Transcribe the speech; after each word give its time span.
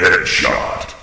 Headshot. 0.00 0.96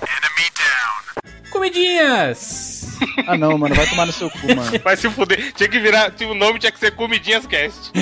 Comidinhas! 1.52 2.98
Ah 3.28 3.36
não, 3.38 3.56
mano, 3.56 3.74
vai 3.74 3.86
tomar 3.86 4.06
no 4.06 4.12
seu 4.12 4.28
cu, 4.28 4.54
mano. 4.56 4.72
Vai 4.82 4.96
se 4.96 5.08
fuder. 5.10 5.52
Tinha 5.54 5.68
que 5.68 5.78
virar. 5.78 6.12
O 6.28 6.34
nome 6.34 6.58
tinha 6.58 6.72
que 6.72 6.80
ser 6.80 6.90
Comidinhas 6.92 7.46
Cast. 7.46 7.92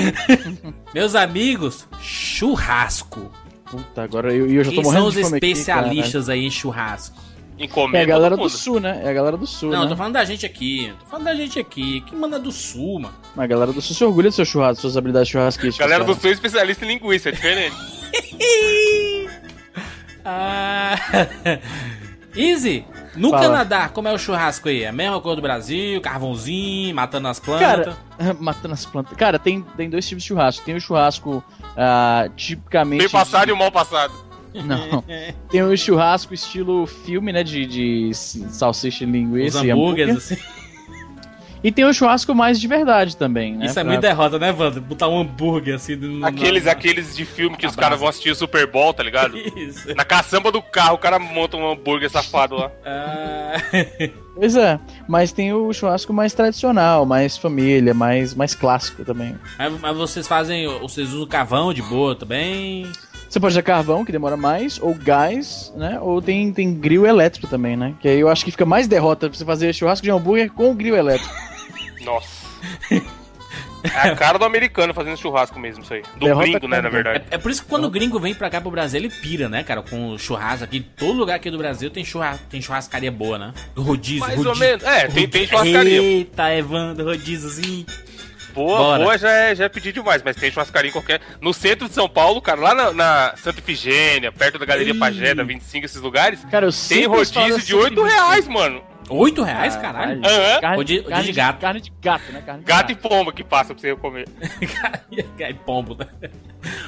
Meus 0.95 1.15
amigos, 1.15 1.87
churrasco. 2.01 3.31
Puta, 3.71 4.03
agora 4.03 4.33
eu, 4.33 4.47
eu 4.51 4.65
já 4.65 4.71
tô 4.71 4.77
Quem 4.77 4.85
são 4.85 4.93
morrendo 4.93 5.09
os 5.09 5.15
de 5.15 5.23
fome 5.23 5.37
aqui, 5.37 5.47
especialistas 5.47 6.29
aí 6.31 6.47
em 6.47 6.51
churrasco? 6.51 7.17
Em 7.59 7.69
comer. 7.69 7.99
É 7.99 8.03
a 8.03 8.07
galera 8.07 8.37
do 8.37 8.49
sul, 8.49 8.81
né? 8.81 9.03
É 9.05 9.11
a 9.11 9.13
galera 9.13 9.37
do 9.37 9.47
sul, 9.47 9.71
Não, 9.71 9.79
eu 9.79 9.85
né? 9.85 9.91
tô 9.91 9.97
falando 9.97 10.13
da 10.15 10.25
gente 10.25 10.47
aqui. 10.47 10.93
Tô 11.01 11.07
falando 11.07 11.25
da 11.25 11.35
gente 11.35 11.59
aqui. 11.59 12.03
Quem 12.07 12.19
manda 12.19 12.39
do 12.39 12.53
sul, 12.53 13.01
mano? 13.01 13.15
Mas 13.35 13.45
a 13.45 13.47
galera 13.47 13.73
do 13.73 13.83
sul 13.83 13.95
se 13.95 14.05
orgulha 14.05 14.31
do 14.31 14.35
seu 14.35 14.45
churrasco, 14.45 14.81
suas 14.81 14.97
habilidades 14.97 15.29
churrasquísticas. 15.29 15.79
Galera 15.79 16.05
do. 16.05 16.15
Sul 16.15 16.31
é 16.31 16.33
especialista 16.33 16.85
em 16.85 16.89
linguiça, 16.89 17.29
é 17.29 17.33
diferente. 17.33 17.77
Ah. 20.27 20.97
Easy, 22.37 22.85
no 23.15 23.31
Fala. 23.31 23.43
Canadá, 23.45 23.89
como 23.89 24.09
é 24.09 24.13
o 24.13 24.19
churrasco 24.19 24.69
aí? 24.69 24.83
É 24.83 24.89
a 24.89 24.93
mesma 24.93 25.21
coisa 25.21 25.37
do 25.37 25.43
Brasil, 25.43 26.01
carvãozinho, 26.03 26.95
matando 26.95 27.29
as 27.29 27.41
plantas. 27.41 27.97
Cara, 28.19 28.35
matando 28.39 28.75
as 28.75 28.85
plantas. 28.85 29.17
Cara, 29.17 29.39
tem, 29.39 29.63
tem 29.77 29.89
dois 29.89 30.07
tipos 30.07 30.23
de 30.23 30.29
churrasco. 30.29 30.65
Tem 30.65 30.75
o 30.75 30.81
churrasco 30.81 31.43
ah, 31.77 32.29
tipicamente. 32.37 33.01
Bem 33.01 33.09
passado 33.09 33.49
e 33.49 33.53
o 33.53 33.57
mal 33.57 33.73
passado. 33.73 34.13
Não. 34.53 35.03
Tem 35.49 35.63
o 35.63 35.77
churrasco 35.77 36.35
estilo 36.35 36.87
filme, 36.87 37.33
né? 37.33 37.43
De, 37.43 37.67
de 37.67 38.11
salsicha 38.15 39.05
e 39.05 39.07
os 39.07 39.13
linguiça 39.13 39.65
e 39.65 39.71
hambúrgueres, 39.71 40.17
hambúrguer. 40.17 40.39
assim. 40.39 40.56
E 41.65 41.73
tem 41.73 41.85
o 41.85 41.93
churrasco 41.93 42.35
mais 42.35 42.61
de 42.61 42.69
verdade 42.69 43.17
também, 43.17 43.57
né? 43.57 43.67
Isso 43.67 43.79
é 43.79 43.83
Pra- 43.83 43.91
muito 43.93 44.03
derrota, 44.03 44.39
né, 44.39 44.53
Wanda? 44.57 44.81
Botar 44.81 45.09
um 45.09 45.21
hambúrguer 45.21 45.75
assim. 45.75 45.97
no- 45.97 46.25
Aqueles, 46.25 46.65
na- 46.65 46.73
aqueles 46.73 47.17
de 47.17 47.25
filme 47.25 47.57
que 47.57 47.67
os 47.67 47.73
Abraço. 47.73 47.81
caras 47.81 48.01
vão 48.01 48.09
assistir 48.09 48.31
o 48.31 48.35
Super 48.35 48.67
Bowl, 48.71 48.93
tá 48.95 49.03
ligado? 49.03 49.37
Isso. 49.57 49.95
Na 49.97 50.05
caçamba 50.05 50.53
do 50.53 50.63
carro, 50.63 50.95
o 50.95 50.99
cara 50.99 51.19
monta 51.19 51.57
um 51.57 51.71
hambúrguer 51.71 52.11
safado 52.11 52.57
lá. 52.57 52.71
Ah, 52.85 53.57
Pois 54.35 54.55
é, 54.55 54.79
mas 55.09 55.33
tem 55.33 55.53
o 55.55 55.73
churrasco 55.73 56.13
mais 56.13 56.35
tradicional, 56.35 57.07
mais 57.07 57.39
família, 57.39 57.95
mais, 57.95 58.35
mais 58.35 58.55
clássico 58.55 59.03
também. 59.03 59.35
mas, 59.59 59.81
mas 59.81 59.97
vocês 59.97 60.29
fazem. 60.29 60.67
Vocês 60.81 61.13
usam 61.15 61.27
carvão 61.27 61.73
de 61.73 61.81
boa 61.81 62.15
também? 62.15 62.87
Você 63.29 63.41
pode 63.41 63.53
usar 63.53 63.63
carvão, 63.63 64.05
que 64.05 64.13
demora 64.13 64.37
mais, 64.37 64.81
ou 64.81 64.95
gás, 64.95 65.73
né? 65.77 65.99
Ou 66.01 66.23
tem, 66.23 66.53
tem 66.53 66.73
grill 66.73 67.05
elétrico 67.07 67.47
também, 67.47 67.77
né? 67.77 67.95
Que 68.01 68.09
aí 68.09 68.21
eu 68.21 68.29
acho 68.29 68.45
que 68.45 68.51
fica 68.51 68.65
mais 68.65 68.87
derrota 68.87 69.29
pra 69.29 69.37
você 69.37 69.45
fazer 69.45 69.73
churrasco 69.75 70.05
de 70.05 70.11
hambúrguer 70.11 70.51
com 70.53 70.75
grill 70.75 70.97
elétrico. 70.97 71.35
Nossa. 72.05 72.47
É 73.95 74.09
a 74.09 74.17
cara 74.17 74.39
do 74.39 74.45
americano 74.45 74.93
fazendo 74.93 75.17
churrasco 75.17 75.59
mesmo, 75.59 75.83
isso 75.83 75.95
aí. 75.95 76.03
Do 76.17 76.27
Derrota 76.27 76.47
gringo, 76.47 76.69
né, 76.69 76.81
na 76.81 76.89
verdade. 76.89 77.25
É, 77.31 77.37
é 77.37 77.39
por 77.39 77.51
isso 77.51 77.63
que 77.63 77.69
quando 77.69 77.85
o 77.85 77.91
gringo 77.91 78.19
vem 78.19 78.35
pra 78.35 78.51
cá 78.51 78.61
pro 78.61 78.71
Brasil, 78.71 78.99
ele 78.99 79.11
pira, 79.11 79.49
né, 79.49 79.63
cara? 79.63 79.83
Com 79.83 80.11
o 80.11 80.19
churrasco 80.19 80.65
aqui. 80.65 80.81
Todo 80.81 81.17
lugar 81.17 81.37
aqui 81.37 81.51
do 81.51 81.59
Brasil 81.59 81.91
tem, 81.91 82.05
churras, 82.05 82.41
tem 82.51 82.61
churrascaria 82.61 83.13
boa, 83.13 83.39
né? 83.39 83.55
Rodízio, 83.77 84.21
Mais 84.21 84.37
rodízio. 84.37 84.51
ou 84.51 84.59
menos. 84.59 84.85
É, 84.85 85.07
tem, 85.09 85.29
tem 85.29 85.47
churrascaria. 85.47 86.03
Eita, 86.03 86.55
Evandro, 86.55 87.05
rodíziozinho. 87.05 87.87
Boa, 88.57 88.79
Bora. 88.79 89.03
boa 89.05 89.19
já 89.19 89.31
é, 89.31 89.55
já 89.55 89.65
é 89.67 89.69
pedir 89.69 89.93
demais, 89.93 90.23
mas 90.25 90.35
tem 90.35 90.51
churrascaria 90.51 90.89
em 90.89 90.93
qualquer. 90.93 91.21
No 91.43 91.53
centro 91.53 91.87
de 91.89 91.95
São 91.95 92.09
Paulo, 92.09 92.41
cara, 92.41 92.59
lá 92.59 92.75
na, 92.75 92.93
na 92.93 93.35
Santa 93.37 93.61
Ifigênia, 93.61 94.33
perto 94.33 94.59
da 94.59 94.65
Galeria 94.65 94.95
Ih. 94.95 94.99
Pagé, 94.99 95.35
da 95.35 95.45
25, 95.45 95.85
esses 95.85 96.01
lugares, 96.01 96.43
Cara, 96.51 96.67
eu 96.67 96.73
tem 96.73 97.07
rodízio 97.07 97.35
falo 97.35 97.49
de 97.55 97.61
assim, 97.61 97.75
8 97.75 98.03
reais, 98.03 98.49
mano. 98.49 98.83
Oito 99.09 99.43
reais, 99.43 99.77
caralho? 99.77 100.21
Aham. 100.25 100.61
Carne, 100.61 100.77
Rodízio- 100.77 101.03
carne 101.05 101.15
rodízio 101.17 101.33
de 101.33 101.37
gato. 101.37 101.61
Carne 101.61 101.81
de 101.81 101.93
gato, 102.03 102.33
né? 102.33 102.43
Carne 102.45 102.61
de 102.61 102.67
Gato 102.67 102.93
e 102.93 102.95
pomba 102.97 103.33
que 103.33 103.45
passa 103.45 103.73
pra 103.75 103.81
você 103.81 103.95
comer. 103.95 104.27
Aí, 105.45 105.55
pombo, 105.55 105.95
né? 105.95 106.07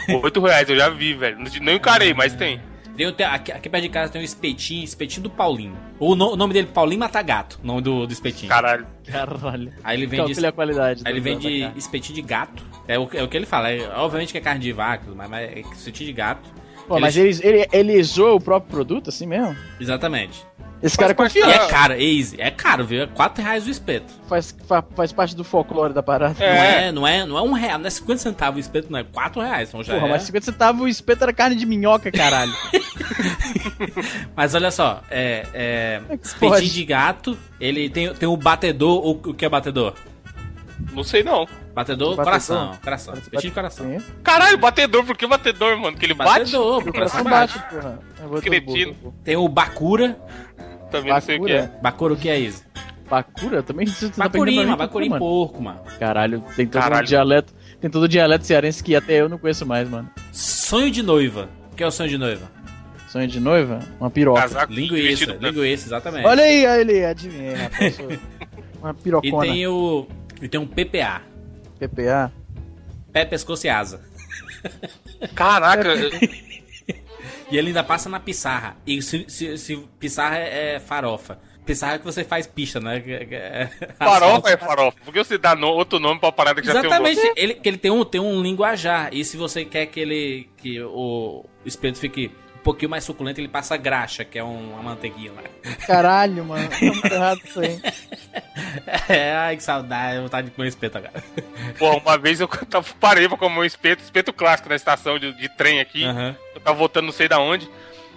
8 0.08 0.40
reais, 0.40 0.68
eu 0.68 0.76
já 0.76 0.88
vi, 0.88 1.14
velho. 1.14 1.38
Não 1.60 1.72
encarei, 1.74 2.12
mas 2.14 2.34
tem. 2.34 2.60
Tem, 2.98 3.12
tem- 3.12 3.26
aqui, 3.26 3.52
aqui 3.52 3.68
perto 3.70 3.82
de 3.84 3.88
casa 3.88 4.12
tem 4.12 4.20
um 4.20 4.24
espetinho, 4.24 4.82
espetinho 4.84 5.22
do 5.22 5.30
Paulinho. 5.30 5.76
O, 6.00 6.14
no- 6.16 6.32
o 6.32 6.36
nome 6.36 6.52
dele 6.52 6.68
é 6.68 6.72
Paulinho 6.72 6.98
Matagato, 7.00 7.58
o 7.62 7.66
nome 7.66 7.80
do, 7.80 8.06
do 8.06 8.12
espetinho. 8.12 8.48
Caralho. 8.50 8.86
Caralho. 9.06 9.72
Aí 9.84 9.96
ele 9.96 10.06
vende, 10.06 10.24
Calcule 10.24 10.46
a 10.46 10.52
qualidade. 10.52 11.02
aí 11.04 11.12
ele 11.12 11.20
vende 11.20 11.72
espetinho 11.76 12.16
de 12.16 12.22
gato. 12.22 12.62
É 12.88 12.98
o, 12.98 13.08
é 13.14 13.22
o 13.22 13.28
que 13.28 13.36
ele 13.36 13.46
fala. 13.46 13.70
É, 13.70 13.88
obviamente 13.96 14.32
que 14.32 14.38
é 14.38 14.40
carne 14.40 14.60
de 14.60 14.72
vaca, 14.72 15.04
mas, 15.14 15.30
mas 15.30 15.48
é 15.48 15.60
espetinho 15.60 16.08
de 16.08 16.12
gato. 16.12 16.52
Pô, 16.88 16.98
mas 16.98 17.16
ele, 17.16 17.38
ele, 17.42 17.68
ele 17.72 18.02
zoa 18.02 18.34
o 18.34 18.40
próprio 18.40 18.70
produto 18.70 19.10
assim 19.10 19.26
mesmo? 19.26 19.54
Exatamente. 19.78 20.44
Esse 20.80 20.96
cara 20.96 21.10
é 21.10 21.14
parte 21.14 21.36
E 21.36 21.42
confiável. 21.42 21.66
é 21.66 21.68
caro, 21.68 21.92
é 21.94 22.00
easy. 22.02 22.36
É 22.40 22.50
caro, 22.52 22.84
viu? 22.86 23.02
É 23.02 23.06
4 23.08 23.42
reais 23.42 23.66
o 23.66 23.70
espeto. 23.70 24.12
Faz, 24.28 24.54
fa- 24.66 24.84
faz 24.94 25.12
parte 25.12 25.34
do 25.34 25.42
folclore 25.42 25.92
da 25.92 26.04
parada. 26.04 26.36
Não, 26.38 26.46
É. 26.46 26.86
é, 26.86 26.92
não, 26.92 27.04
é, 27.06 27.26
não 27.26 27.36
é 27.36 27.42
um 27.42 27.52
real, 27.52 27.80
não 27.80 27.88
é 27.88 27.90
50 27.90 28.22
centavos 28.22 28.58
o 28.58 28.60
espeto, 28.60 28.86
não 28.90 28.98
é 29.00 29.02
4 29.02 29.42
reais. 29.42 29.68
Então 29.70 29.82
já 29.82 29.94
Porra, 29.94 30.06
é. 30.06 30.10
mas 30.10 30.22
50 30.22 30.44
centavos 30.44 30.80
o 30.82 30.86
espeto 30.86 31.24
era 31.24 31.32
carne 31.32 31.56
de 31.56 31.66
minhoca, 31.66 32.12
caralho. 32.12 32.52
Mas 34.36 34.54
olha 34.54 34.70
só, 34.70 35.02
é, 35.10 35.46
é, 35.52 36.00
É 36.08 36.14
espetinho 36.14 36.70
de 36.70 36.84
gato, 36.84 37.38
ele 37.60 37.88
tem, 37.90 38.12
tem 38.14 38.28
o 38.28 38.36
batedor, 38.36 39.04
o, 39.04 39.10
o 39.30 39.34
que 39.34 39.44
é 39.44 39.48
batedor? 39.48 39.94
Não 40.92 41.02
sei 41.04 41.22
não. 41.22 41.46
Batedor, 41.74 42.16
Batedor? 42.16 42.24
coração, 42.24 42.78
coração, 42.82 43.14
espetinho 43.14 43.50
de 43.50 43.54
coração. 43.54 43.86
Sim. 43.86 44.04
Caralho, 44.22 44.58
batedor, 44.58 45.04
por 45.04 45.16
que 45.16 45.26
batedor, 45.26 45.76
mano? 45.78 45.96
Que 45.96 46.06
ele 46.06 46.14
bate? 46.14 46.30
Batedor, 46.40 46.76
o 46.84 46.88
O 46.88 46.92
coração 46.92 47.24
bate. 47.24 47.58
bate, 47.58 47.74
porra. 47.74 48.40
Cretino. 48.40 49.14
Tem 49.24 49.36
o 49.36 49.48
Bakura. 49.48 50.18
Também 50.90 51.12
não 51.12 51.20
sei 51.20 51.38
o 51.38 51.44
que 51.44 51.52
é. 51.52 51.60
Bakura? 51.62 51.80
Bakura 51.82 52.14
o 52.14 52.16
que 52.16 52.28
é 52.28 52.38
isso? 52.38 52.64
Bakura? 53.08 53.62
Também 53.62 53.86
Bacurim, 54.16 54.20
aprendendo 54.52 54.64
mano, 54.66 54.76
Bacurim 54.76 55.18
porco, 55.18 55.62
mano. 55.62 55.80
Caralho, 55.98 56.44
tem 56.56 56.66
todo 56.66 56.82
Caralho. 56.82 57.02
um 57.02 57.06
dialeto. 57.06 57.54
Tem 57.80 57.90
todo 57.90 58.02
o 58.04 58.08
dialeto 58.08 58.44
cearense 58.46 58.82
que 58.82 58.94
até 58.96 59.20
eu 59.20 59.28
não 59.28 59.38
conheço 59.38 59.64
mais, 59.64 59.88
mano. 59.88 60.10
Sonho 60.32 60.90
de 60.90 61.02
noiva. 61.02 61.48
O 61.72 61.76
que 61.76 61.82
é 61.82 61.86
o 61.86 61.90
sonho 61.90 62.08
de 62.10 62.18
noiva? 62.18 62.50
Sonho 63.08 63.26
de 63.28 63.40
noiva? 63.40 63.78
Uma 64.00 64.10
piroca. 64.10 64.40
Casaco 64.42 64.72
Linguiça, 64.72 65.38
linguiça, 65.40 65.86
exatamente. 65.88 66.26
Olha 66.26 66.42
aí, 66.44 66.66
olha 66.66 66.80
ele, 66.80 67.04
adivinhei, 67.04 67.54
rapaz. 67.54 67.98
Uma 68.82 68.90
e 68.90 69.02
pirocona. 69.02 69.42
tem 69.44 69.66
o. 69.66 70.06
E 70.40 70.48
tem 70.48 70.60
um 70.60 70.66
PPA. 70.66 71.22
PPA. 71.78 72.32
Pé, 73.12 73.24
pescoço 73.24 73.66
e 73.66 73.70
asa. 73.70 74.00
Caraca, 75.34 75.94
E 77.50 77.56
ele 77.56 77.68
ainda 77.68 77.82
passa 77.82 78.08
na 78.08 78.20
pissarra. 78.20 78.76
E 78.86 79.00
se, 79.00 79.24
se, 79.28 79.56
se 79.58 79.76
pissarra 79.98 80.38
é, 80.38 80.74
é 80.74 80.80
farofa. 80.80 81.38
Pissarra 81.64 81.94
é 81.94 81.98
que 81.98 82.04
você 82.04 82.24
faz 82.24 82.46
pista, 82.46 82.80
né? 82.80 83.02
É- 83.06 83.68
farofa 83.98 84.50
é 84.50 84.56
farofa. 84.56 84.96
Por 85.04 85.12
que 85.12 85.18
você 85.24 85.36
dá 85.38 85.54
no- 85.54 85.68
outro 85.68 85.98
nome 85.98 86.18
pra 86.20 86.28
uma 86.28 86.32
parada 86.32 86.60
que 86.60 86.66
já 86.66 86.78
Exatamente, 86.78 87.20
tem 87.20 87.30
um 87.30 87.34
ele, 87.36 87.54
que 87.54 87.68
ele 87.68 87.78
tem 87.78 87.90
um, 87.90 88.04
tem 88.04 88.20
um 88.20 88.40
linguajar. 88.42 89.10
E 89.12 89.24
se 89.24 89.36
você 89.36 89.64
quer 89.64 89.86
que 89.86 90.00
ele. 90.00 90.48
que 90.56 90.80
o 90.82 91.44
espeto 91.64 91.98
fique 91.98 92.30
um 92.60 92.62
pouquinho 92.62 92.90
mais 92.90 93.04
suculento, 93.04 93.40
ele 93.40 93.48
passa 93.48 93.76
graxa, 93.76 94.24
que 94.24 94.38
é 94.38 94.44
um- 94.44 94.72
uma 94.72 94.82
manteiguinha 94.82 95.32
lá. 95.32 95.42
Caralho, 95.86 96.44
mano. 96.44 96.68
Tá 96.68 96.76
muito 96.80 97.06
errado 97.06 97.40
isso 97.44 97.60
aí. 97.60 97.80
É, 99.08 99.32
ai 99.34 99.56
que 99.56 99.62
saudade, 99.62 100.20
vontade 100.20 100.48
de 100.50 100.54
comer 100.54 100.68
espeto 100.68 100.98
agora. 100.98 101.22
Porra, 101.78 101.96
uma 101.98 102.18
vez 102.18 102.40
eu 102.40 102.48
tava- 102.68 102.86
parei 103.00 103.28
pra 103.28 103.36
comer 103.38 103.58
um 103.60 103.64
espeto, 103.64 104.02
espeto 104.02 104.32
clássico 104.32 104.68
na 104.68 104.74
estação 104.76 105.18
de, 105.18 105.32
de 105.32 105.48
trem 105.48 105.80
aqui. 105.80 106.04
Aham. 106.04 106.36
Eu 106.54 106.60
tava 106.60 106.76
voltando 106.76 107.06
não 107.06 107.12
sei 107.12 107.28
da 107.28 107.38
onde. 107.38 107.68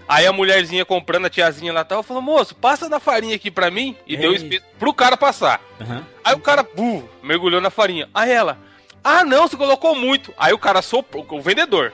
Aí 0.07 0.25
a 0.27 0.33
mulherzinha 0.33 0.83
comprando, 0.83 1.25
a 1.25 1.29
tiazinha 1.29 1.71
lá 1.71 1.83
tal, 1.85 2.03
falou, 2.03 2.21
moço, 2.21 2.53
passa 2.55 2.89
na 2.89 2.99
farinha 2.99 3.35
aqui 3.35 3.49
pra 3.49 3.71
mim. 3.71 3.95
E 4.05 4.17
deu 4.17 4.31
o 4.31 4.33
Ei. 4.33 4.37
espeto 4.37 4.65
pro 4.77 4.93
cara 4.93 5.15
passar. 5.15 5.61
Aham. 5.79 6.05
Aí 6.23 6.35
o 6.35 6.39
cara, 6.39 6.63
bu, 6.63 7.07
mergulhou 7.23 7.61
na 7.61 7.69
farinha. 7.69 8.09
Aí 8.13 8.31
ela, 8.31 8.57
ah 9.03 9.23
não, 9.23 9.47
você 9.47 9.55
colocou 9.55 9.95
muito. 9.95 10.33
Aí 10.37 10.51
o 10.53 10.57
cara 10.59 10.81
soprou, 10.81 11.25
o 11.29 11.41
vendedor, 11.41 11.93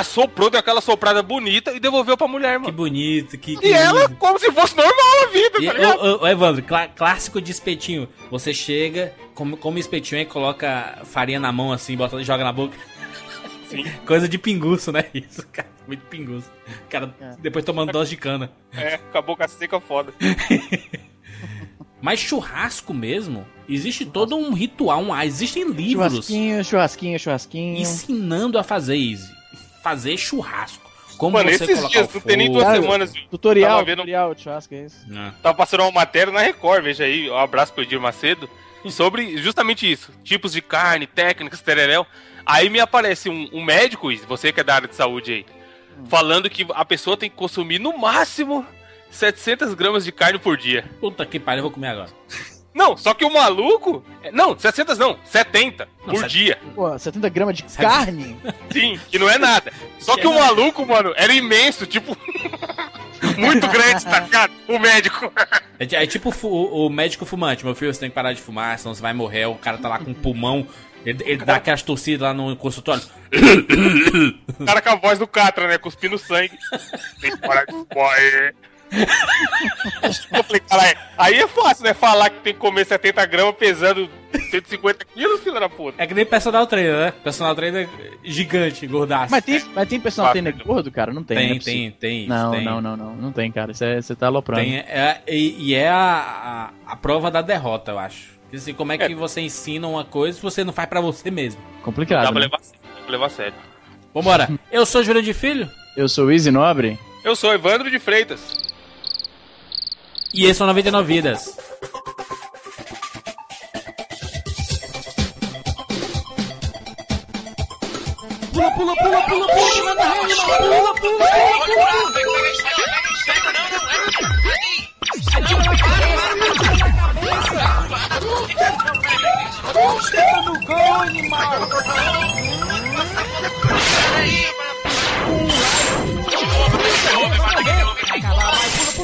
assoprou, 0.00 0.50
deu 0.50 0.60
aquela 0.60 0.80
soprada 0.80 1.22
bonita 1.22 1.72
e 1.72 1.80
devolveu 1.80 2.16
pra 2.16 2.26
mulher, 2.28 2.54
Que 2.58 2.62
mano. 2.66 2.72
bonito, 2.76 3.38
que. 3.38 3.56
que 3.56 3.66
E 3.68 3.72
ela, 3.72 4.02
lindo. 4.02 4.16
como 4.16 4.38
se 4.38 4.50
fosse 4.52 4.76
normal 4.76 5.22
a 5.22 5.26
vida, 5.28 5.58
E, 5.62 5.66
tá 5.66 5.72
ligado? 5.72 6.22
ô, 6.22 6.26
Evandro, 6.26 6.62
clá- 6.62 6.88
clássico 6.88 7.40
de 7.40 7.50
espetinho. 7.52 8.08
Você 8.30 8.52
chega, 8.52 9.14
come, 9.34 9.56
come 9.56 9.80
espetinho 9.80 10.20
e 10.20 10.24
coloca 10.26 11.00
farinha 11.04 11.38
na 11.40 11.52
mão 11.52 11.72
assim, 11.72 11.96
bota 11.96 12.20
e 12.20 12.24
joga 12.24 12.44
na 12.44 12.52
boca. 12.52 12.76
Sim. 13.68 13.84
Coisa 14.06 14.28
de 14.28 14.36
pinguço, 14.38 14.92
né? 14.92 15.04
Isso, 15.14 15.46
cara. 15.52 15.68
Muito 15.86 16.04
pinguço. 16.06 16.50
Cara, 16.88 17.14
É. 17.20 17.36
depois 17.40 17.64
tomando 17.64 17.92
dose 17.92 18.10
de 18.10 18.16
cana. 18.16 18.50
É, 18.72 18.96
com 18.98 19.18
a 19.18 19.22
boca 19.22 19.46
seca 19.48 19.78
foda. 19.80 20.12
Mas 22.00 22.20
churrasco 22.20 22.92
mesmo, 22.92 23.46
existe 23.68 24.04
todo 24.04 24.36
um 24.36 24.52
ritual, 24.52 25.00
um, 25.00 25.18
existem 25.22 25.64
livros 25.70 26.12
Churrasquinho, 26.12 26.62
churrasquinho, 26.64 27.18
churrasquinho. 27.18 27.76
ensinando 27.78 28.58
a 28.58 28.62
fazer 28.62 28.96
isso. 28.96 29.33
Fazer 29.84 30.16
churrasco. 30.16 30.82
Como 31.18 31.36
Mano, 31.36 31.50
você 31.50 31.62
esses 31.64 31.88
dias, 31.90 32.12
não 32.12 32.20
tem 32.22 32.36
nem 32.38 32.50
duas 32.50 32.64
Cara, 32.64 32.80
semanas? 32.80 33.12
Tutorial, 33.30 33.70
Tava 33.70 33.84
vendo- 33.84 33.96
tutorial 33.98 34.34
de 34.34 34.40
churrasco, 34.42 34.74
é 34.74 34.84
isso. 34.86 35.06
Ah. 35.14 35.32
Tava 35.42 35.54
passando 35.56 35.82
uma 35.82 35.92
matéria 35.92 36.32
na 36.32 36.40
Record, 36.40 36.82
veja 36.82 37.04
aí, 37.04 37.30
um 37.30 37.36
abraço 37.36 37.72
pro 37.72 37.82
Edir 37.82 38.00
Macedo, 38.00 38.48
sobre 38.90 39.36
justamente 39.36 39.90
isso, 39.90 40.10
tipos 40.24 40.52
de 40.52 40.62
carne, 40.62 41.06
técnicas, 41.06 41.60
tereréu. 41.60 42.06
Aí 42.46 42.68
me 42.70 42.80
aparece 42.80 43.28
um, 43.28 43.48
um 43.52 43.62
médico, 43.62 44.08
você 44.26 44.52
que 44.52 44.60
é 44.60 44.64
da 44.64 44.74
área 44.76 44.88
de 44.88 44.96
saúde 44.96 45.32
aí, 45.32 45.46
falando 46.08 46.48
que 46.50 46.66
a 46.74 46.84
pessoa 46.84 47.16
tem 47.16 47.28
que 47.30 47.36
consumir 47.36 47.78
no 47.78 47.96
máximo 47.96 48.66
700 49.10 49.74
gramas 49.74 50.02
de 50.04 50.10
carne 50.10 50.38
por 50.38 50.56
dia. 50.56 50.84
Puta 50.98 51.24
que 51.26 51.38
pariu, 51.38 51.58
eu 51.58 51.62
vou 51.64 51.70
comer 51.70 51.88
agora. 51.88 52.10
Não, 52.74 52.96
só 52.96 53.14
que 53.14 53.24
o 53.24 53.32
maluco... 53.32 54.04
Não, 54.32 54.58
700 54.58 54.98
não, 54.98 55.16
70 55.24 55.88
Não, 56.04 56.12
por 56.14 56.20
set- 56.22 56.30
dia. 56.30 56.58
Pô, 56.74 56.98
70 56.98 57.28
gramas 57.28 57.56
de 57.56 57.62
carne? 57.62 58.36
Sim, 58.72 58.98
que 59.08 59.18
não 59.18 59.30
é 59.30 59.38
nada. 59.38 59.72
Só 60.00 60.16
que 60.16 60.26
o 60.26 60.34
maluco, 60.34 60.84
mano, 60.84 61.12
era 61.16 61.32
imenso, 61.32 61.86
tipo... 61.86 62.16
Muito 63.38 63.66
grande, 63.68 64.04
tá 64.04 64.20
ligado? 64.20 64.52
O 64.68 64.78
médico. 64.78 65.32
É, 65.76 66.04
é 66.04 66.06
tipo 66.06 66.32
o, 66.46 66.86
o 66.86 66.88
médico 66.88 67.26
fumante. 67.26 67.64
Meu 67.64 67.74
filho, 67.74 67.92
você 67.92 67.98
tem 67.98 68.08
que 68.08 68.14
parar 68.14 68.32
de 68.32 68.40
fumar, 68.40 68.78
senão 68.78 68.94
você 68.94 69.02
vai 69.02 69.12
morrer. 69.12 69.46
O 69.46 69.56
cara 69.56 69.76
tá 69.76 69.88
lá 69.88 69.98
com 69.98 70.12
o 70.12 70.14
pulmão. 70.14 70.64
Ele, 71.04 71.20
ele 71.26 71.44
dá 71.44 71.56
aquelas 71.56 71.82
torcidas 71.82 72.20
lá 72.20 72.32
no 72.32 72.54
consultório. 72.56 73.02
O 74.60 74.64
cara 74.64 74.80
com 74.80 74.90
a 74.90 74.94
voz 74.94 75.18
do 75.18 75.26
Catra, 75.26 75.66
né? 75.66 75.76
Cuspindo 75.76 76.16
sangue. 76.16 76.56
Tem 77.20 77.32
que 77.32 77.38
parar 77.38 77.64
de 77.64 77.72
fumar, 77.72 78.18
é. 78.20 78.52
Aí 81.16 81.34
é 81.34 81.48
fácil, 81.48 81.84
né? 81.84 81.94
Falar 81.94 82.30
que 82.30 82.40
tem 82.40 82.52
que 82.54 82.60
comer 82.60 82.84
70 82.84 83.24
gramas 83.26 83.54
pesando 83.56 84.08
150 84.50 85.04
quilos, 85.04 85.40
filho 85.40 85.58
da 85.58 85.68
puta. 85.68 86.02
É 86.02 86.06
que 86.06 86.14
nem 86.14 86.24
personal 86.26 86.66
trainer, 86.66 86.94
né? 86.94 87.12
Personal 87.22 87.54
trainer 87.54 87.88
gigante, 88.22 88.86
gordaço. 88.86 89.30
Mas 89.30 89.44
tem, 89.44 89.62
mas 89.74 89.88
tem 89.88 90.00
personal 90.00 90.30
Fácil. 90.30 90.42
trainer 90.42 90.66
gordo, 90.66 90.90
cara? 90.90 91.12
Não 91.12 91.22
tem. 91.22 91.36
não 91.36 91.56
é 91.56 91.58
tem, 91.58 91.60
tem, 91.60 91.90
tem. 91.90 92.28
Não, 92.28 92.50
tem. 92.50 92.64
não, 92.64 92.80
não, 92.80 92.96
não. 92.96 93.16
Não 93.16 93.32
tem, 93.32 93.50
cara. 93.50 93.72
Isso 93.72 93.84
é- 93.84 94.00
Você 94.00 94.14
tá 94.14 94.26
aloprando. 94.26 94.62
Tem, 94.62 94.76
é, 94.76 95.22
e, 95.26 95.70
e 95.70 95.74
é 95.74 95.88
a, 95.88 96.72
a, 96.86 96.92
a 96.92 96.96
prova 96.96 97.30
da 97.30 97.42
derrota, 97.42 97.92
eu 97.92 97.98
acho. 97.98 98.34
Porque, 98.42 98.56
Assim, 98.56 98.74
como 98.74 98.92
é 98.92 98.98
que 98.98 99.14
você 99.14 99.40
ensina 99.40 99.86
uma 99.88 100.04
coisa 100.04 100.36
se 100.36 100.42
você 100.42 100.62
não 100.62 100.72
faz 100.72 100.88
pra 100.88 101.00
você 101.00 101.30
mesmo? 101.30 101.60
Complicado. 101.82 102.24
Dá 102.24 102.30
pra 102.32 102.40
né? 102.40 102.46
levar, 102.46 102.58
a 102.58 102.62
sério, 102.62 102.80
dá 102.82 103.02
pra 103.02 103.12
levar 103.12 103.26
a 103.26 103.30
sério. 103.30 103.54
Vambora. 104.12 104.48
Eu 104.70 104.86
sou 104.86 105.02
Júlio 105.02 105.20
de 105.22 105.34
Filho 105.34 105.68
Eu 105.96 106.08
sou 106.08 106.26
o 106.26 106.32
Easy 106.32 106.50
Nobre. 106.52 106.96
Eu 107.24 107.34
sou 107.34 107.52
Evandro 107.52 107.90
de 107.90 107.98
Freitas. 107.98 108.73
E 110.34 110.46
esse 110.46 110.60
é 110.60 110.64
o 110.64 110.66
99 110.66 111.06
Vidas. 111.06 111.56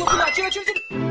Ah, 0.07 1.10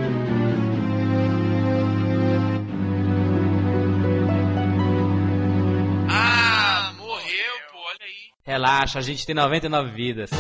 Relaxa, 8.50 8.98
a 8.98 9.02
gente 9.04 9.28
tem 9.28 9.36
99 9.36 9.92
vidas. 9.92 10.32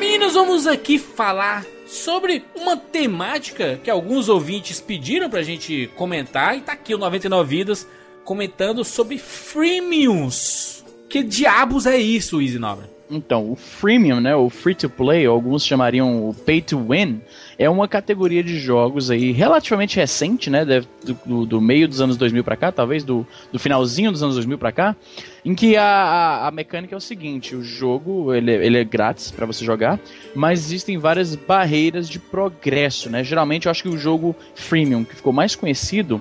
Meninos, 0.00 0.32
vamos 0.32 0.66
aqui 0.66 0.98
falar 0.98 1.75
sobre 1.86 2.44
uma 2.54 2.76
temática 2.76 3.80
que 3.82 3.90
alguns 3.90 4.28
ouvintes 4.28 4.80
pediram 4.80 5.30
pra 5.30 5.42
gente 5.42 5.90
comentar 5.96 6.56
e 6.56 6.60
tá 6.60 6.72
aqui 6.72 6.94
o 6.94 6.98
99 6.98 7.48
Vidas 7.48 7.86
comentando 8.24 8.84
sobre 8.84 9.18
freemiums. 9.18 10.84
Que 11.08 11.22
diabos 11.22 11.86
é 11.86 11.96
isso, 11.96 12.42
Easy 12.42 12.58
Nobre? 12.58 12.95
Então, 13.08 13.52
o 13.52 13.54
freemium, 13.54 14.20
né, 14.20 14.34
o 14.34 14.50
free 14.50 14.74
to 14.74 14.88
play, 14.90 15.24
alguns 15.26 15.64
chamariam 15.64 16.28
o 16.28 16.34
pay 16.34 16.60
to 16.60 16.76
win, 16.88 17.20
é 17.56 17.70
uma 17.70 17.86
categoria 17.86 18.42
de 18.42 18.58
jogos 18.58 19.12
aí 19.12 19.30
relativamente 19.30 19.94
recente, 19.96 20.50
né, 20.50 20.64
do, 20.64 20.86
do- 21.24 21.46
do 21.46 21.60
meio 21.60 21.86
dos 21.86 22.00
anos 22.00 22.16
2000 22.16 22.42
pra 22.42 22.56
cá, 22.56 22.72
talvez 22.72 23.04
do, 23.04 23.24
do 23.52 23.58
finalzinho 23.60 24.10
dos 24.10 24.24
anos 24.24 24.34
2000 24.34 24.58
pra 24.58 24.72
cá, 24.72 24.96
em 25.44 25.54
que 25.54 25.76
a, 25.76 26.48
a, 26.48 26.50
mecânica 26.50 26.96
é 26.96 26.98
o 26.98 27.00
seguinte, 27.00 27.54
o 27.54 27.62
jogo 27.62 28.34
ele, 28.34 28.50
é- 28.50 28.66
ele 28.66 28.76
é 28.78 28.82
grátis 28.84 29.30
pra 29.30 29.46
você 29.46 29.64
jogar, 29.64 30.00
mas 30.34 30.58
existem 30.66 30.98
várias 30.98 31.36
barreiras 31.36 32.08
de 32.08 32.18
progresso, 32.18 33.08
né? 33.08 33.22
Geralmente 33.22 33.66
eu 33.66 33.70
acho 33.70 33.84
que 33.84 33.88
o 33.88 33.96
jogo 33.96 34.34
freemium 34.56 35.04
que 35.04 35.14
ficou 35.14 35.32
mais 35.32 35.54
conhecido 35.54 36.20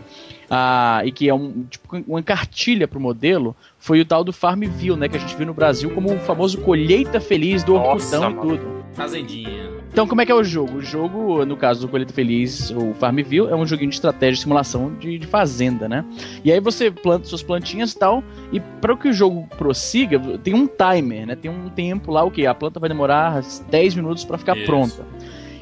ah, 0.50 1.02
e 1.06 1.12
que 1.12 1.30
é 1.30 1.34
um, 1.34 1.64
tipo, 1.70 2.04
uma 2.08 2.22
cartilha 2.22 2.88
pro 2.88 3.00
modelo 3.00 3.56
foi 3.78 4.02
o 4.02 4.06
tal 4.06 4.24
do 4.24 4.34
Farmville, 4.34 4.98
né? 4.98 5.08
Que 5.08 5.18
a 5.18 5.20
gente 5.20 5.36
viu 5.36 5.46
no 5.46 5.54
Brasil 5.54 5.90
como 5.92 6.14
o 6.14 6.20
famoso 6.20 6.60
colheita 6.62 7.20
feliz 7.20 7.64
do 7.64 7.74
Nossa, 7.74 8.20
Orkutão 8.20 8.32
e 8.32 8.48
tudo. 8.58 8.86
Fazendinha. 8.94 9.76
Então, 9.92 10.08
como 10.08 10.22
é 10.22 10.26
que 10.26 10.32
é 10.32 10.36
o 10.36 10.44
jogo? 10.44 10.80
O 10.80 10.82
jogo, 10.82 11.46
no 11.46 11.56
caso 11.56 11.82
do 11.82 11.88
Colheita 11.88 12.14
Feliz, 12.14 12.70
o 12.72 12.94
Farmville, 12.96 13.48
é 13.48 13.56
um 13.56 13.66
joguinho 13.66 13.90
de 13.90 13.96
estratégia 13.96 14.40
e 14.40 14.42
simulação 14.42 14.94
de, 14.96 15.18
de 15.18 15.26
fazenda, 15.26 15.88
né? 15.88 16.04
E 16.44 16.52
aí 16.52 16.60
você 16.60 16.92
planta 16.92 17.26
suas 17.26 17.42
plantinhas 17.42 17.94
e 17.94 18.00
tal, 18.00 18.22
e 18.52 18.60
para 18.60 18.96
que 18.98 19.08
o 19.08 19.14
jogo 19.14 19.48
prossiga, 19.58 20.20
tem 20.40 20.54
um 20.54 20.68
timer, 20.68 21.28
né? 21.28 21.36
Tem 21.38 21.50
um 21.50 21.70
tempo 21.70 22.12
lá, 22.12 22.26
o 22.26 22.32
que? 22.32 22.46
A 22.46 22.54
planta 22.54 22.78
vai 22.78 22.90
demorar 22.90 23.42
10 23.70 23.96
minutos 23.96 24.26
para 24.26 24.38
ficar 24.38 24.58
Isso. 24.58 24.66
pronta. 24.66 25.06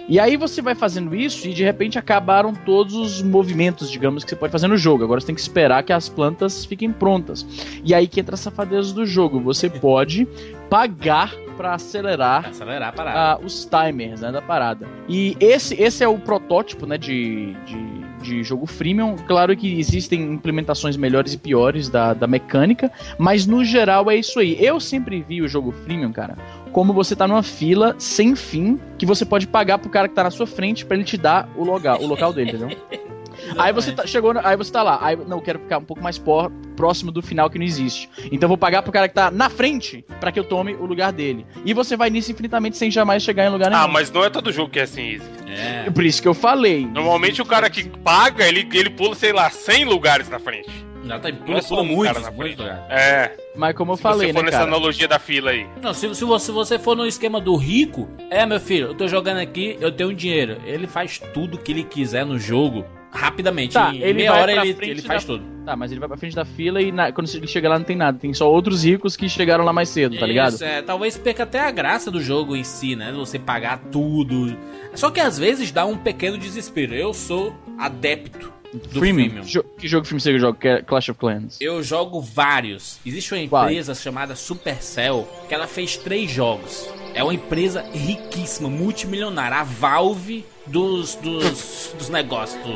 E 0.08 0.20
aí 0.20 0.36
você 0.36 0.62
vai 0.62 0.76
fazendo 0.76 1.16
isso 1.16 1.48
e 1.48 1.54
de 1.54 1.64
repente 1.64 1.98
acabaram 1.98 2.54
todos 2.54 2.94
os 2.94 3.22
movimentos, 3.22 3.90
digamos, 3.90 4.24
que 4.24 4.30
você 4.30 4.36
pode 4.36 4.52
fazer 4.52 4.68
no 4.68 4.78
jogo. 4.78 5.04
Agora 5.04 5.22
você 5.22 5.28
tem 5.28 5.36
que 5.36 5.42
esperar 5.42 5.82
que 5.84 5.94
as 5.94 6.10
plantas 6.10 6.66
fiquem 6.66 6.92
prontas. 6.92 7.46
E 7.84 7.94
aí 7.94 8.08
que 8.08 8.20
entra 8.20 8.36
a 8.36 8.38
safadeza 8.38 8.94
do 8.94 9.06
jogo. 9.06 9.40
Você 9.40 9.70
pode 9.72 10.28
pagar 10.70 11.34
para 11.56 11.76
acelerar 11.76 12.48
Acelerar 12.50 12.94
ah, 12.98 13.40
os 13.42 13.66
timers 13.66 14.22
né, 14.22 14.32
da 14.32 14.42
parada. 14.42 14.88
E 15.08 15.38
esse, 15.40 15.80
esse 15.82 16.04
é 16.04 16.08
o 16.08 16.18
protótipo 16.18 16.86
né, 16.86 16.98
de, 16.98 17.54
de, 17.66 18.24
de 18.24 18.44
jogo 18.44 18.66
freemium. 18.66 19.16
Claro 19.16 19.56
que 19.56 19.80
existem 19.80 20.22
implementações 20.22 20.98
melhores 20.98 21.34
e 21.34 21.38
piores 21.38 21.90
da, 21.90 22.14
da 22.14 22.28
mecânica, 22.28 22.92
mas 23.18 23.46
no 23.46 23.64
geral 23.64 24.10
é 24.10 24.16
isso 24.16 24.40
aí. 24.40 24.58
Eu 24.60 24.80
sempre 24.80 25.22
vi 25.22 25.42
o 25.42 25.48
jogo 25.48 25.72
freemium, 25.72 26.12
cara, 26.12 26.36
como 26.74 26.92
você 26.92 27.16
tá 27.16 27.26
numa 27.28 27.44
fila 27.44 27.96
sem 27.98 28.36
fim 28.36 28.78
que 28.98 29.06
você 29.06 29.24
pode 29.26 29.48
pagar 29.48 29.78
pro 29.78 29.90
cara 29.90 30.10
que 30.10 30.16
tá 30.16 30.24
na 30.24 30.32
sua 30.32 30.48
frente 30.48 30.86
pra 30.86 30.98
ele 30.98 31.06
te 31.06 31.16
dar 31.16 31.48
o 31.56 31.64
local, 31.64 32.02
o 32.02 32.06
local 32.08 32.34
dele, 32.34 32.50
entendeu? 32.52 32.78
Aí 33.58 33.74
você 33.74 33.92
tá, 33.92 34.06
chegou, 34.06 34.32
aí 34.44 34.56
você 34.56 34.72
tá 34.72 34.84
lá, 34.84 35.00
aí 35.02 35.16
não, 35.18 35.38
eu 35.38 35.42
quero 35.42 35.60
ficar 35.60 35.80
um 35.80 35.84
pouco 35.84 36.02
mais 36.02 36.18
por- 36.18 36.52
próximo 36.78 37.12
do 37.12 37.22
final 37.22 37.50
que 37.50 37.58
não 37.58 37.66
existe. 37.66 38.08
Então 38.26 38.44
eu 38.44 38.48
vou 38.48 38.58
pagar 38.58 38.84
pro 38.84 38.92
cara 38.92 39.08
que 39.08 39.14
tá 39.16 39.30
na 39.32 39.50
frente 39.50 40.06
pra 40.20 40.32
que 40.32 40.40
eu 40.40 40.44
tome 40.44 40.74
o 40.76 40.86
lugar 40.86 41.12
dele. 41.12 41.46
E 41.66 41.74
você 41.74 41.98
vai 41.98 42.10
nisso 42.10 42.32
infinitamente 42.32 42.78
sem 42.78 42.90
jamais 42.92 43.24
chegar 43.24 43.46
em 43.46 43.50
lugar 43.50 43.70
nenhum. 43.70 43.84
Ah, 43.84 43.88
mas 43.88 44.12
não 44.12 44.24
é 44.24 44.30
todo 44.30 44.52
jogo 44.52 44.70
que 44.70 44.80
é 44.80 44.84
assim, 44.84 45.14
Easy. 45.14 45.26
É. 45.48 45.90
Por 45.90 46.06
isso 46.06 46.22
que 46.22 46.28
eu 46.28 46.34
falei. 46.34 46.86
Normalmente 46.86 47.42
o 47.42 47.46
cara 47.46 47.70
que 47.70 47.90
paga, 47.90 48.48
ele, 48.48 48.68
ele 48.72 48.92
pula, 48.92 49.16
sei 49.16 49.34
lá, 49.34 49.50
100 49.50 49.86
lugares 49.86 50.30
na 50.30 50.40
frente. 50.40 50.70
Já 51.06 51.20
tá, 51.20 51.30
muito, 51.84 52.14
cara 52.14 52.32
muito 52.32 52.60
lugar. 52.62 52.88
É, 52.90 53.36
Mas 53.56 53.76
como 53.76 53.92
eu 53.92 53.98
se 53.98 54.02
falei, 54.04 54.28
você 54.30 54.34
for 54.34 54.40
né, 54.40 54.46
nessa 54.46 54.58
cara? 54.60 54.70
analogia 54.70 55.08
da 55.08 55.20
fila 55.20 55.52
aí. 55.52 55.68
Não, 55.82 55.94
se, 55.94 56.14
se, 56.16 56.24
você, 56.24 56.46
se 56.46 56.52
você 56.52 56.80
for 56.80 56.96
no 56.96 57.06
esquema 57.06 57.42
do 57.42 57.56
rico, 57.56 58.10
é 58.30 58.46
meu 58.46 58.60
filho, 58.60 58.88
eu 58.88 58.96
tô 58.96 59.08
jogando 59.08 59.38
aqui, 59.40 59.78
eu 59.82 59.92
tenho 59.92 60.14
dinheiro. 60.14 60.58
Ele 60.66 60.88
faz 60.88 61.20
tudo 61.34 61.58
que 61.58 61.72
ele 61.72 61.84
quiser 61.84 62.26
no 62.26 62.40
jogo 62.40 62.86
rapidamente. 63.12 63.74
Tá, 63.74 63.94
em 63.94 64.02
ele 64.02 64.14
meia 64.14 64.34
hora 64.34 64.52
ele, 64.66 64.76
ele 64.82 65.02
faz 65.02 65.24
da- 65.24 65.34
tudo. 65.34 65.54
Tá, 65.66 65.76
mas 65.78 65.92
ele 65.92 66.00
vai 66.00 66.10
pra 66.10 66.18
frente 66.18 66.36
da 66.36 66.44
fila 66.44 66.82
e 66.82 66.92
na- 66.92 67.12
quando 67.12 67.30
ele 67.34 67.48
chega 67.48 67.70
lá 67.70 67.78
não 67.78 67.86
tem 67.86 67.96
nada. 67.96 68.18
Tem 68.18 68.34
só 68.34 68.52
outros 68.52 68.84
ricos 68.84 69.16
que 69.16 69.30
chegaram 69.30 69.64
lá 69.64 69.72
mais 69.72 69.90
cedo, 69.90 70.18
tá 70.18 70.26
ligado? 70.26 70.54
Isso, 70.56 70.64
é, 70.64 70.82
talvez 70.82 71.18
perca 71.18 71.44
até 71.44 71.60
a 71.60 71.72
graça 71.72 72.10
do 72.10 72.20
jogo 72.22 72.56
em 72.56 72.64
si, 72.64 72.96
né? 72.96 73.12
Você 73.14 73.38
pagar 73.38 73.78
tudo. 73.92 74.58
Só 74.96 75.10
que 75.12 75.20
às 75.22 75.38
vezes 75.38 75.72
dá 75.72 75.86
um 75.86 75.96
pequeno 75.98 76.38
desespero. 76.38 76.94
Eu 76.96 77.14
sou 77.14 77.56
adepto 77.78 78.52
do 78.78 79.00
Freemium. 79.00 79.30
freemium. 79.30 79.46
Jo- 79.46 79.64
que 79.78 79.88
jogo 79.88 80.06
freemium 80.06 80.20
você 80.20 80.40
joga? 80.40 80.58
Que 80.58 80.68
é 80.68 80.82
Clash 80.82 81.10
of 81.10 81.20
Clans. 81.20 81.58
Eu 81.62 81.82
jogo 81.84 82.20
vários. 82.22 83.00
Existe 83.06 83.34
uma 83.34 83.48
Quais? 83.48 83.72
empresa 83.72 83.96
chamada 83.96 84.36
Supercell 84.36 85.28
que 85.48 85.54
ela 85.54 85.68
fez 85.68 85.96
três 85.98 86.30
jogos. 86.32 86.90
É 87.16 87.24
uma 87.24 87.34
empresa 87.34 87.86
riquíssima, 87.94 88.70
multimilionária. 88.70 89.58
A 89.58 89.64
Valve 89.64 90.44
dos, 90.66 91.14
dos, 91.16 91.94
dos 91.98 92.10
negócios, 92.10 92.60
do, 92.64 92.72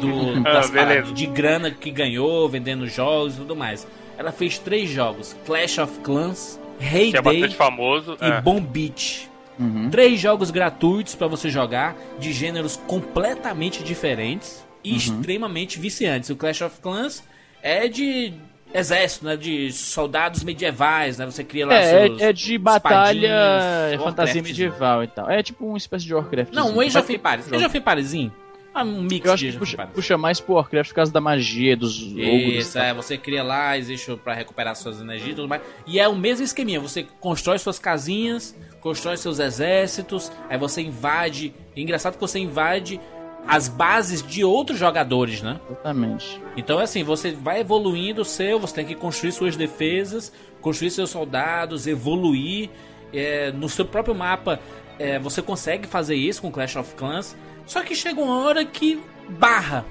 do- 0.00 0.40
do- 0.42 0.48
Ah, 0.48 0.62
paradas 0.72 1.12
de 1.12 1.26
grana 1.26 1.70
que 1.70 1.90
ganhou, 1.90 2.48
vendendo 2.48 2.86
jogos 2.88 3.34
e 3.34 3.38
tudo 3.38 3.54
mais. 3.54 3.86
Ela 4.16 4.32
fez 4.32 4.58
três 4.58 4.88
jogos: 4.88 5.36
Clash 5.44 5.78
of 5.78 6.00
Clans, 6.00 6.58
Hay 6.80 7.10
Que 7.10 7.18
é 7.18 7.22
Day 7.22 7.40
bastante 7.40 7.56
famoso. 7.56 8.16
e 8.20 8.24
é. 8.24 8.40
Bomb 8.40 8.60
Beach. 8.66 9.28
Uhum. 9.58 9.90
Três 9.90 10.20
jogos 10.20 10.50
gratuitos 10.52 11.16
pra 11.16 11.26
você 11.26 11.50
jogar, 11.50 11.96
de 12.20 12.32
gêneros 12.32 12.76
completamente 12.86 13.82
diferentes 13.82 14.64
Uhum. 14.84 14.96
extremamente 14.96 15.78
viciantes. 15.78 16.30
O 16.30 16.36
Clash 16.36 16.62
of 16.62 16.80
Clans 16.80 17.22
é 17.62 17.88
de 17.88 18.32
exército, 18.72 19.24
né? 19.24 19.36
De 19.36 19.72
soldados 19.72 20.44
medievais, 20.44 21.18
né? 21.18 21.26
Você 21.26 21.42
cria 21.44 21.66
lá 21.66 21.74
É, 21.74 22.06
seus... 22.06 22.20
é, 22.20 22.24
é 22.26 22.32
de 22.32 22.58
batalha, 22.58 23.16
espadinhas, 23.16 23.92
é 23.92 23.98
fantasia 23.98 24.34
Warcraft. 24.34 24.46
medieval 24.46 25.04
e 25.04 25.06
tal. 25.08 25.30
É 25.30 25.42
tipo 25.42 25.66
uma 25.66 25.78
espécie 25.78 26.04
de 26.04 26.14
Warcraft. 26.14 26.52
Não, 26.52 26.76
um 26.76 26.80
Age 26.80 26.98
of 26.98 27.12
Empires. 27.12 27.52
Age 27.52 27.64
of 27.64 27.76
Empiresinho. 27.78 28.32
Ah, 28.74 28.84
Um 28.84 29.00
mix 29.02 29.26
Eu 29.26 29.32
acho 29.32 29.44
de 29.46 29.52
que 29.52 29.58
puxa, 29.58 29.86
puxa 29.88 30.18
mais 30.18 30.38
pro 30.38 30.54
Warcraft 30.54 30.90
por 30.90 30.94
causa 30.94 31.10
da 31.10 31.20
magia, 31.20 31.76
dos 31.76 32.00
ogros. 32.00 32.22
Isso, 32.22 32.78
é, 32.78 32.92
você 32.94 33.16
cria 33.16 33.42
lá, 33.42 33.76
existe 33.76 34.14
pra 34.22 34.34
recuperar 34.34 34.76
suas 34.76 35.00
energias 35.00 35.30
e 35.30 35.34
tudo 35.34 35.48
mais. 35.48 35.62
E 35.86 35.98
é 35.98 36.06
o 36.06 36.14
mesmo 36.14 36.44
esqueminha, 36.44 36.78
você 36.78 37.04
constrói 37.18 37.58
suas 37.58 37.78
casinhas, 37.78 38.54
constrói 38.80 39.16
seus 39.16 39.40
exércitos, 39.40 40.30
aí 40.48 40.56
você 40.58 40.82
invade. 40.82 41.52
É 41.74 41.80
engraçado 41.80 42.14
que 42.14 42.20
você 42.20 42.38
invade 42.38 43.00
as 43.48 43.66
bases 43.66 44.22
de 44.22 44.44
outros 44.44 44.78
jogadores, 44.78 45.40
né? 45.40 45.58
Exatamente. 45.70 46.38
Então, 46.54 46.78
assim, 46.78 47.02
você 47.02 47.32
vai 47.32 47.60
evoluindo 47.60 48.20
o 48.20 48.24
seu, 48.24 48.60
você 48.60 48.74
tem 48.74 48.84
que 48.84 48.94
construir 48.94 49.32
suas 49.32 49.56
defesas, 49.56 50.30
construir 50.60 50.90
seus 50.90 51.08
soldados, 51.08 51.86
evoluir. 51.86 52.68
É, 53.10 53.50
no 53.52 53.70
seu 53.70 53.86
próprio 53.86 54.14
mapa, 54.14 54.60
é, 54.98 55.18
você 55.18 55.40
consegue 55.40 55.88
fazer 55.88 56.14
isso 56.14 56.42
com 56.42 56.52
Clash 56.52 56.76
of 56.76 56.94
Clans. 56.94 57.34
Só 57.64 57.82
que 57.82 57.94
chega 57.94 58.20
uma 58.20 58.44
hora 58.44 58.66
que 58.66 59.00
barra. 59.30 59.86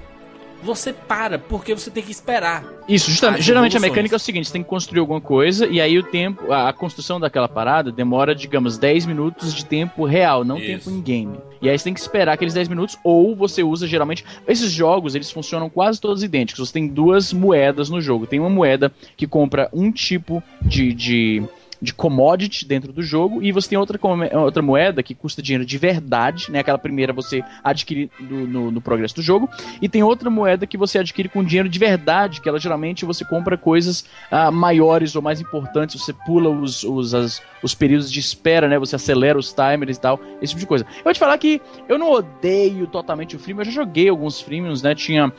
Você 0.62 0.92
para, 0.92 1.38
porque 1.38 1.74
você 1.74 1.90
tem 1.90 2.02
que 2.02 2.10
esperar. 2.10 2.64
Isso, 2.88 3.10
justamente. 3.10 3.42
Geralmente 3.42 3.76
a 3.76 3.80
mecânica 3.80 4.14
é 4.14 4.16
o 4.16 4.20
seguinte: 4.20 4.46
você 4.46 4.52
tem 4.52 4.62
que 4.62 4.68
construir 4.68 5.00
alguma 5.00 5.20
coisa, 5.20 5.66
e 5.66 5.80
aí 5.80 5.98
o 5.98 6.02
tempo, 6.02 6.52
a, 6.52 6.68
a 6.68 6.72
construção 6.72 7.20
daquela 7.20 7.48
parada 7.48 7.92
demora, 7.92 8.34
digamos, 8.34 8.76
10 8.78 9.06
minutos 9.06 9.54
de 9.54 9.64
tempo 9.64 10.04
real, 10.04 10.44
não 10.44 10.58
Isso. 10.58 10.66
tempo 10.66 10.90
em 10.90 11.00
game. 11.00 11.38
E 11.60 11.68
aí 11.68 11.78
você 11.78 11.84
tem 11.84 11.94
que 11.94 12.00
esperar 12.00 12.32
aqueles 12.32 12.54
10 12.54 12.68
minutos, 12.68 12.98
ou 13.04 13.36
você 13.36 13.62
usa 13.62 13.86
geralmente. 13.86 14.24
Esses 14.46 14.70
jogos, 14.72 15.14
eles 15.14 15.30
funcionam 15.30 15.68
quase 15.68 16.00
todos 16.00 16.22
idênticos. 16.22 16.66
Você 16.66 16.72
tem 16.72 16.88
duas 16.88 17.32
moedas 17.32 17.88
no 17.88 18.00
jogo. 18.00 18.26
Tem 18.26 18.40
uma 18.40 18.50
moeda 18.50 18.92
que 19.16 19.26
compra 19.26 19.68
um 19.72 19.92
tipo 19.92 20.42
de. 20.62 20.92
de 20.92 21.42
de 21.80 21.94
commodity 21.94 22.66
dentro 22.66 22.92
do 22.92 23.02
jogo 23.02 23.42
e 23.42 23.52
você 23.52 23.68
tem 23.68 23.78
outra, 23.78 23.98
outra 24.40 24.62
moeda 24.62 25.02
que 25.02 25.14
custa 25.14 25.40
dinheiro 25.40 25.64
de 25.64 25.78
verdade, 25.78 26.50
né? 26.50 26.58
Aquela 26.58 26.78
primeira 26.78 27.12
você 27.12 27.42
adquire 27.62 28.10
do- 28.18 28.46
no, 28.48 28.70
no 28.70 28.80
progresso 28.80 29.14
do 29.14 29.22
jogo 29.22 29.48
e 29.80 29.88
tem 29.88 30.02
outra 30.02 30.28
moeda 30.28 30.66
que 30.66 30.76
você 30.76 30.98
adquire 30.98 31.28
com 31.28 31.44
dinheiro 31.44 31.68
de 31.68 31.78
verdade, 31.78 32.40
que 32.40 32.48
ela 32.48 32.58
geralmente 32.58 33.04
você 33.04 33.24
compra 33.24 33.56
coisas 33.56 34.04
ah, 34.30 34.50
maiores 34.50 35.14
ou 35.14 35.22
mais 35.22 35.40
importantes, 35.40 36.00
você 36.00 36.12
pula 36.12 36.50
os, 36.50 36.82
os, 36.82 37.14
as- 37.14 37.40
os 37.62 37.74
períodos 37.74 38.10
de 38.10 38.18
espera, 38.20 38.66
né? 38.68 38.78
Você 38.78 38.96
acelera 38.96 39.38
os 39.38 39.52
timers 39.52 39.96
e 39.96 40.00
tal, 40.00 40.18
esse 40.42 40.50
tipo 40.52 40.60
de 40.60 40.66
coisa. 40.66 40.84
Eu 40.98 41.04
vou 41.04 41.12
te 41.12 41.18
falar 41.20 41.38
que 41.38 41.60
eu 41.88 41.96
não 41.98 42.10
odeio 42.10 42.86
totalmente 42.88 43.36
o 43.36 43.38
freemium, 43.38 43.60
eu 43.62 43.66
já 43.66 43.70
joguei 43.72 44.08
alguns 44.08 44.40
freemiums, 44.40 44.82
né? 44.82 44.94
Tinha. 44.94 45.32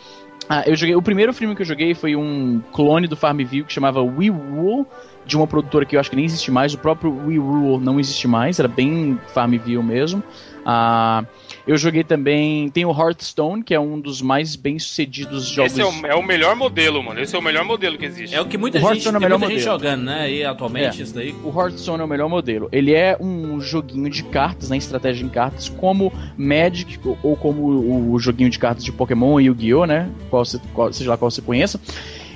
ah, 0.47 0.63
eu 0.65 0.75
joguei, 0.75 0.95
o 0.95 1.01
primeiro 1.01 1.33
freemium 1.33 1.55
que 1.55 1.61
eu 1.61 1.65
joguei 1.65 1.93
foi 1.93 2.15
um 2.15 2.61
clone 2.71 3.07
do 3.07 3.15
Farmville 3.17 3.65
que 3.65 3.73
chamava 3.73 4.01
We 4.01 4.29
Rule, 4.29 4.85
de 5.29 5.37
uma 5.37 5.45
produtora 5.47 5.85
que 5.85 5.95
eu 5.95 5.99
acho 5.99 6.09
que 6.09 6.15
nem 6.15 6.25
existe 6.25 6.49
mais, 6.51 6.73
o 6.73 6.77
próprio 6.79 7.11
We 7.13 7.37
Rule 7.37 7.83
não 7.83 7.99
existe 7.99 8.27
mais, 8.27 8.57
era 8.59 8.67
bem 8.67 9.17
Farmville 9.33 9.83
mesmo. 9.83 10.23
Ah, 10.65 11.23
eu 11.65 11.77
joguei 11.77 12.03
também. 12.03 12.69
Tem 12.69 12.85
o 12.85 12.91
Hearthstone, 12.91 13.63
que 13.63 13.73
é 13.73 13.79
um 13.79 13.99
dos 13.99 14.21
mais 14.21 14.55
bem 14.55 14.77
sucedidos 14.77 15.47
jogos. 15.47 15.71
Esse 15.71 15.81
é 15.81 15.85
o, 15.85 16.05
é 16.07 16.15
o 16.15 16.21
melhor 16.21 16.55
modelo, 16.55 17.01
mano. 17.01 17.19
Esse 17.19 17.35
é 17.35 17.39
o 17.39 17.41
melhor 17.41 17.63
modelo 17.63 17.97
que 17.97 18.05
existe. 18.05 18.35
É 18.35 18.41
o 18.41 18.45
que 18.45 18.57
muita 18.57 18.77
O 18.77 18.81
gente, 18.81 18.89
Hearthstone 18.89 19.15
é 19.15 19.17
o 19.17 19.19
tem 19.21 19.27
melhor 19.29 19.39
muita 19.39 19.53
gente 19.55 19.65
modelo. 19.69 19.79
jogando, 19.79 20.03
né? 20.05 20.31
E 20.31 20.43
atualmente 20.43 20.99
É. 20.99 21.03
isso 21.03 21.15
daí. 21.15 21.33
O 21.43 21.49
Hearthstone 21.59 22.01
é 22.01 22.03
o 22.03 22.07
melhor 22.07 22.27
modelo. 22.29 22.67
Ele 22.71 22.93
é 22.93 23.17
um 23.19 23.59
joguinho 23.61 24.09
de 24.09 24.23
cartas, 24.23 24.69
né? 24.69 24.77
Estratégia 24.77 25.25
em 25.25 25.29
cartas, 25.29 25.69
como 25.69 26.11
Magic 26.37 26.99
ou- 27.07 27.17
ou 27.23 27.35
como 27.35 27.61
o, 27.63 28.11
o 28.13 28.19
joguinho 28.19 28.49
de 28.49 28.59
cartas 28.59 28.83
de 28.83 28.91
Pokémon 28.91 29.39
e 29.39 29.45
Yu-Gi-Oh, 29.45 29.85
né? 29.85 30.09
Qual 30.29 30.43
você, 30.43 30.59
qual- 30.73 30.91
seja 30.93 31.09
lá 31.09 31.17
qual 31.17 31.31
você 31.31 31.41
conheça. 31.41 31.79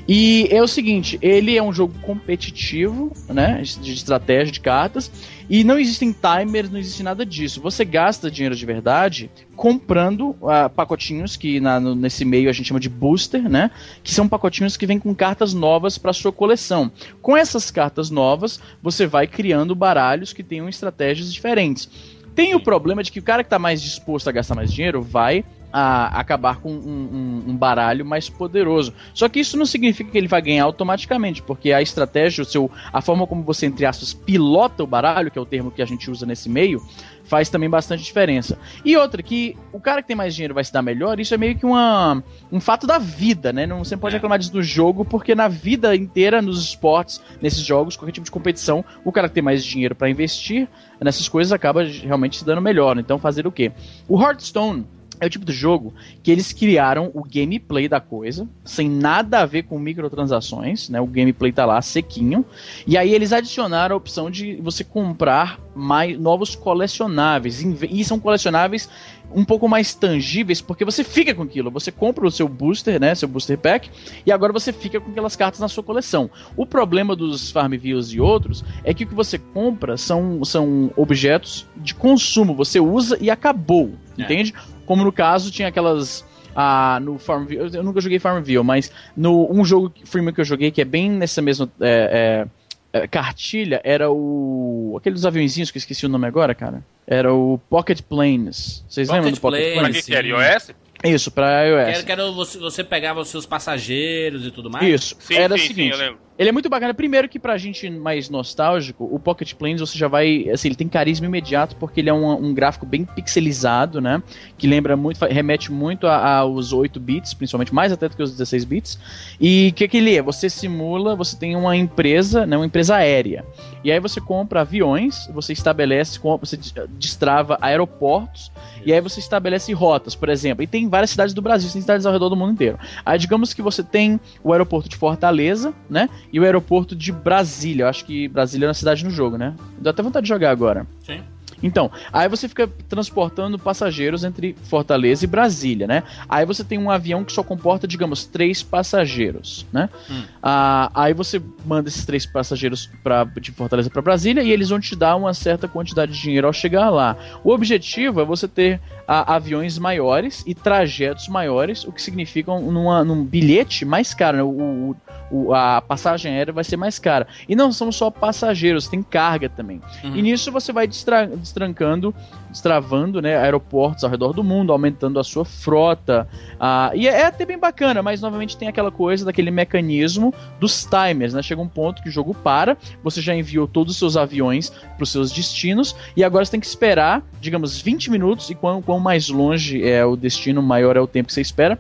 E 0.07 0.47
é 0.51 0.61
o 0.61 0.67
seguinte, 0.67 1.17
ele 1.21 1.55
é 1.55 1.63
um 1.63 1.71
jogo 1.71 1.93
competitivo, 2.01 3.11
né? 3.29 3.61
De 3.81 3.93
estratégia 3.93 4.51
de 4.51 4.59
cartas. 4.59 5.09
E 5.49 5.63
não 5.63 5.77
existem 5.77 6.13
timers, 6.13 6.69
não 6.69 6.77
existe 6.79 7.03
nada 7.03 7.25
disso. 7.25 7.61
Você 7.61 7.85
gasta 7.85 8.29
dinheiro 8.29 8.55
de 8.55 8.65
verdade 8.65 9.29
comprando 9.55 10.35
ah, 10.43 10.67
pacotinhos 10.69 11.35
que 11.37 11.59
na- 11.59 11.79
no- 11.79 11.95
nesse 11.95 12.25
meio 12.25 12.49
a 12.49 12.53
gente 12.53 12.67
chama 12.67 12.79
de 12.79 12.89
booster, 12.89 13.47
né? 13.49 13.71
Que 14.03 14.11
são 14.13 14.27
pacotinhos 14.27 14.75
que 14.75 14.85
vêm 14.85 14.99
com 14.99 15.13
cartas 15.15 15.53
novas 15.53 15.97
para 15.97 16.11
sua 16.11 16.31
coleção. 16.33 16.91
Com 17.21 17.37
essas 17.37 17.71
cartas 17.71 18.09
novas, 18.09 18.59
você 18.81 19.07
vai 19.07 19.25
criando 19.25 19.73
baralhos 19.75 20.33
que 20.33 20.43
tenham 20.43 20.67
estratégias 20.67 21.31
diferentes. 21.33 21.89
Tem 22.35 22.55
o 22.55 22.59
problema 22.59 23.03
de 23.03 23.11
que 23.11 23.19
o 23.19 23.23
cara 23.23 23.43
que 23.43 23.47
está 23.47 23.59
mais 23.59 23.81
disposto 23.81 24.27
a 24.27 24.31
gastar 24.31 24.55
mais 24.55 24.73
dinheiro 24.73 25.01
vai 25.01 25.45
a 25.73 26.19
acabar 26.19 26.57
com 26.59 26.71
um, 26.71 26.75
um- 26.77 27.43
um 27.51 27.57
baralho 27.57 28.05
mais 28.05 28.29
poderoso. 28.29 28.93
Só 29.13 29.27
que 29.27 29.39
isso 29.39 29.57
não 29.57 29.65
significa 29.65 30.11
que 30.11 30.17
ele 30.17 30.27
vai 30.27 30.39
ganhar 30.41 30.65
automaticamente, 30.65 31.41
porque 31.41 31.73
a 31.73 31.81
estratégia, 31.81 32.43
o 32.43 32.45
seu, 32.45 32.69
a 32.93 33.01
forma 33.01 33.25
como 33.25 33.41
você, 33.41 33.65
entre 33.65 33.83
aspas, 33.85 34.13
pilota 34.13 34.83
o 34.83 34.87
baralho, 34.87 35.31
que 35.31 35.39
é 35.39 35.41
o 35.41 35.45
termo 35.45 35.71
que 35.71 35.81
a 35.81 35.85
gente 35.85 36.11
usa 36.11 36.25
nesse 36.27 36.47
meio, 36.47 36.79
faz 37.25 37.49
também 37.49 37.69
bastante 37.69 38.03
diferença. 38.03 38.59
E 38.85 38.95
outra, 38.95 39.23
que 39.23 39.57
o 39.71 39.79
cara 39.79 40.01
que 40.01 40.07
tem 40.09 40.15
mais 40.15 40.35
dinheiro 40.35 40.53
vai 40.53 40.63
se 40.63 40.71
dar 40.71 40.81
melhor, 40.83 41.19
isso 41.19 41.33
é 41.33 41.37
meio 41.37 41.55
que 41.57 41.65
uma, 41.65 42.21
um 42.51 42.59
fato 42.59 42.85
da 42.85 42.99
vida, 42.99 43.51
né? 43.51 43.65
Não, 43.65 43.83
você 43.83 43.95
não 43.95 43.99
pode 44.01 44.13
É. 44.13 44.17
reclamar 44.17 44.37
disso 44.37 44.53
no 44.53 44.61
jogo, 44.61 45.03
porque 45.03 45.33
na 45.33 45.47
vida 45.47 45.95
inteira, 45.95 46.41
nos 46.41 46.61
esportes, 46.63 47.19
nesses 47.41 47.61
jogos, 47.65 47.95
qualquer 47.95 48.11
tipo 48.11 48.25
de 48.25 48.31
competição, 48.31 48.85
o 49.03 49.11
cara 49.11 49.27
que 49.27 49.33
tem 49.33 49.41
mais 49.43 49.63
dinheiro 49.65 49.95
para 49.95 50.09
investir 50.09 50.67
nessas 51.01 51.27
coisas 51.27 51.51
acaba 51.51 51.83
realmente 51.83 52.37
se 52.37 52.45
dando 52.45 52.61
melhor. 52.61 52.97
Então, 52.99 53.17
fazer 53.17 53.47
o 53.47 53.51
quê? 53.51 53.71
O 54.07 54.21
Hearthstone 54.21 54.85
é 55.23 55.27
o 55.27 55.29
tipo 55.29 55.45
de 55.45 55.53
jogo 55.53 55.93
que 56.21 56.29
eles 56.29 56.51
criaram 56.51 57.09
o 57.13 57.23
gameplay 57.23 57.87
da 57.87 57.99
coisa, 57.99 58.47
sem 58.63 58.89
nada 58.89 59.39
a 59.39 59.45
ver 59.45 59.63
com 59.63 59.79
microtransações, 59.79 60.89
né? 60.89 60.99
O 60.99 61.07
gameplay 61.07 61.51
tá 61.51 61.65
lá 61.65 61.81
sequinho. 61.81 62.45
E 62.85 62.97
aí 62.97 63.13
eles 63.13 63.31
adicionaram 63.31 63.95
a 63.95 63.97
opção 63.97 64.29
de 64.29 64.55
você 64.57 64.83
comprar 64.83 65.59
mais 65.73 66.19
novos 66.19 66.55
colecionáveis. 66.55 67.63
E 67.89 68.03
são 68.03 68.19
colecionáveis 68.19 68.89
um 69.35 69.43
pouco 69.43 69.67
mais 69.67 69.93
tangíveis, 69.95 70.61
porque 70.61 70.85
você 70.85 71.03
fica 71.03 71.33
com 71.33 71.41
aquilo. 71.43 71.71
Você 71.71 71.91
compra 71.91 72.25
o 72.25 72.31
seu 72.31 72.47
booster, 72.47 72.99
né? 72.99 73.15
Seu 73.15 73.27
booster 73.27 73.57
pack, 73.57 73.89
e 74.25 74.31
agora 74.31 74.53
você 74.53 74.71
fica 74.71 74.99
com 74.99 75.11
aquelas 75.11 75.35
cartas 75.35 75.59
na 75.59 75.67
sua 75.67 75.83
coleção. 75.83 76.29
O 76.55 76.65
problema 76.65 77.15
dos 77.15 77.49
Farmvilles 77.49 78.07
e 78.13 78.19
outros 78.19 78.63
é 78.83 78.93
que 78.93 79.03
o 79.03 79.07
que 79.07 79.15
você 79.15 79.37
compra 79.37 79.97
são, 79.97 80.43
são 80.45 80.91
objetos 80.95 81.65
de 81.77 81.95
consumo. 81.95 82.53
Você 82.55 82.79
usa 82.79 83.17
e 83.19 83.29
acabou. 83.29 83.93
É. 84.17 84.23
Entende? 84.23 84.53
Como 84.85 85.03
no 85.03 85.11
caso, 85.11 85.51
tinha 85.51 85.67
aquelas. 85.67 86.25
Ah, 86.55 86.99
no 87.01 87.17
Farmville, 87.17 87.75
eu 87.75 87.83
nunca 87.83 87.99
joguei 87.99 88.19
Farmville, 88.19 88.63
mas 88.63 88.91
no 89.17 89.51
um 89.51 89.65
jogo 89.65 89.89
que- 89.89 90.05
freemium 90.05 90.31
que 90.33 90.39
eu 90.41 90.45
joguei 90.45 90.69
que 90.69 90.81
é 90.81 90.85
bem 90.85 91.09
nessa 91.09 91.41
mesma 91.41 91.67
é, 91.81 92.45
é, 92.93 92.99
é, 93.01 93.07
cartilha 93.07 93.81
era 93.83 94.11
o 94.11 94.95
aqueles 94.99 95.25
aviãozinhos 95.25 95.71
que 95.71 95.77
eu 95.77 95.79
esqueci 95.79 96.05
o 96.05 96.09
nome 96.09 96.27
agora, 96.27 96.53
cara. 96.53 96.83
Era 97.07 97.33
o 97.33 97.59
Pocket 97.69 98.01
Planes. 98.01 98.85
Vocês 98.87 99.07
Pocket 99.07 99.23
lembram 99.25 99.33
do 99.33 99.41
Pocket 99.41 99.73
Planes. 99.73 99.79
Pra 99.81 99.89
que 100.01 100.01
que 100.03 100.15
era? 100.15 100.27
iOS? 100.55 100.71
Isso, 101.03 101.31
pra 101.31 101.63
iOS. 101.65 101.83
Que 101.85 101.91
era, 101.95 102.03
que 102.03 102.11
era 102.11 102.31
você, 102.31 102.57
você 102.59 102.83
pegava 102.83 103.19
os 103.19 103.29
seus 103.29 103.45
passageiros 103.45 104.45
e 104.45 104.51
tudo 104.51 104.69
mais. 104.69 104.85
Isso. 104.87 105.15
Sim, 105.19 105.33
era 105.33 105.57
sim, 105.57 105.63
o 105.63 105.67
seguinte. 105.67 105.95
sim, 105.95 106.01
eu 106.01 106.05
lembro. 106.07 106.19
Ele 106.37 106.49
é 106.49 106.51
muito 106.51 106.67
bacana. 106.67 106.93
Primeiro 106.93 107.29
que 107.29 107.37
pra 107.37 107.57
gente 107.57 107.87
mais 107.89 108.29
nostálgico, 108.29 109.07
o 109.11 109.19
Pocket 109.19 109.53
Planes 109.53 109.79
você 109.79 109.97
já 109.97 110.07
vai. 110.07 110.49
Assim, 110.49 110.69
ele 110.69 110.75
tem 110.75 110.87
carisma 110.87 111.27
imediato 111.27 111.75
porque 111.75 111.99
ele 112.01 112.09
é 112.09 112.13
um, 112.13 112.47
um 112.47 112.53
gráfico 112.53 112.85
bem 112.85 113.05
pixelizado, 113.05 114.01
né? 114.01 114.21
Que 114.57 114.65
lembra 114.65 114.97
muito, 114.97 115.23
remete 115.25 115.71
muito 115.71 116.07
aos 116.07 116.73
8 116.73 116.99
bits, 116.99 117.33
principalmente, 117.35 117.73
mais 117.73 117.91
até 117.91 118.09
do 118.09 118.15
que 118.15 118.23
os 118.23 118.31
16 118.31 118.65
bits. 118.65 118.99
E 119.39 119.69
o 119.71 119.73
que, 119.75 119.87
que 119.87 119.97
ele 119.97 120.15
é? 120.15 120.21
Você 120.23 120.49
simula, 120.49 121.15
você 121.15 121.37
tem 121.37 121.55
uma 121.55 121.75
empresa, 121.75 122.45
né? 122.47 122.57
Uma 122.57 122.65
empresa 122.65 122.95
aérea. 122.95 123.45
E 123.83 123.91
aí 123.91 123.99
você 123.99 124.19
compra 124.19 124.61
aviões, 124.61 125.29
você 125.33 125.53
estabelece, 125.53 126.19
você 126.39 126.57
des- 126.57 126.73
destrava 126.97 127.57
aeroportos, 127.61 128.51
e 128.85 128.91
aí 128.91 128.99
você 129.01 129.19
estabelece 129.19 129.71
rotas, 129.73 130.15
por 130.15 130.29
exemplo. 130.29 130.63
E 130.63 130.67
tem 130.67 130.87
várias 130.89 131.11
cidades 131.11 131.33
do 131.33 131.41
Brasil, 131.41 131.69
tem 131.71 131.81
cidades 131.81 132.05
ao 132.05 132.13
redor 132.13 132.29
do 132.29 132.35
mundo 132.35 132.53
inteiro. 132.53 132.79
Aí 133.05 133.19
digamos 133.19 133.53
que 133.53 133.61
você 133.61 133.83
tem 133.83 134.19
o 134.43 134.51
aeroporto 134.51 134.89
de 134.89 134.95
Fortaleza, 134.95 135.73
né? 135.89 136.09
E 136.33 136.39
o 136.39 136.43
aeroporto 136.43 136.95
de 136.95 137.11
Brasília. 137.11 137.83
Eu 137.83 137.87
acho 137.87 138.03
que 138.03 138.27
Brasília 138.27 138.65
é 138.65 138.67
uma 138.69 138.73
cidade 138.73 139.05
no 139.05 139.11
jogo, 139.11 139.37
né? 139.37 139.53
Dá 139.77 139.91
até 139.91 140.01
vontade 140.01 140.23
de 140.23 140.29
jogar 140.29 140.49
agora. 140.49 140.87
Sim. 141.05 141.21
Então, 141.63 141.89
aí 142.11 142.27
você 142.27 142.47
fica 142.47 142.67
transportando 142.89 143.57
passageiros 143.57 144.23
entre 144.23 144.55
Fortaleza 144.65 145.23
e 145.23 145.27
Brasília, 145.27 145.87
né? 145.87 146.03
Aí 146.29 146.45
você 146.45 146.63
tem 146.63 146.77
um 146.77 146.91
avião 146.91 147.23
que 147.23 147.31
só 147.31 147.41
comporta, 147.41 147.87
digamos, 147.87 148.25
três 148.25 148.61
passageiros, 148.61 149.65
né? 149.71 149.89
Hum. 150.09 150.23
Ah, 150.41 150.91
aí 150.93 151.13
você 151.13 151.41
manda 151.65 151.89
esses 151.89 152.05
três 152.05 152.25
passageiros 152.25 152.89
pra, 153.03 153.23
de 153.23 153.51
Fortaleza 153.51 153.89
para 153.89 154.01
Brasília 154.01 154.41
e 154.43 154.51
eles 154.51 154.69
vão 154.69 154.79
te 154.79 154.95
dar 154.95 155.15
uma 155.15 155.33
certa 155.33 155.67
quantidade 155.67 156.11
de 156.13 156.21
dinheiro 156.21 156.47
ao 156.47 156.53
chegar 156.53 156.89
lá. 156.89 157.15
O 157.43 157.51
objetivo 157.51 158.21
é 158.21 158.25
você 158.25 158.47
ter 158.47 158.79
ah, 159.07 159.35
aviões 159.35 159.77
maiores 159.77 160.43
e 160.45 160.53
trajetos 160.53 161.27
maiores, 161.27 161.83
o 161.85 161.91
que 161.91 162.01
significa 162.01 162.51
um, 162.51 162.71
numa- 162.71 163.03
num 163.03 163.23
bilhete 163.23 163.83
mais 163.85 164.13
caro, 164.13 164.37
né? 164.37 164.43
O- 164.43 164.95
o- 165.31 165.53
a 165.53 165.81
passagem 165.81 166.31
aérea 166.33 166.53
vai 166.53 166.63
ser 166.63 166.77
mais 166.77 166.99
cara. 166.99 167.27
E 167.49 167.55
não 167.55 167.71
são 167.71 167.91
só 167.91 168.11
passageiros, 168.11 168.87
tem 168.87 169.01
carga 169.01 169.49
também. 169.49 169.81
Uhum. 170.03 170.15
E 170.15 170.21
nisso 170.21 170.51
você 170.51 170.71
vai 170.71 170.85
distra- 170.87 171.27
destrancando, 171.53 172.13
destravando 172.49 173.21
né, 173.21 173.37
aeroportos 173.37 174.03
ao 174.03 174.09
redor 174.09 174.33
do 174.33 174.43
mundo, 174.43 174.71
aumentando 174.71 175.19
a 175.19 175.23
sua 175.23 175.45
frota. 175.45 176.27
Ah, 176.59 176.91
e 176.95 177.07
é, 177.07 177.21
é 177.21 177.25
até 177.25 177.45
bem 177.45 177.57
bacana, 177.57 178.01
mas 178.01 178.19
novamente 178.19 178.57
tem 178.57 178.67
aquela 178.67 178.91
coisa 178.91 179.23
daquele 179.23 179.51
mecanismo 179.51 180.33
dos 180.59 180.85
timers. 180.85 181.33
Né? 181.33 181.41
Chega 181.41 181.61
um 181.61 181.67
ponto 181.67 182.01
que 182.01 182.09
o 182.09 182.11
jogo 182.11 182.33
para, 182.33 182.75
você 183.03 183.21
já 183.21 183.35
enviou 183.35 183.67
todos 183.67 183.93
os 183.93 183.99
seus 183.99 184.17
aviões 184.17 184.69
para 184.69 185.03
os 185.03 185.11
seus 185.11 185.31
destinos, 185.31 185.95
e 186.17 186.23
agora 186.23 186.43
você 186.43 186.51
tem 186.51 186.59
que 186.59 186.65
esperar, 186.65 187.23
digamos, 187.39 187.79
20 187.79 188.09
minutos, 188.09 188.49
e 188.49 188.55
quanto, 188.55 188.83
quanto 188.83 189.01
mais 189.01 189.29
longe 189.29 189.83
é 189.87 190.03
o 190.03 190.15
destino, 190.15 190.61
maior 190.61 190.97
é 190.97 191.01
o 191.01 191.07
tempo 191.07 191.27
que 191.27 191.33
você 191.33 191.41
espera. 191.41 191.77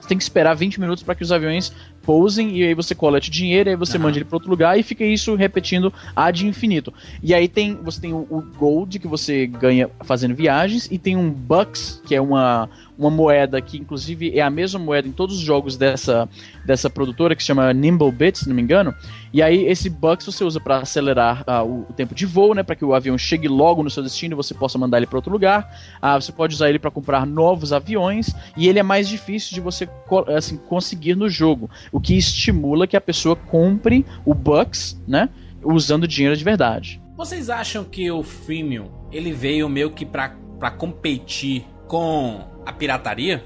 Você 0.00 0.08
tem 0.08 0.18
que 0.18 0.24
esperar 0.24 0.54
20 0.54 0.80
minutos 0.80 1.02
para 1.02 1.14
que 1.14 1.22
os 1.22 1.32
aviões 1.32 1.72
pousem 2.04 2.56
e 2.56 2.62
aí 2.62 2.74
você 2.74 2.94
colete 2.94 3.30
dinheiro, 3.30 3.70
aí 3.70 3.76
você 3.76 3.96
uhum. 3.96 4.04
manda 4.04 4.18
ele 4.18 4.24
para 4.24 4.36
outro 4.36 4.50
lugar 4.50 4.78
e 4.78 4.82
fica 4.82 5.04
isso 5.04 5.34
repetindo 5.34 5.92
ad 6.14 6.46
infinito. 6.46 6.92
E 7.22 7.34
aí 7.34 7.48
tem 7.48 7.74
você 7.74 8.00
tem 8.00 8.12
o, 8.12 8.26
o, 8.30 8.42
gold 8.56 8.98
que 8.98 9.08
você 9.08 9.46
ganha 9.46 9.90
fazendo 10.04 10.34
viagens 10.34 10.88
e 10.90 10.98
tem 10.98 11.16
um 11.16 11.30
bucks 11.30 12.00
que 12.06 12.14
é 12.14 12.20
uma 12.20 12.68
uma 12.98 13.10
moeda 13.10 13.60
que 13.60 13.76
inclusive 13.76 14.36
é 14.36 14.40
a 14.40 14.50
mesma 14.50 14.78
moeda 14.78 15.08
em 15.08 15.12
todos 15.12 15.36
os 15.36 15.42
jogos 15.42 15.76
dessa, 15.76 16.28
dessa 16.64 16.88
produtora 16.88 17.34
que 17.34 17.42
se 17.42 17.46
chama 17.48 17.72
Nimble 17.72 18.12
Bit, 18.12 18.38
se 18.38 18.48
não 18.48 18.54
me 18.54 18.62
engano. 18.62 18.94
E 19.32 19.42
aí 19.42 19.66
esse 19.66 19.90
Bucks 19.90 20.26
você 20.26 20.44
usa 20.44 20.60
para 20.60 20.78
acelerar 20.78 21.44
uh, 21.48 21.64
o, 21.64 21.80
o, 21.90 21.92
tempo 21.92 22.14
de 22.14 22.24
voo, 22.24 22.54
né, 22.54 22.62
para 22.62 22.76
que 22.76 22.84
o 22.84 22.94
avião 22.94 23.18
chegue 23.18 23.48
logo 23.48 23.82
no 23.82 23.90
seu 23.90 24.02
destino 24.02 24.34
e 24.34 24.36
você 24.36 24.54
possa 24.54 24.78
mandar 24.78 24.98
ele 24.98 25.06
para 25.06 25.18
outro 25.18 25.32
lugar. 25.32 25.68
Uh, 26.02 26.20
você 26.20 26.32
pode 26.32 26.54
usar 26.54 26.68
ele 26.68 26.78
para 26.78 26.90
comprar 26.90 27.26
novos 27.26 27.72
aviões 27.72 28.34
e 28.56 28.68
ele 28.68 28.78
é 28.78 28.82
mais 28.82 29.08
difícil 29.08 29.54
de 29.54 29.60
você 29.60 29.88
assim 30.36 30.56
conseguir 30.56 31.16
no 31.16 31.28
jogo, 31.28 31.68
o 31.90 32.00
que 32.00 32.16
estimula 32.16 32.86
que 32.86 32.96
a 32.96 33.00
pessoa 33.00 33.34
compre 33.34 34.06
o 34.24 34.34
Bucks, 34.34 35.00
né, 35.06 35.28
usando 35.62 36.06
dinheiro 36.06 36.36
de 36.36 36.44
verdade. 36.44 37.00
Vocês 37.16 37.48
acham 37.48 37.84
que 37.84 38.10
o 38.10 38.22
freemium 38.22 38.88
ele 39.12 39.32
veio 39.32 39.68
meio 39.68 39.90
que 39.90 40.04
para 40.04 40.70
competir 40.76 41.64
com 41.86 42.53
a 42.64 42.72
pirataria? 42.72 43.44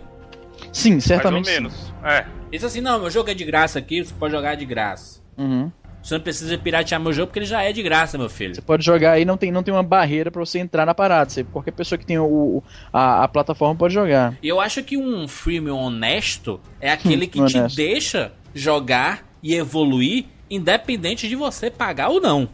Sim, 0.72 1.00
certamente. 1.00 1.46
Mais 1.46 1.56
ou 1.56 1.62
menos. 1.62 1.94
É. 2.04 2.26
Isso 2.50 2.66
assim, 2.66 2.80
não, 2.80 3.00
meu 3.00 3.10
jogo 3.10 3.30
é 3.30 3.34
de 3.34 3.44
graça 3.44 3.78
aqui, 3.78 4.04
você 4.04 4.14
pode 4.14 4.32
jogar 4.32 4.54
de 4.54 4.64
graça. 4.64 5.20
Uhum. 5.36 5.70
Você 6.02 6.14
não 6.14 6.20
precisa 6.22 6.56
piratear 6.56 7.00
meu 7.00 7.12
jogo 7.12 7.26
porque 7.26 7.40
ele 7.40 7.46
já 7.46 7.62
é 7.62 7.72
de 7.72 7.82
graça, 7.82 8.16
meu 8.16 8.30
filho. 8.30 8.54
Você 8.54 8.62
pode 8.62 8.84
jogar 8.84 9.12
aí, 9.12 9.24
não 9.24 9.36
tem, 9.36 9.52
não 9.52 9.62
tem 9.62 9.74
uma 9.74 9.82
barreira 9.82 10.30
para 10.30 10.40
você 10.40 10.58
entrar 10.58 10.86
na 10.86 10.94
parada. 10.94 11.28
Você, 11.28 11.44
qualquer 11.44 11.72
pessoa 11.72 11.98
que 11.98 12.06
tem 12.06 12.18
o, 12.18 12.62
a, 12.92 13.24
a 13.24 13.28
plataforma 13.28 13.74
pode 13.74 13.92
jogar. 13.92 14.36
E 14.42 14.48
eu 14.48 14.60
acho 14.60 14.82
que 14.82 14.96
um 14.96 15.28
freemium 15.28 15.76
honesto 15.76 16.60
é 16.80 16.90
aquele 16.90 17.26
que 17.26 17.44
te 17.44 17.60
deixa 17.76 18.32
jogar 18.54 19.24
e 19.42 19.54
evoluir 19.54 20.26
independente 20.50 21.28
de 21.28 21.36
você 21.36 21.70
pagar 21.70 22.08
ou 22.08 22.20
não. 22.20 22.48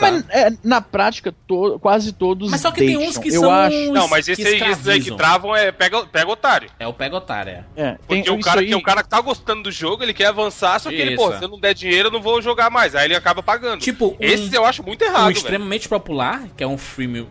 Mas 0.00 0.24
é, 0.30 0.50
na 0.62 0.80
prática, 0.80 1.34
to, 1.46 1.78
quase 1.80 2.12
todos. 2.12 2.50
Mas 2.50 2.60
só 2.60 2.70
que 2.70 2.80
deixam. 2.80 3.00
tem 3.00 3.08
uns 3.08 3.18
que 3.18 3.28
eu 3.28 3.40
são. 3.40 3.50
Acho... 3.50 3.92
Não, 3.92 4.08
mas 4.08 4.28
esse 4.28 4.46
aí, 4.46 4.62
esse 4.70 4.90
aí 4.90 5.00
que 5.00 5.14
travam 5.14 5.54
é 5.54 5.70
pega, 5.72 6.06
pega 6.06 6.30
otário. 6.30 6.70
É 6.78 6.86
o 6.86 6.92
pega 6.92 7.16
otário, 7.16 7.52
é. 7.52 7.64
é 7.76 7.98
Porque 8.06 8.22
tem, 8.22 8.32
o, 8.32 8.40
cara, 8.40 8.60
aí... 8.60 8.66
tem 8.68 8.76
o 8.76 8.82
cara 8.82 9.02
que 9.02 9.08
tá 9.08 9.20
gostando 9.20 9.64
do 9.64 9.72
jogo, 9.72 10.02
ele 10.02 10.14
quer 10.14 10.26
avançar, 10.26 10.78
só 10.80 10.88
que 10.88 10.96
ele, 10.96 11.16
pô, 11.16 11.32
se 11.36 11.42
eu 11.42 11.48
não 11.48 11.58
der 11.58 11.74
dinheiro, 11.74 12.08
eu 12.08 12.12
não 12.12 12.20
vou 12.20 12.40
jogar 12.40 12.70
mais. 12.70 12.94
Aí 12.94 13.06
ele 13.06 13.14
acaba 13.16 13.42
pagando. 13.42 13.80
Tipo, 13.80 14.08
um, 14.08 14.16
esse 14.20 14.54
eu 14.54 14.64
acho 14.64 14.82
muito 14.82 15.02
errado. 15.02 15.28
Um 15.28 15.30
extremamente 15.30 15.88
popular, 15.88 16.44
que 16.56 16.62
é 16.62 16.66
um 16.66 16.78
freemium 16.78 17.26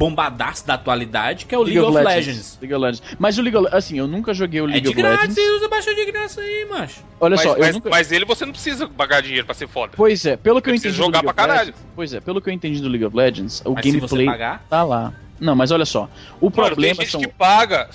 bombadaço 0.00 0.66
da 0.66 0.74
atualidade, 0.74 1.44
que 1.44 1.54
é 1.54 1.58
o 1.58 1.62
League, 1.62 1.78
League 1.78 1.94
of, 1.94 2.02
Legends. 2.02 2.26
Legends. 2.26 2.58
League 2.62 2.74
of 2.74 2.82
Legends. 2.82 3.16
Mas 3.18 3.36
o 3.36 3.42
League 3.42 3.56
of 3.58 3.68
assim, 3.70 3.98
eu 3.98 4.06
nunca 4.06 4.32
joguei 4.32 4.62
o 4.62 4.64
League 4.64 4.86
é 4.86 4.90
of 4.90 4.96
Legends. 4.96 5.14
É 5.14 5.26
de 5.26 5.34
graça, 5.34 5.40
você 5.42 5.56
usa 5.56 5.68
bastante 5.68 6.04
de 6.06 6.10
graça 6.10 6.40
aí, 6.40 6.66
macho. 6.70 7.04
Olha 7.20 7.36
mas, 7.36 7.42
só, 7.42 7.58
mas, 7.58 7.74
nunca... 7.74 7.90
mas, 7.90 8.10
ele 8.10 8.24
você 8.24 8.46
não 8.46 8.52
precisa 8.52 8.88
pagar 8.88 9.20
dinheiro 9.20 9.44
pra 9.44 9.54
ser 9.54 9.68
foda. 9.68 9.92
Pois 9.94 10.24
é, 10.24 10.38
pelo 10.38 10.62
que 10.62 10.70
eu 10.70 10.74
entendi 10.74 10.96
jogar 10.96 11.22
pra 11.22 11.34
caralho. 11.34 11.60
Legends, 11.60 11.86
pois 11.94 12.14
é, 12.14 12.20
pelo 12.20 12.40
que 12.40 12.48
eu 12.48 12.54
entendi 12.54 12.80
do 12.80 12.88
League 12.88 13.04
of 13.04 13.14
Legends, 13.14 13.60
o 13.66 13.74
mas 13.74 13.84
gameplay 13.84 14.26
tá 14.70 14.82
lá. 14.82 15.12
Não, 15.38 15.54
mas 15.54 15.70
olha 15.70 15.86
só. 15.86 16.08
O 16.38 16.46
Mano, 16.46 16.66
problema 16.66 16.96
tem 16.96 17.06
gente 17.06 17.12
são... 17.12 17.20
que 17.20 17.28
paga. 17.28 17.88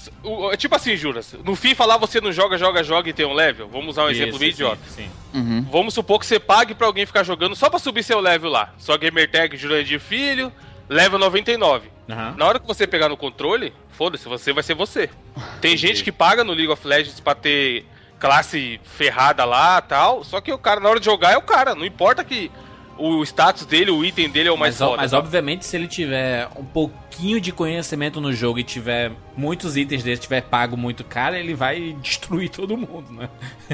Tipo 0.58 0.76
assim, 0.76 0.96
Juras. 0.96 1.36
No 1.44 1.56
fim, 1.56 1.76
falar 1.76 1.98
você 1.98 2.20
não 2.20 2.32
joga, 2.32 2.58
joga, 2.58 2.84
joga 2.84 3.10
e 3.10 3.14
tem 3.14 3.26
um 3.26 3.34
level. 3.34 3.68
Vamos 3.68 3.90
usar 3.90 4.06
um 4.06 4.10
Isso, 4.10 4.22
exemplo 4.22 4.40
bem 4.40 4.50
idiota. 4.50 4.82
Sim. 4.90 5.08
Uhum. 5.34 5.66
Vamos 5.72 5.94
supor 5.94 6.20
que 6.20 6.26
você 6.26 6.40
pague 6.40 6.74
pra 6.74 6.88
alguém 6.88 7.06
ficar 7.06 7.24
jogando 7.24 7.56
só 7.56 7.70
pra 7.70 7.78
subir 7.78 8.04
seu 8.04 8.20
level 8.20 8.50
lá. 8.50 8.74
Só 8.80 8.98
gamer 8.98 9.30
tag 9.30 9.56
Jurandir 9.58 10.00
Filho, 10.00 10.52
level 10.90 11.20
99. 11.20 11.90
Uhum. 12.08 12.36
Na 12.36 12.46
hora 12.46 12.60
que 12.60 12.68
você 12.68 12.86
pegar 12.86 13.10
no 13.10 13.18
controle, 13.18 13.74
foda-se, 13.92 14.28
você 14.28 14.54
vai 14.54 14.64
ser 14.64 14.76
você. 14.76 15.10
Tem 15.62 15.76
gente 15.76 16.04
que 16.04 16.12
paga 16.12 16.44
no 16.44 16.54
League 16.54 16.72
of 16.72 16.88
Legends 16.88 17.20
pra 17.20 17.34
ter 17.34 17.86
classe 18.20 18.80
ferrada 18.84 19.44
lá 19.44 19.82
tal, 19.82 20.24
só 20.24 20.40
que 20.40 20.52
o 20.52 20.58
cara, 20.58 20.80
na 20.80 20.90
hora 20.90 21.00
de 21.00 21.06
jogar, 21.06 21.34
é 21.34 21.38
o 21.38 21.42
cara. 21.42 21.76
Não 21.76 21.86
importa 21.86 22.24
que 22.24 22.52
o 22.98 23.24
status 23.24 23.66
dele, 23.66 23.92
o 23.92 24.06
item 24.06 24.30
dele 24.30 24.50
é 24.50 24.52
o 24.52 24.58
mais 24.58 24.80
mas, 24.80 24.88
foda. 24.88 25.02
Mas 25.02 25.14
obviamente, 25.14 25.66
se 25.66 25.76
ele 25.76 25.88
tiver 25.88 26.48
um 26.56 26.64
pouquinho 26.64 27.42
de 27.42 27.52
conhecimento 27.52 28.22
no 28.22 28.32
jogo 28.32 28.60
e 28.60 28.64
tiver 28.64 29.12
muitos 29.36 29.76
itens 29.76 30.04
dele, 30.04 30.18
tiver 30.18 30.42
pago 30.42 30.78
muito 30.78 31.04
caro, 31.04 31.36
ele 31.36 31.54
vai 31.54 31.96
destruir 32.02 32.50
todo 32.50 32.78
mundo, 32.78 33.12
né? 33.12 33.30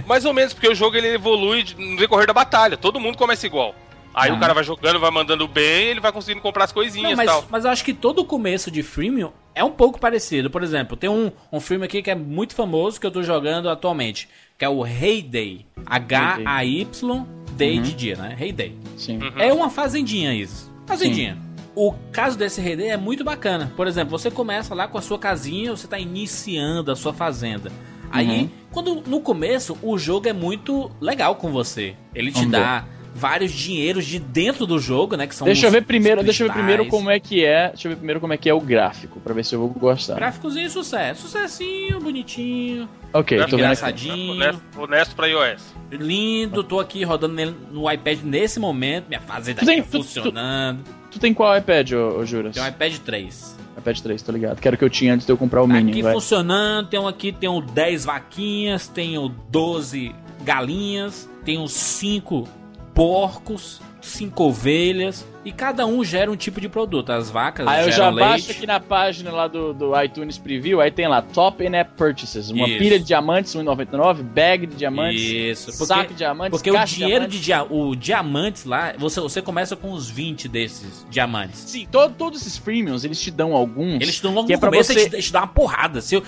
Mais 0.05 0.25
ou 0.25 0.33
menos, 0.33 0.53
porque 0.53 0.67
o 0.67 0.75
jogo 0.75 0.95
ele 0.97 1.09
evolui 1.09 1.65
no 1.77 1.97
decorrer 1.97 2.27
da 2.27 2.33
batalha. 2.33 2.77
Todo 2.77 2.99
mundo 2.99 3.17
começa 3.17 3.45
igual. 3.45 3.75
Aí 4.13 4.29
ah. 4.29 4.33
o 4.33 4.39
cara 4.39 4.53
vai 4.53 4.63
jogando, 4.63 4.99
vai 4.99 5.11
mandando 5.11 5.47
bem, 5.47 5.87
ele 5.87 5.99
vai 5.99 6.11
conseguindo 6.11 6.41
comprar 6.41 6.65
as 6.65 6.71
coisinhas 6.71 7.13
e 7.13 7.15
mas, 7.15 7.25
tal. 7.25 7.45
Mas 7.49 7.65
eu 7.65 7.71
acho 7.71 7.83
que 7.83 7.93
todo 7.93 8.25
começo 8.25 8.69
de 8.69 8.83
freemium 8.83 9.31
é 9.55 9.63
um 9.63 9.71
pouco 9.71 9.99
parecido. 9.99 10.49
Por 10.49 10.63
exemplo, 10.63 10.97
tem 10.97 11.09
um, 11.09 11.31
um 11.51 11.59
freemium 11.59 11.85
aqui 11.85 12.01
que 12.01 12.11
é 12.11 12.15
muito 12.15 12.53
famoso 12.53 12.99
que 12.99 13.07
eu 13.07 13.11
tô 13.11 13.23
jogando 13.23 13.69
atualmente, 13.69 14.27
que 14.57 14.65
é 14.65 14.69
o 14.69 14.85
Heyday. 14.85 15.65
H-A-Y, 15.85 17.25
Day 17.53 17.77
uhum. 17.77 17.83
de 17.83 17.93
dia, 17.93 18.15
né? 18.15 18.35
Heyday. 18.39 18.75
Sim. 18.97 19.17
Uhum. 19.17 19.39
É 19.39 19.53
uma 19.53 19.69
fazendinha 19.69 20.33
isso. 20.33 20.71
Fazendinha. 20.85 21.35
Sim. 21.35 21.51
O 21.73 21.93
caso 22.11 22.37
desse 22.37 22.59
Heyday 22.59 22.89
é 22.89 22.97
muito 22.97 23.23
bacana. 23.23 23.71
Por 23.77 23.87
exemplo, 23.87 24.17
você 24.17 24.29
começa 24.29 24.75
lá 24.75 24.87
com 24.87 24.97
a 24.97 25.01
sua 25.01 25.17
casinha, 25.17 25.71
você 25.71 25.87
tá 25.87 25.97
iniciando 25.97 26.91
a 26.91 26.95
sua 26.97 27.13
fazenda. 27.13 27.71
Aí, 28.11 28.41
uhum. 28.41 28.49
quando 28.71 28.95
no 29.07 29.21
começo, 29.21 29.77
o 29.81 29.97
jogo 29.97 30.27
é 30.27 30.33
muito 30.33 30.91
legal 30.99 31.35
com 31.35 31.49
você. 31.49 31.95
Ele 32.13 32.29
te 32.29 32.39
Vamos 32.39 32.51
dá... 32.51 32.79
Ver 32.79 33.00
vários 33.13 33.51
dinheiros 33.51 34.05
de 34.05 34.19
dentro 34.19 34.65
do 34.65 34.79
jogo, 34.79 35.15
né? 35.15 35.27
Que 35.27 35.35
são 35.35 35.45
deixa 35.45 35.67
eu 35.67 35.71
ver 35.71 35.83
primeiro, 35.83 36.23
deixa 36.23 36.43
eu 36.43 36.47
ver 36.47 36.53
primeiro 36.53 36.85
como 36.87 37.09
é 37.09 37.19
que 37.19 37.43
é. 37.43 37.69
Deixa 37.69 37.87
eu 37.87 37.91
ver 37.91 37.97
primeiro 37.97 38.19
como 38.19 38.33
é 38.33 38.37
que 38.37 38.49
é 38.49 38.53
o 38.53 38.59
gráfico, 38.59 39.19
para 39.19 39.33
ver 39.33 39.45
se 39.45 39.55
eu 39.55 39.59
vou 39.59 39.69
gostar. 39.69 40.15
Gráficozinho 40.15 40.69
sucesso. 40.69 41.21
Sucessinho, 41.23 41.99
bonitinho. 41.99 42.89
Ok, 43.13 43.37
tô 43.45 43.57
engraçadinho. 43.57 44.33
Honesto, 44.33 44.61
honesto 44.77 45.15
pra 45.15 45.27
iOS. 45.27 45.73
Lindo, 45.91 46.63
tô 46.63 46.79
aqui 46.79 47.03
rodando 47.03 47.55
no 47.71 47.91
iPad 47.91 48.19
nesse 48.23 48.59
momento, 48.59 49.07
minha 49.09 49.19
fazenda 49.19 49.65
tem, 49.65 49.81
tá 49.81 49.89
funcionando. 49.89 50.83
Tu, 50.83 50.91
tu, 50.91 51.09
tu, 51.11 51.19
tem 51.19 51.33
qual 51.33 51.57
iPad, 51.57 51.91
ô, 51.91 52.19
ô 52.19 52.25
Juras? 52.25 52.55
Tem 52.55 52.63
um 52.63 52.67
iPad 52.67 52.97
3. 52.97 53.57
iPad 53.77 53.99
3, 53.99 54.21
tô 54.21 54.31
ligado. 54.31 54.59
Quero 54.61 54.77
que 54.77 54.83
eu 54.83 54.89
tinha 54.89 55.13
antes 55.13 55.25
de 55.25 55.31
eu 55.31 55.37
comprar 55.37 55.61
o 55.61 55.67
tá 55.67 55.73
mini. 55.73 55.91
Aqui 55.91 56.01
vai. 56.01 56.13
funcionando, 56.13 56.87
tem 56.87 56.99
um 56.99 57.07
aqui, 57.07 57.33
tem 57.33 57.49
10 57.61 58.05
vaquinhas, 58.05 58.87
tenho 58.87 59.27
12 59.49 60.15
galinhas, 60.43 61.29
tenho 61.43 61.67
5 61.67 62.60
porcos, 62.93 63.81
cinco 64.01 64.45
ovelhas 64.45 65.25
e 65.43 65.51
cada 65.51 65.85
um 65.85 66.03
gera 66.03 66.31
um 66.31 66.35
tipo 66.35 66.61
de 66.61 66.69
produto. 66.69 67.11
As 67.11 67.29
vacas 67.29 67.67
Aí 67.67 67.85
eu 67.85 67.91
já 67.91 68.09
leite. 68.09 68.27
baixo 68.27 68.51
aqui 68.51 68.67
na 68.67 68.79
página 68.79 69.31
lá 69.31 69.47
do, 69.47 69.73
do 69.73 69.99
iTunes 70.01 70.37
Preview, 70.37 70.79
aí 70.79 70.91
tem 70.91 71.07
lá 71.07 71.21
Top 71.21 71.63
In-App 71.63 71.91
Purchases, 71.95 72.49
uma 72.49 72.67
Isso. 72.67 72.77
pilha 72.77 72.99
de 72.99 73.05
diamantes 73.05 73.55
1,99, 73.55 74.21
bag 74.23 74.67
de 74.67 74.75
diamantes, 74.75 75.21
Isso. 75.21 75.71
Porque, 75.71 75.85
saco 75.85 76.09
de 76.09 76.15
diamantes, 76.15 76.51
Porque 76.51 76.71
o 76.71 76.85
dinheiro 76.85 77.27
de, 77.27 77.39
dia, 77.39 77.63
o 77.63 77.95
diamantes 77.95 78.65
lá, 78.65 78.93
você, 78.97 79.19
você 79.19 79.41
começa 79.41 79.75
com 79.75 79.91
uns 79.91 80.09
20 80.09 80.47
desses 80.47 81.05
diamantes. 81.09 81.59
Sim, 81.59 81.87
todo, 81.91 82.13
todos 82.13 82.41
esses 82.41 82.59
premiums, 82.59 83.03
eles 83.03 83.19
te 83.19 83.31
dão 83.31 83.55
alguns. 83.55 84.01
Eles 84.01 84.15
te 84.15 84.23
dão 84.23 84.33
logo 84.33 84.47
no 84.47 84.53
é 84.53 84.57
começo, 84.57 84.93
você... 84.93 84.99
eles, 84.99 85.11
te, 85.11 85.27
te 85.27 85.33
dão 85.33 85.41
uma 85.41 85.47
porrada. 85.47 86.01
Se 86.01 86.15
eu, 86.15 86.23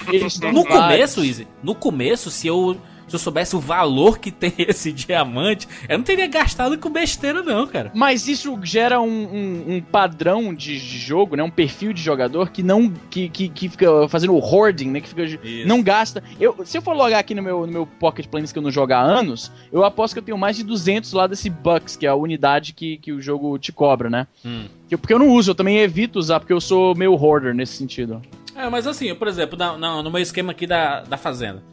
no 0.52 0.66
começo, 0.66 1.24
Easy, 1.24 1.48
no 1.62 1.76
começo, 1.76 2.32
se 2.32 2.48
eu 2.48 2.78
se 3.08 3.16
eu 3.16 3.20
soubesse 3.20 3.56
o 3.56 3.60
valor 3.60 4.20
que 4.20 4.32
tem 4.32 4.54
esse 4.68 4.92
diamante, 4.92 5.68
eu 5.88 5.98
não 5.98 6.06
teria 6.06 6.28
gastado 6.28 6.78
com 6.78 6.90
besteira, 6.90 7.42
não, 7.42 7.68
cara. 7.68 7.92
Mas 7.94 8.28
isso 8.28 8.58
gera 8.64 9.00
um, 9.02 9.08
um, 9.08 9.76
um 9.76 9.82
padrão 9.82 10.54
de, 10.54 10.80
de, 10.80 10.98
jogo, 10.98 11.36
né? 11.36 11.44
Um 11.44 11.50
perfil 11.50 11.94
de 11.94 12.02
jogador 12.02 12.50
que 12.50 12.64
não. 12.64 12.92
que, 13.10 13.30
que, 13.30 13.50
que 13.50 13.70
fica 13.70 14.08
fazendo 14.08 14.34
o 14.34 14.40
hoarding, 14.40 14.90
né? 14.90 15.02
Que 15.02 15.10
fica. 15.10 15.24
Isso. 15.24 15.68
Não 15.68 15.82
gasta. 15.82 16.24
Eu, 16.40 16.66
se 16.66 16.78
eu 16.78 16.82
for 16.82 16.96
logar 16.96 17.20
aqui 17.20 17.36
no 17.36 17.42
meu, 17.42 17.66
no 17.66 17.72
meu 17.72 17.86
Pocket 17.86 18.28
Planes 18.28 18.52
que 18.52 18.58
eu 18.58 18.64
não 18.64 18.72
jogo 18.72 18.94
há 18.94 19.02
anos, 19.02 19.52
eu 19.72 19.84
aposto 19.84 20.14
que 20.14 20.20
eu 20.20 20.24
tenho 20.24 20.38
mais 20.38 20.58
de 20.58 20.64
200 20.64 21.12
lá 21.14 21.28
desse 21.28 21.50
Bucks, 21.50 21.96
que 21.96 22.06
é 22.06 22.10
a 22.10 22.16
unidade 22.16 22.74
que, 22.74 22.98
que 22.98 23.12
o 23.12 23.22
jogo 23.22 23.58
te 23.58 23.72
cobra, 23.72 24.10
né? 24.10 24.28
Hum. 24.46 24.66
Porque 24.90 25.14
eu 25.14 25.20
não 25.20 25.30
uso, 25.30 25.52
eu 25.52 25.56
também 25.56 25.80
evito 25.80 26.20
usar, 26.20 26.40
porque 26.40 26.54
eu 26.54 26.62
sou 26.62 26.96
meio 26.96 27.14
hoarder 27.16 27.54
nesse 27.54 27.74
sentido. 27.74 28.22
É, 28.56 28.70
mas 28.70 28.86
assim, 28.86 29.14
por 29.16 29.28
exemplo, 29.28 29.58
na, 29.58 29.78
na, 29.78 30.04
no 30.04 30.12
meu 30.12 30.22
esquema 30.22 30.52
aqui 30.52 30.68
da, 30.68 31.02
da 31.02 31.18
fazenda. 31.18 31.64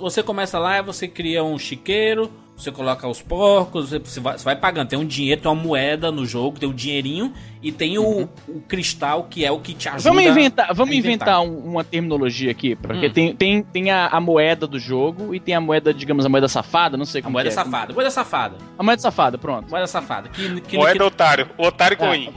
você 0.00 0.22
começa 0.22 0.58
lá, 0.58 0.80
você 0.80 1.06
cria 1.06 1.44
um 1.44 1.58
chiqueiro, 1.58 2.30
você 2.56 2.70
coloca 2.70 3.06
os 3.08 3.20
porcos, 3.20 3.90
você, 3.90 3.98
você 3.98 4.20
vai, 4.20 4.38
você 4.38 4.44
vai 4.44 4.56
pagando. 4.56 4.88
Tem 4.88 4.98
um 4.98 5.04
dinheiro, 5.04 5.40
tem 5.42 5.50
uma 5.50 5.60
moeda 5.62 6.10
no 6.10 6.24
jogo, 6.24 6.58
tem 6.58 6.68
um 6.68 6.72
dinheirinho 6.72 7.32
e 7.62 7.70
tem 7.70 7.98
o, 7.98 8.28
o 8.48 8.60
cristal 8.66 9.24
que 9.28 9.44
é 9.44 9.50
o 9.50 9.58
que 9.58 9.74
te 9.74 9.88
ajuda. 9.88 10.02
Vamos 10.08 10.22
inventar, 10.24 10.72
vamos 10.74 10.94
a 10.94 10.98
inventar 10.98 11.40
um- 11.42 11.58
uma 11.58 11.84
terminologia 11.84 12.50
aqui, 12.50 12.76
porque 12.76 13.08
Hum. 13.08 13.12
tem, 13.12 13.36
tem, 13.36 13.62
tem 13.62 13.90
a, 13.90 14.06
a 14.06 14.20
moeda 14.20 14.66
do 14.66 14.78
jogo 14.78 15.34
e 15.34 15.40
tem 15.40 15.54
a 15.54 15.60
moeda, 15.60 15.92
digamos, 15.92 16.24
a 16.24 16.28
moeda 16.30 16.48
safada, 16.48 16.96
não 16.96 17.04
sei 17.04 17.20
A 17.20 17.24
como 17.24 17.32
moeda 17.34 17.50
que 17.50 17.52
é. 17.52 17.62
safada. 17.62 17.92
Moeda 17.92 18.10
safada. 18.10 18.56
A 18.78 18.82
moeda 18.82 19.02
safada, 19.02 19.36
pronto. 19.38 19.68
Moeda 19.70 19.86
safada. 19.86 20.28
Que, 20.30 20.60
que, 20.62 20.76
Moeda 20.78 20.98
que, 20.98 21.02
otário. 21.02 21.50
O 21.58 21.66
otário 21.66 21.96
coin. 21.96 22.30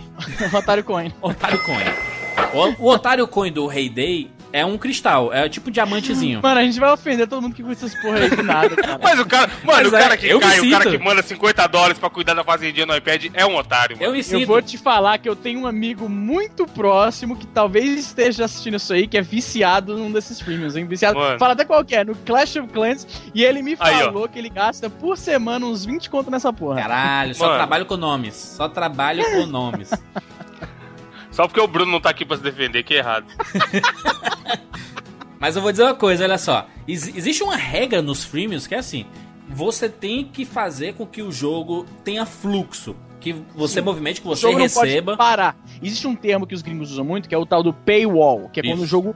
Otário 0.53 0.83
Coin. 0.83 1.13
Otário 1.21 1.59
Coin. 1.63 2.24
O, 2.55 2.85
o 2.85 2.89
Otário 2.89 3.27
Coin 3.27 3.51
do 3.51 3.67
Rei 3.67 3.89
Day 3.89 4.31
é 4.55 4.65
um 4.65 4.77
cristal, 4.77 5.33
é 5.33 5.49
tipo 5.49 5.67
um 5.67 5.71
diamantezinho. 5.71 6.39
Mano, 6.41 6.61
a 6.61 6.63
gente 6.63 6.79
vai 6.79 6.89
ofender 6.89 7.27
todo 7.27 7.41
mundo 7.41 7.53
que 7.53 7.61
curte 7.61 7.83
essas 7.83 8.01
porra 8.01 8.19
aí 8.19 8.29
do 8.29 8.41
nada, 8.41 8.73
cara. 8.73 8.99
Mas 9.03 9.19
o 9.19 9.25
cara, 9.25 9.47
mano, 9.65 9.79
Mas 9.79 9.87
o 9.87 9.91
cara 9.91 10.13
é, 10.13 10.17
que 10.17 10.27
eu 10.27 10.39
cai, 10.39 10.59
o 10.61 10.71
cara 10.71 10.89
que 10.89 10.97
manda 10.97 11.21
50 11.21 11.67
dólares 11.67 11.99
pra 11.99 12.09
cuidar 12.09 12.33
da 12.35 12.43
fazendinha 12.43 12.85
no 12.85 12.95
iPad 12.95 13.25
é 13.33 13.45
um 13.45 13.57
otário, 13.57 13.97
mano. 13.97 14.05
Eu 14.07 14.13
me 14.13 14.19
Eu 14.19 14.23
sinto. 14.23 14.47
vou 14.47 14.61
te 14.61 14.77
falar 14.77 15.17
que 15.17 15.27
eu 15.27 15.35
tenho 15.35 15.59
um 15.59 15.67
amigo 15.67 16.07
muito 16.07 16.65
próximo 16.65 17.35
que 17.35 17.45
talvez 17.45 17.99
esteja 17.99 18.45
assistindo 18.45 18.77
isso 18.77 18.93
aí, 18.93 19.07
que 19.07 19.17
é 19.17 19.21
viciado 19.21 19.97
num 19.97 20.09
desses 20.09 20.41
premiums, 20.41 20.77
hein? 20.77 20.85
Viciado. 20.85 21.19
Mano. 21.19 21.37
Fala 21.37 21.51
até 21.51 21.65
qual 21.65 21.83
que 21.83 21.93
é, 21.93 22.05
no 22.05 22.15
Clash 22.15 22.55
of 22.55 22.69
Clans, 22.69 23.05
e 23.33 23.43
ele 23.43 23.61
me 23.61 23.75
Aí, 23.77 24.03
falou 24.05 24.29
que 24.29 24.39
ele 24.39 24.47
gasta 24.47 24.89
por 24.89 25.17
semana 25.17 25.65
uns 25.65 25.83
20 25.83 26.09
conto 26.09 26.31
nessa 26.31 26.53
porra. 26.53 26.79
Caralho, 26.81 27.35
só 27.35 27.43
Mano. 27.47 27.57
trabalho 27.57 27.85
com 27.85 27.97
nomes. 27.97 28.35
Só 28.35 28.69
trabalho 28.69 29.21
com 29.33 29.45
nomes. 29.45 29.91
Só 31.35 31.47
porque 31.47 31.59
o 31.59 31.67
Bruno 31.67 31.91
não 31.91 31.99
tá 31.99 32.09
aqui 32.11 32.23
pra 32.23 32.37
se 32.37 32.43
defender, 32.43 32.81
que 32.83 32.93
é 32.93 32.97
errado. 32.99 33.25
Mas 35.37 35.55
eu 35.57 35.61
vou 35.61 35.69
dizer 35.71 35.83
uma 35.83 35.93
coisa, 35.93 36.23
olha 36.23 36.37
só. 36.37 36.65
Ex- 36.87 37.13
existe 37.13 37.43
uma 37.43 37.57
regra 37.57 38.01
nos 38.01 38.23
freemiums 38.23 38.65
que 38.65 38.73
é 38.73 38.77
assim: 38.79 39.05
você 39.49 39.89
tem 39.89 40.23
que 40.23 40.45
fazer 40.45 40.93
com 40.93 41.05
que 41.05 41.21
o 41.21 41.31
jogo 41.33 41.85
tenha 42.05 42.25
fluxo. 42.25 42.95
Que 43.25 43.33
você 43.55 43.79
Sim. 43.79 43.81
movimente, 43.81 44.21
que 44.21 44.27
O 44.27 44.35
você 44.35 44.53
receba. 44.53 45.13
pode 45.13 45.17
parar. 45.17 45.57
Existe 45.81 46.05
um 46.05 46.15
termo 46.15 46.45
que 46.45 46.53
os 46.53 46.61
gringos 46.61 46.91
usam 46.91 47.03
muito, 47.03 47.27
que 47.27 47.33
é 47.33 47.37
o 47.37 47.43
tal 47.43 47.63
do 47.63 47.73
paywall, 47.73 48.49
que 48.49 48.59
é 48.59 48.63
quando 48.63 48.75
Isso. 48.75 48.83
o 48.83 48.85
jogo. 48.85 49.15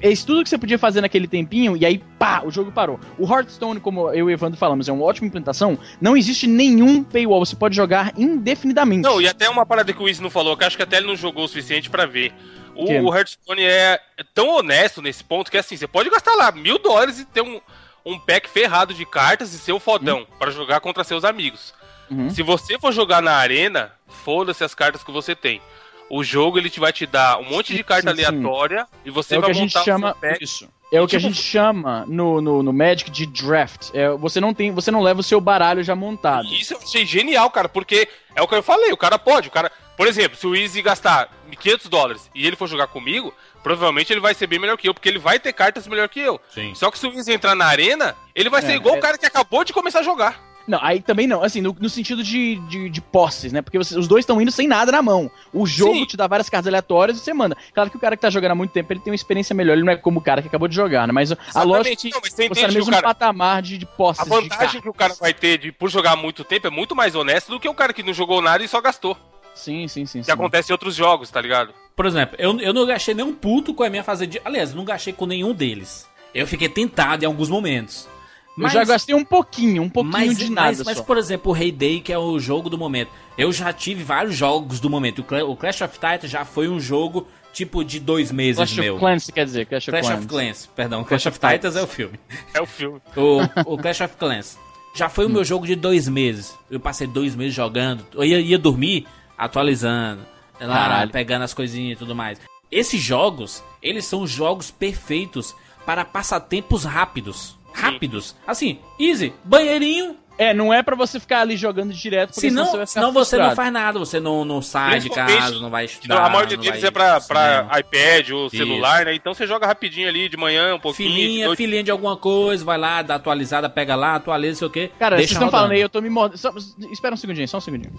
É 0.00 0.08
isso 0.08 0.24
tudo 0.24 0.44
que 0.44 0.48
você 0.48 0.56
podia 0.56 0.78
fazer 0.78 1.00
naquele 1.00 1.26
tempinho, 1.26 1.76
e 1.76 1.84
aí, 1.84 1.98
pá, 2.16 2.42
o 2.44 2.50
jogo 2.52 2.70
parou. 2.70 3.00
O 3.18 3.26
Hearthstone, 3.26 3.80
como 3.80 4.08
eu 4.10 4.14
e 4.14 4.22
o 4.22 4.30
Evandro 4.30 4.56
falamos, 4.56 4.88
é 4.88 4.92
uma 4.92 5.04
ótima 5.04 5.26
implementação. 5.26 5.76
Não 6.00 6.16
existe 6.16 6.46
nenhum 6.46 7.02
paywall, 7.02 7.44
você 7.44 7.56
pode 7.56 7.74
jogar 7.74 8.12
indefinidamente. 8.16 9.02
Não, 9.02 9.20
e 9.20 9.26
até 9.26 9.50
uma 9.50 9.66
parada 9.66 9.92
que 9.92 10.00
o 10.00 10.08
Izzy 10.08 10.22
não 10.22 10.30
falou, 10.30 10.56
que 10.56 10.62
acho 10.64 10.76
que 10.76 10.82
até 10.84 10.98
ele 10.98 11.08
não 11.08 11.16
jogou 11.16 11.42
o 11.44 11.48
suficiente 11.48 11.90
pra 11.90 12.06
ver. 12.06 12.32
O, 12.76 12.84
Que? 12.86 13.00
o 13.00 13.12
Hearthstone 13.12 13.64
é 13.64 14.00
tão 14.32 14.48
honesto 14.58 15.02
nesse 15.02 15.24
ponto 15.24 15.50
que 15.50 15.58
assim, 15.58 15.76
você 15.76 15.88
pode 15.88 16.08
gastar 16.08 16.36
lá 16.36 16.52
mil 16.52 16.78
dólares 16.78 17.18
e 17.18 17.24
ter 17.24 17.42
um, 17.42 17.60
um 18.06 18.16
pack 18.16 18.48
ferrado 18.48 18.94
de 18.94 19.04
cartas 19.04 19.52
e 19.52 19.58
ser 19.58 19.72
o 19.72 19.80
fodão 19.80 20.24
pra 20.38 20.52
jogar 20.52 20.78
contra 20.78 21.02
seus 21.02 21.24
amigos. 21.24 21.74
Uhum. 22.10 22.30
Se 22.30 22.42
você 22.42 22.78
for 22.78 22.92
jogar 22.92 23.22
na 23.22 23.32
arena, 23.36 23.92
foda-se 24.08 24.64
as 24.64 24.74
cartas 24.74 25.02
que 25.02 25.12
você 25.12 25.34
tem. 25.34 25.60
O 26.08 26.24
jogo 26.24 26.58
ele 26.58 26.68
te 26.68 26.80
vai 26.80 26.92
te 26.92 27.06
dar 27.06 27.38
um 27.38 27.44
monte 27.44 27.72
de 27.74 27.84
carta 27.84 28.10
sim, 28.10 28.16
sim. 28.16 28.24
aleatória 28.24 28.86
e 29.04 29.10
você 29.10 29.36
É 29.36 29.38
o 29.38 29.40
vai 29.40 29.50
que 29.50 29.56
a 29.56 29.60
gente 29.60 29.74
montar 29.76 29.80
o 29.82 29.84
chama. 29.84 30.08
seu 30.12 30.20
pack. 30.30 30.44
Isso. 30.44 30.68
É 30.92 31.00
o 31.00 31.06
que 31.06 31.14
a 31.14 31.20
Tipo- 31.20 31.32
gente 31.32 31.40
chama 31.40 32.04
no, 32.08 32.40
no, 32.40 32.64
no 32.64 32.72
Magic 32.72 33.08
de 33.12 33.24
draft. 33.26 33.90
É, 33.94 34.08
você, 34.10 34.40
não 34.40 34.52
tem, 34.52 34.72
você 34.72 34.90
não 34.90 35.00
leva 35.00 35.20
o 35.20 35.22
seu 35.22 35.40
baralho 35.40 35.84
já 35.84 35.94
montado. 35.94 36.46
Isso 36.52 36.74
eu 36.74 36.78
achei 36.78 37.06
genial, 37.06 37.48
cara, 37.48 37.68
porque 37.68 38.08
é 38.34 38.42
o 38.42 38.48
que 38.48 38.56
eu 38.56 38.62
falei, 38.62 38.90
o 38.90 38.96
cara 38.96 39.16
pode, 39.16 39.46
o 39.46 39.52
cara, 39.52 39.70
por 39.96 40.08
exemplo, 40.08 40.36
se 40.36 40.44
o 40.48 40.56
Easy 40.56 40.82
gastar 40.82 41.28
500 41.60 41.86
dólares 41.88 42.28
e 42.34 42.44
ele 42.44 42.56
for 42.56 42.66
jogar 42.68 42.88
comigo, 42.88 43.32
provavelmente 43.62 44.12
ele 44.12 44.18
vai 44.20 44.34
ser 44.34 44.48
bem 44.48 44.58
melhor 44.58 44.76
que 44.76 44.88
eu, 44.88 44.92
porque 44.94 45.08
ele 45.08 45.20
vai 45.20 45.38
ter 45.38 45.52
cartas 45.52 45.86
melhor 45.86 46.08
que 46.08 46.18
eu. 46.18 46.40
Sim. 46.52 46.74
Só 46.74 46.90
que 46.90 46.98
se 46.98 47.06
o 47.06 47.12
Easy 47.12 47.32
entrar 47.32 47.54
na 47.54 47.66
arena, 47.66 48.16
ele 48.34 48.50
vai 48.50 48.60
ser 48.60 48.72
É, 48.72 48.74
igual 48.74 48.96
é- 48.96 48.98
o 48.98 49.00
cara 49.00 49.16
que 49.16 49.26
acabou 49.26 49.62
de 49.62 49.72
começar 49.72 50.00
a 50.00 50.02
jogar. 50.02 50.49
Não, 50.68 50.78
aí 50.82 51.00
também 51.02 51.26
não, 51.26 51.42
assim, 51.42 51.60
no, 51.60 51.74
no 51.80 51.88
sentido 51.88 52.22
de, 52.22 52.56
de, 52.68 52.88
de 52.90 53.00
posses, 53.00 53.52
né? 53.52 53.60
Porque 53.62 53.76
você- 53.78 53.98
os 53.98 54.06
dois 54.06 54.22
estão 54.22 54.40
indo 54.40 54.50
sem 54.52 54.68
nada 54.68 54.92
na 54.92 55.02
mão. 55.02 55.30
O 55.52 55.66
jogo 55.66 55.94
Sim. 55.94 56.04
te 56.06 56.16
dá 56.16 56.26
várias 56.26 56.48
cartas 56.48 56.68
aleatórias 56.68 57.18
e 57.18 57.20
você 57.20 57.32
manda. 57.34 57.56
Claro 57.74 57.90
que 57.90 57.96
o 57.96 58.00
cara 58.00 58.16
que 58.16 58.22
tá 58.22 58.30
jogando 58.30 58.52
há 58.52 58.54
muito 58.54 58.70
tempo, 58.70 58.92
ele 58.92 59.00
tem 59.00 59.10
uma 59.10 59.16
experiência 59.16 59.54
melhor, 59.54 59.72
ele 59.72 59.82
não 59.84 59.92
é 59.92 59.96
como 59.96 60.20
o 60.20 60.22
cara 60.22 60.42
que 60.42 60.48
acabou 60.48 60.68
de 60.68 60.76
jogar, 60.76 61.06
né? 61.08 61.12
Mas 61.12 61.32
a 61.32 61.34
Exatamente. 61.48 61.66
lógica 61.68 62.08
é 62.08 62.10
Não, 62.12 62.20
mas 62.22 62.28
que 62.30 62.36
você 62.36 62.36
você 62.36 62.44
entende 62.44 62.60
tá 62.60 62.68
no 62.68 62.74
mesmo 62.74 62.90
cara- 62.92 63.02
patamar 63.02 63.62
de, 63.62 63.78
de 63.78 63.86
posses 63.86 64.20
A 64.20 64.24
de 64.24 64.30
vantagem 64.48 64.80
que 64.80 64.88
o 64.88 64.94
cara 64.94 65.14
vai 65.14 65.34
ter 65.34 65.58
de, 65.58 65.72
por 65.72 65.90
jogar 65.90 66.14
muito 66.14 66.44
tempo 66.44 66.66
é 66.66 66.70
muito 66.70 66.94
mais 66.94 67.14
honesto 67.14 67.48
do 67.50 67.58
que 67.58 67.68
o 67.68 67.74
cara 67.74 67.92
que 67.92 68.02
não 68.02 68.12
jogou 68.12 68.40
nada 68.40 68.62
e 68.62 68.68
só 68.68 68.80
gastou. 68.80 69.16
Sim, 69.54 69.88
sim, 69.88 70.06
sim. 70.06 70.20
Que 70.20 70.26
sim. 70.26 70.30
acontece 70.32 70.70
em 70.70 70.74
outros 70.74 70.94
jogos, 70.94 71.28
tá 71.30 71.40
ligado? 71.40 71.74
Por 71.96 72.06
exemplo, 72.06 72.36
eu, 72.38 72.58
eu 72.60 72.72
não 72.72 72.86
gastei 72.86 73.14
nenhum 73.14 73.32
puto 73.34 73.74
com 73.74 73.82
a 73.82 73.90
minha 73.90 74.04
fazendinha. 74.04 74.40
Aliás, 74.44 74.70
eu 74.70 74.76
não 74.76 74.84
gastei 74.84 75.12
com 75.12 75.26
nenhum 75.26 75.52
deles. 75.52 76.08
Eu 76.32 76.46
fiquei 76.46 76.68
tentado 76.68 77.24
em 77.24 77.26
alguns 77.26 77.48
momentos. 77.50 78.08
Eu 78.58 78.68
já 78.68 78.84
gastei 78.84 79.14
um 79.14 79.24
pouquinho, 79.24 79.82
um 79.82 79.88
pouquinho 79.88 80.12
mas, 80.26 80.36
de 80.38 80.50
nada 80.50 80.68
mas, 80.68 80.82
mas, 80.84 81.00
por 81.00 81.16
exemplo, 81.16 81.50
o 81.50 81.54
Rei 81.54 81.72
Day, 81.72 82.00
que 82.00 82.12
é 82.12 82.18
o 82.18 82.38
jogo 82.38 82.68
do 82.68 82.76
momento. 82.76 83.10
Eu 83.38 83.52
já 83.52 83.72
tive 83.72 84.02
vários 84.02 84.34
jogos 84.36 84.80
do 84.80 84.90
momento. 84.90 85.20
O 85.20 85.24
Cla- 85.24 85.44
O 85.44 85.56
Clash 85.56 85.80
of 85.80 85.94
Titans 85.94 86.30
já 86.30 86.44
foi 86.44 86.68
um 86.68 86.78
jogo 86.78 87.26
tipo 87.52 87.82
de 87.84 87.98
dois 87.98 88.30
meses 88.30 88.56
Clash 88.56 88.76
meu. 88.76 88.94
of 88.94 89.00
Clans, 89.00 89.26
quer 89.30 89.44
dizer, 89.44 89.66
Clash 89.66 89.88
of 89.88 89.90
Clash 89.90 90.06
Clans. 90.06 90.18
of 90.20 90.28
Clans, 90.28 90.66
perdão. 90.76 90.98
Clash, 91.04 91.22
Clash 91.22 91.26
of 91.26 91.38
of 91.46 91.54
Titans 91.54 91.76
é 91.76 91.82
o 91.82 91.86
filme. 91.86 92.20
É 92.54 92.60
o 92.60 92.66
filme. 92.66 93.00
O, 93.16 93.72
o 93.74 93.78
Clash 93.78 94.00
of 94.02 94.16
Clans. 94.16 94.58
Já 94.94 95.08
foi 95.08 95.24
o 95.26 95.30
meu 95.30 95.44
jogo 95.44 95.66
de 95.66 95.74
dois 95.76 96.06
meses. 96.08 96.54
Eu 96.70 96.80
passei 96.80 97.06
dois 97.06 97.34
meses 97.36 97.54
jogando. 97.54 98.04
Eu 98.12 98.24
ia, 98.24 98.40
ia 98.40 98.58
dormir 98.58 99.06
atualizando. 99.38 100.22
Lá, 100.60 100.74
Caralho. 100.74 101.10
pegando 101.10 101.42
as 101.42 101.54
coisinhas 101.54 101.96
e 101.96 101.98
tudo 101.98 102.14
mais. 102.14 102.38
Esses 102.70 103.00
jogos, 103.00 103.62
eles 103.82 104.04
são 104.04 104.26
jogos 104.26 104.70
perfeitos 104.70 105.54
para 105.86 106.04
passatempos 106.04 106.84
rápidos. 106.84 107.56
Rápidos. 107.72 108.36
Assim, 108.46 108.78
easy. 108.98 109.32
Banheirinho. 109.44 110.16
É, 110.38 110.54
não 110.54 110.72
é 110.72 110.82
pra 110.82 110.96
você 110.96 111.20
ficar 111.20 111.40
ali 111.42 111.54
jogando 111.54 111.92
direto, 111.92 112.28
porque 112.32 112.48
Senão, 112.48 112.64
senão, 112.64 112.70
você 112.70 112.76
vai 112.78 112.86
ficar 112.86 113.00
senão 113.00 113.12
você 113.12 113.36
não 113.36 113.44
frustrado. 113.44 113.56
faz 113.56 113.72
nada. 113.74 113.98
Você 113.98 114.18
não, 114.20 114.42
não 114.42 114.62
sai 114.62 114.98
de 114.98 115.10
casa, 115.10 115.60
não 115.60 115.68
vai 115.68 115.84
estudar. 115.84 116.24
a 116.24 116.30
maioria 116.30 116.56
deles 116.56 116.80
vai 116.80 116.88
é 116.88 116.90
pra, 116.90 117.20
pra 117.20 117.68
iPad 117.78 118.30
ou 118.30 118.48
celular, 118.48 119.04
né? 119.04 119.14
Então 119.14 119.34
você 119.34 119.46
joga 119.46 119.66
rapidinho 119.66 120.08
ali 120.08 120.30
de 120.30 120.38
manhã, 120.38 120.74
um 120.74 120.80
pouquinho. 120.80 121.10
de 121.10 121.14
Filinha, 121.14 121.46
noite. 121.46 121.58
filinha 121.58 121.82
de 121.82 121.90
alguma 121.90 122.16
coisa, 122.16 122.64
vai 122.64 122.78
lá, 122.78 123.02
dá 123.02 123.16
atualizada, 123.16 123.68
pega 123.68 123.94
lá, 123.94 124.14
atualiza, 124.14 124.60
sei 124.60 124.66
o 124.66 124.70
quê. 124.70 124.90
Cara, 124.98 125.16
deixa 125.16 125.34
vocês 125.34 125.36
estão 125.42 125.50
falando 125.50 125.72
aí, 125.72 125.80
eu 125.82 125.90
tô 125.90 126.00
me 126.00 126.08
mordendo. 126.08 126.38
Só- 126.38 126.54
Espera 126.90 127.12
um 127.14 127.18
segundinho, 127.18 127.46
só 127.46 127.58
um 127.58 127.60
segundinho. 127.60 127.92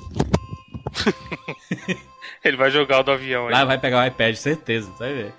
Ele 2.43 2.57
vai 2.57 2.71
jogar 2.71 3.01
o 3.01 3.03
do 3.03 3.11
avião 3.11 3.47
aí. 3.47 3.53
Lá 3.53 3.65
vai 3.65 3.77
pegar 3.77 4.03
o 4.03 4.07
iPad, 4.07 4.33
certeza, 4.35 4.91
você 4.91 5.03
vai 5.03 5.13
ver. 5.13 5.33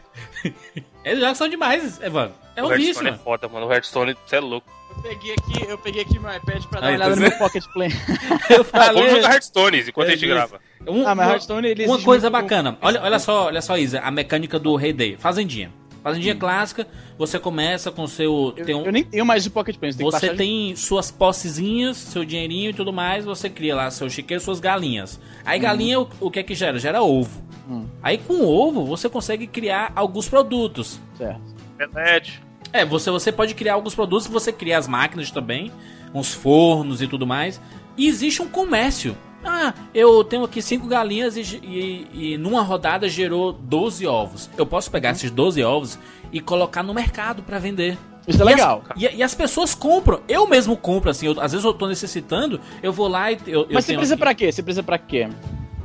Eles 1.05 1.21
jogos 1.21 1.39
são 1.39 1.49
demais, 1.49 2.01
Evandro. 2.01 2.35
É 2.55 2.63
o 2.63 2.67
um 2.67 2.71
Hearthstone 2.71 2.87
vício, 2.87 3.01
é 3.07 3.11
mano. 3.11 3.23
foda, 3.23 3.49
mano. 3.49 3.67
O 3.67 3.73
Hearthstone, 3.73 4.17
você 4.27 4.37
é 4.37 4.41
louco. 4.41 4.71
Eu 4.95 5.03
peguei 5.03 5.33
aqui, 5.33 5.67
eu 5.71 5.79
peguei 5.79 6.03
aqui 6.03 6.19
meu 6.19 6.33
iPad 6.37 6.65
pra 6.67 6.81
dar 6.81 6.87
Aí, 6.89 6.93
uma 6.97 7.07
olhada 7.07 7.15
tá 7.15 7.21
no 7.21 7.29
meu? 7.29 7.39
Pocket 7.39 7.65
Play. 7.73 7.89
Eu 8.51 8.61
Ah, 8.61 8.65
falei. 8.65 8.93
vamos 9.03 9.11
jogar 9.17 9.33
Hearthstone 9.33 9.81
enquanto 9.89 10.09
É 10.09 10.11
a 10.11 10.15
gente 10.15 10.25
isso. 10.27 10.35
grava. 10.35 10.61
Um- 10.87 11.07
Ah, 11.07 11.15
mas 11.15 11.29
Hearthstone, 11.31 11.67
ele 11.69 11.87
Uma 11.87 12.01
coisa 12.03 12.29
bacana. 12.29 12.77
Olha, 12.83 13.01
olha 13.03 13.19
só, 13.19 13.47
olha 13.47 13.63
só, 13.63 13.77
Isa, 13.79 14.01
a 14.01 14.11
mecânica 14.11 14.59
do 14.59 14.77
Rei 14.77 14.93
Day. 14.93 15.17
Fazendinha. 15.19 15.73
Fazendinha 16.03 16.35
clássica, 16.35 16.87
você 17.17 17.39
começa 17.39 17.91
com 17.93 18.07
seu. 18.09 18.53
Eu, 18.57 18.65
tem 18.65 18.75
um, 18.75 18.85
eu 18.85 18.91
nem 18.93 19.05
tenho 19.05 19.25
mais 19.25 19.47
o 19.47 19.51
Pocket 19.51 19.77
você 19.77 19.81
tem 19.81 19.97
que 19.97 20.03
Você 20.03 20.29
de- 20.31 20.37
tem 20.37 20.75
suas 20.77 21.11
possezinhas, 21.11 21.97
seu 21.97 22.25
dinheirinho 22.25 22.71
e 22.71 22.75
tudo 22.75 22.93
mais, 22.93 23.25
você 23.25 23.49
cria 23.49 23.77
lá 23.77 23.91
seu 23.91 24.11
chiqueiro, 24.11 24.43
suas 24.43 24.59
galinhas. 24.59 25.21
Aí 25.45 25.59
Uhum. 25.59 25.63
galinha, 25.63 26.01
o, 26.01 26.09
o 26.21 26.31
que 26.31 26.41
é 26.41 26.43
que 26.43 26.55
gera? 26.55 26.79
Gera 26.79 27.03
ovo. 27.03 27.41
Hum. 27.69 27.87
Aí 28.03 28.19
com 28.19 28.35
o 28.35 28.49
ovo, 28.49 28.85
você 28.85 29.09
consegue 29.09 29.47
criar 29.47 29.93
alguns 29.95 30.29
produtos. 30.29 30.99
Certo. 31.17 31.41
Internet. 31.75 32.43
É, 32.73 32.85
você, 32.85 33.11
você 33.11 33.31
pode 33.31 33.55
criar 33.55 33.75
alguns 33.75 33.95
produtos, 33.95 34.27
você 34.27 34.53
cria 34.53 34.79
as 34.79 34.89
máquinas 34.89 35.31
também, 35.31 35.71
uns 36.13 36.33
fornos 36.35 37.01
e 37.03 37.07
tudo 37.07 37.27
mais. 37.27 37.61
E 37.97 38.09
existe 38.09 38.43
um 38.43 38.49
comércio. 38.49 39.17
Ah, 39.45 39.75
eu 39.95 40.23
tenho 40.25 40.45
aqui 40.45 40.63
cinco 40.63 40.87
galinhas 40.87 41.37
e, 41.37 41.41
e- 41.63 42.07
e 42.35 42.39
numa 42.39 42.63
rodada 42.63 43.09
gerou 43.09 43.53
12 43.53 44.07
ovos. 44.07 44.49
Eu 44.57 44.65
posso 44.67 44.91
pegar 44.91 45.11
esses 45.13 45.31
12 45.31 45.63
ovos 45.63 45.99
e 46.33 46.41
colocar 46.41 46.83
no 46.83 46.95
mercado 46.95 47.43
pra 47.43 47.59
vender. 47.59 47.99
Isso 48.27 48.41
é 48.41 48.45
E 48.45 48.47
legal. 48.47 48.83
as, 48.89 49.03
e, 49.03 49.17
e 49.17 49.23
as 49.23 49.35
pessoas 49.35 49.75
compram. 49.75 50.21
Eu 50.29 50.47
mesmo 50.47 50.77
compro, 50.77 51.11
assim. 51.11 51.27
eu- 51.27 51.41
às 51.41 51.51
vezes 51.53 51.65
eu 51.65 51.75
tô 51.75 51.89
necessitando, 51.89 52.61
eu 52.83 52.93
vou 52.93 53.09
lá 53.09 53.33
e 53.33 53.39
eu, 53.47 53.63
eu 53.63 53.67
Mas 53.73 53.85
você 53.85 53.89
tenho 53.89 53.99
precisa 53.99 54.15
aqui 54.15 54.21
pra 54.23 54.35
quê? 54.35 54.53
Você 54.53 54.63
precisa 54.63 54.83
pra 54.83 54.97
quê? 54.99 55.29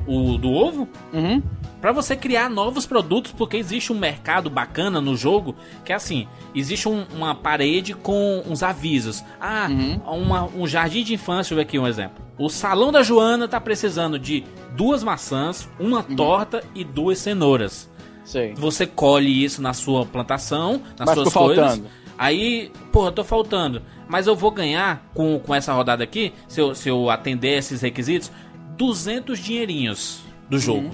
O 0.07 0.37
do 0.37 0.49
ovo 0.51 0.87
Uhum. 1.13 1.41
Pra 1.81 1.91
você 1.91 2.15
criar 2.15 2.49
novos 2.49 2.87
produtos, 2.87 3.31
porque 3.31 3.55
existe 3.55 3.93
um 3.93 3.97
mercado 3.99 4.49
bacana 4.49 4.99
no 4.99 5.15
jogo 5.15 5.55
que 5.85 5.91
é 5.91 5.95
assim: 5.95 6.27
existe 6.55 6.89
um- 6.89 7.05
uma 7.15 7.35
parede 7.35 7.93
com 7.93 8.41
uns 8.47 8.63
avisos. 8.63 9.23
Ah, 9.39 9.67
uma- 10.07 10.45
um 10.55 10.65
jardim 10.65 11.03
de 11.03 11.13
infância, 11.13 11.37
deixa 11.49 11.53
eu 11.53 11.55
ver 11.57 11.61
aqui 11.61 11.77
um 11.79 11.85
exemplo. 11.87 12.25
O 12.39 12.49
salão 12.49 12.91
da 12.91 13.03
Joana 13.03 13.47
tá 13.47 13.61
precisando 13.61 14.17
de 14.17 14.43
duas 14.75 15.03
maçãs, 15.03 15.69
uma 15.79 16.01
torta 16.01 16.63
e 16.73 16.83
duas 16.83 17.19
cenouras. 17.19 17.87
Sei. 18.25 18.53
Você 18.55 18.85
colhe 18.87 19.43
isso 19.43 19.61
na 19.61 19.73
sua 19.73 20.03
plantação, 20.05 20.81
nas 20.97 21.05
Mas 21.07 21.13
suas 21.15 21.33
coisas. 21.33 21.65
faltando. 21.65 21.87
Aí, 22.17 22.71
porra, 22.91 23.11
tô 23.11 23.23
faltando. 23.23 23.81
Mas 24.09 24.25
eu 24.25 24.35
vou 24.35 24.49
ganhar 24.49 25.05
com, 25.13 25.37
com 25.39 25.53
essa 25.53 25.71
rodada 25.73 26.03
aqui, 26.03 26.33
se 26.47 26.59
eu, 26.59 26.73
se 26.73 26.89
eu 26.89 27.09
atender 27.11 27.57
esses 27.57 27.81
requisitos, 27.81 28.31
200 28.77 29.39
dinheirinhos 29.39 30.21
do 30.49 30.59
jogo. 30.59 30.91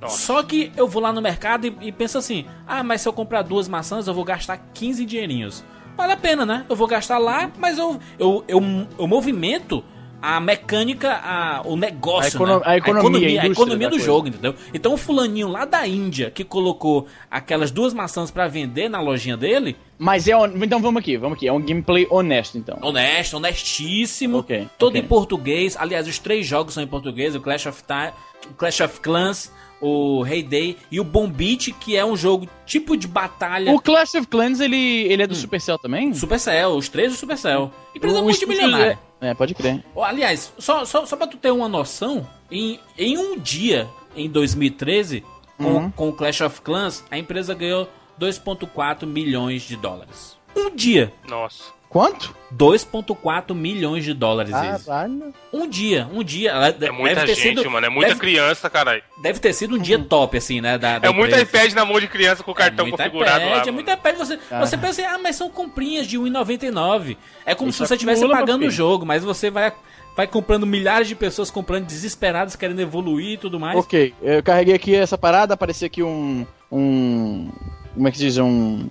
Nossa. 0.00 0.18
Só 0.18 0.42
que 0.42 0.72
eu 0.76 0.88
vou 0.88 1.00
lá 1.00 1.12
no 1.12 1.22
mercado 1.22 1.66
e, 1.66 1.76
e 1.80 1.92
penso 1.92 2.18
assim: 2.18 2.44
ah, 2.66 2.82
mas 2.82 3.00
se 3.00 3.08
eu 3.08 3.12
comprar 3.12 3.42
duas 3.42 3.68
maçãs, 3.68 4.08
eu 4.08 4.14
vou 4.14 4.24
gastar 4.24 4.58
15 4.74 5.06
dinheirinhos. 5.06 5.64
vale 5.96 6.12
a 6.12 6.16
pena, 6.16 6.44
né? 6.44 6.66
Eu 6.68 6.74
vou 6.74 6.88
gastar 6.88 7.18
lá, 7.18 7.50
mas 7.56 7.78
eu, 7.78 8.00
eu, 8.18 8.44
eu, 8.48 8.60
eu 8.98 9.06
movimento 9.06 9.84
a 10.22 10.40
mecânica, 10.40 11.12
a, 11.12 11.62
o 11.64 11.76
negócio, 11.76 12.40
A 12.40 12.44
econo- 12.44 12.58
né? 12.60 12.64
a 12.64 12.76
economia, 12.76 13.00
a 13.40 13.42
a 13.42 13.44
indústria 13.46 13.50
economia 13.52 13.90
do 13.90 13.98
jogo, 13.98 14.28
entendeu? 14.28 14.54
Então 14.72 14.94
o 14.94 14.96
fulaninho 14.96 15.48
lá 15.48 15.64
da 15.64 15.86
Índia 15.86 16.30
que 16.30 16.44
colocou 16.44 17.08
aquelas 17.30 17.70
duas 17.72 17.92
maçãs 17.92 18.30
pra 18.30 18.46
vender 18.46 18.88
na 18.88 19.00
lojinha 19.00 19.36
dele, 19.36 19.76
Mas 19.98 20.26
é. 20.28 20.36
hon- 20.36 20.62
Então 20.62 20.80
vamos 20.80 21.00
aqui, 21.00 21.16
vamos 21.16 21.36
aqui. 21.36 21.46
É 21.48 21.52
um 21.52 21.60
gameplay 21.60 22.06
honesto, 22.10 22.56
então. 22.58 22.78
honesto, 22.82 23.36
honestíssimo, 23.36 24.38
Ok, 24.38 24.68
todo 24.78 24.90
ok. 24.90 25.00
em 25.00 25.04
português. 25.04 25.76
Aliás, 25.78 26.06
os 26.06 26.18
três 26.18 26.46
jogos 26.46 26.74
são 26.74 26.82
em 26.82 26.86
português, 26.86 27.34
o 27.34 27.40
Clash 27.40 27.66
of 27.66 27.82
Time, 27.84 28.12
o 28.50 28.54
Clash 28.54 28.80
of 28.80 29.00
Clans, 29.00 29.52
o 29.80 30.24
Heyday 30.24 30.76
e 30.90 31.00
o 31.00 31.04
Bombit, 31.04 31.72
que 31.72 31.96
é 31.96 32.04
um 32.04 32.16
jogo 32.16 32.48
tipo 32.64 32.96
de 32.96 33.08
batalha 33.08 33.72
O 33.72 33.80
Clash 33.80 34.14
of 34.14 34.26
Clans, 34.28 34.60
ele, 34.60 34.76
ele 34.76 35.22
é 35.22 35.24
Hum. 35.24 35.28
do 35.28 35.34
Supercell 35.34 35.78
também? 35.78 36.12
Supercell, 36.14 36.70
os 36.76 36.88
três 36.88 37.10
do 37.12 37.18
Supercell. 37.18 37.70
Empresa 37.94 38.20
O 38.20 38.30
estúdio 38.30 38.48
multimilionária. 38.48 38.98
É, 39.22 39.32
pode 39.34 39.54
crer. 39.54 39.82
Aliás, 39.96 40.52
só, 40.58 40.84
só, 40.84 41.06
só 41.06 41.16
pra 41.16 41.26
tu 41.28 41.36
ter 41.36 41.50
uma 41.52 41.68
noção, 41.68 42.28
em, 42.50 42.78
em 42.98 43.16
um 43.16 43.38
dia, 43.38 43.88
em 44.16 44.28
2013, 44.28 45.24
com, 45.56 45.64
Uhum. 45.64 45.90
com 45.92 46.08
o 46.08 46.12
Clash 46.12 46.40
of 46.40 46.60
Clans, 46.60 47.04
a 47.10 47.16
empresa 47.16 47.54
ganhou 47.54 47.88
2,4 48.18 49.06
milhões 49.06 49.62
de 49.62 49.76
dólares. 49.76 50.36
Um 50.56 50.74
dia. 50.74 51.12
Nossa. 51.28 51.64
Quanto? 51.92 52.34
2,4 52.56 53.54
milhões 53.54 54.02
de 54.02 54.14
dólares. 54.14 54.54
Ah. 54.54 54.78
Caralho. 54.82 55.34
Um 55.52 55.68
dia, 55.68 56.08
um 56.10 56.24
dia. 56.24 56.50
É 56.52 56.90
muita 56.90 57.16
deve 57.16 57.26
ter 57.26 57.34
gente, 57.34 57.58
sido, 57.58 57.70
mano. 57.70 57.84
É 57.86 57.90
muita 57.90 58.08
deve, 58.08 58.20
criança, 58.20 58.70
caralho. 58.70 59.02
deve 59.20 59.38
ter 59.38 59.52
sido 59.52 59.76
um 59.76 59.78
dia 59.78 59.98
top, 59.98 60.38
assim, 60.38 60.62
né? 60.62 60.78
Da, 60.78 60.98
da 60.98 61.08
É 61.08 61.12
muito 61.12 61.38
iPad 61.38 61.74
na 61.74 61.84
mão 61.84 62.00
de 62.00 62.08
criança 62.08 62.42
com 62.42 62.50
o 62.50 62.54
cartão 62.54 62.86
é 62.86 62.88
muito 62.88 62.96
configurado 62.96 63.44
iPad, 63.44 63.56
lá. 63.58 63.68
É 63.68 63.70
muito 63.70 63.90
iPad. 63.90 64.16
Você, 64.16 64.38
Ah. 64.50 64.60
você 64.60 64.78
pensa, 64.78 65.02
assim, 65.02 65.14
ah, 65.14 65.18
mas 65.18 65.36
são 65.36 65.50
comprinhas 65.50 66.06
de 66.06 66.18
1,99. 66.18 67.18
É 67.44 67.54
como 67.54 67.68
Isso 67.68 67.76
se 67.84 67.86
você 67.88 67.94
estivesse 67.94 68.26
pagando 68.26 68.64
o 68.64 68.70
jogo, 68.70 69.04
mas 69.04 69.22
você 69.22 69.50
vai, 69.50 69.70
vai 70.16 70.26
comprando 70.26 70.66
milhares 70.66 71.08
de 71.08 71.14
pessoas 71.14 71.50
comprando 71.50 71.84
desesperadas, 71.84 72.56
querendo 72.56 72.80
evoluir 72.80 73.32
e 73.34 73.36
tudo 73.36 73.60
mais. 73.60 73.78
Ok, 73.78 74.14
eu 74.22 74.42
carreguei 74.42 74.74
aqui 74.74 74.94
essa 74.94 75.18
parada, 75.18 75.52
apareceu 75.52 75.84
aqui 75.88 76.02
um. 76.02 76.46
um 76.70 77.52
como 77.94 78.08
é 78.08 78.10
que 78.10 78.16
se 78.16 78.24
diz? 78.24 78.38
Um. 78.38 78.88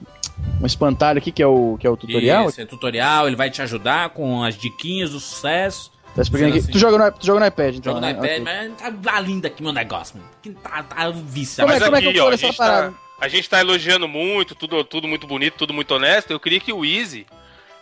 Um 0.62 0.66
espantalho 0.66 1.18
aqui 1.18 1.32
que 1.32 1.42
é 1.42 1.48
o, 1.48 1.78
que 1.80 1.88
é 1.88 1.90
o 1.90 1.98
tutorial. 1.98 2.50
Isso, 2.50 2.62
é 2.62 2.66
tutorial, 2.66 3.28
ele 3.28 3.36
vai 3.36 3.50
te 3.50 3.62
ajudar 3.62 4.10
com 4.10 4.44
as 4.44 4.56
diquinhas 4.58 5.12
do 5.12 5.20
sucesso. 5.20 5.92
Tá 6.16 6.22
explicando 6.22 6.50
aqui. 6.50 6.60
Assim. 6.60 6.72
Tu 6.72 6.78
joga 6.78 6.98
no, 6.98 7.12
tu 7.18 7.26
joga 7.26 7.40
no 7.40 7.46
iPad, 7.48 7.76
então. 7.76 7.94
Jogo 7.94 8.06
no 8.06 8.14
né? 8.22 8.36
iPad, 8.36 8.42
Ok. 8.42 8.76
mas 8.80 9.02
tá 9.04 9.20
lindo 9.22 9.48
aqui 9.48 9.64
meu 9.64 9.72
negócio, 9.72 10.18
mano. 10.18 10.30
Que 10.42 10.52
Tá, 10.52 10.84
tá 10.84 11.10
vício. 11.10 11.62
Como 11.64 11.72
é- 11.72 11.76
Mas 11.80 11.84
como 11.84 11.96
aqui, 11.98 12.12
que 12.12 12.18
eu 12.20 12.26
ó, 12.26 12.30
a 12.30 12.34
essa 12.34 12.46
gente, 12.48 12.58
parada? 12.58 12.92
tá, 12.92 12.98
a 13.22 13.28
gente 13.28 13.50
tá 13.50 13.60
elogiando 13.62 14.08
muito, 14.08 14.54
tudo, 14.54 14.84
tudo 14.84 15.08
muito 15.08 15.26
bonito, 15.26 15.56
tudo 15.58 15.74
muito 15.74 15.92
honesto. 15.94 16.32
Eu 16.32 16.40
queria 16.40 16.60
que 16.60 16.74
o 16.74 16.84
Easy, 16.84 17.26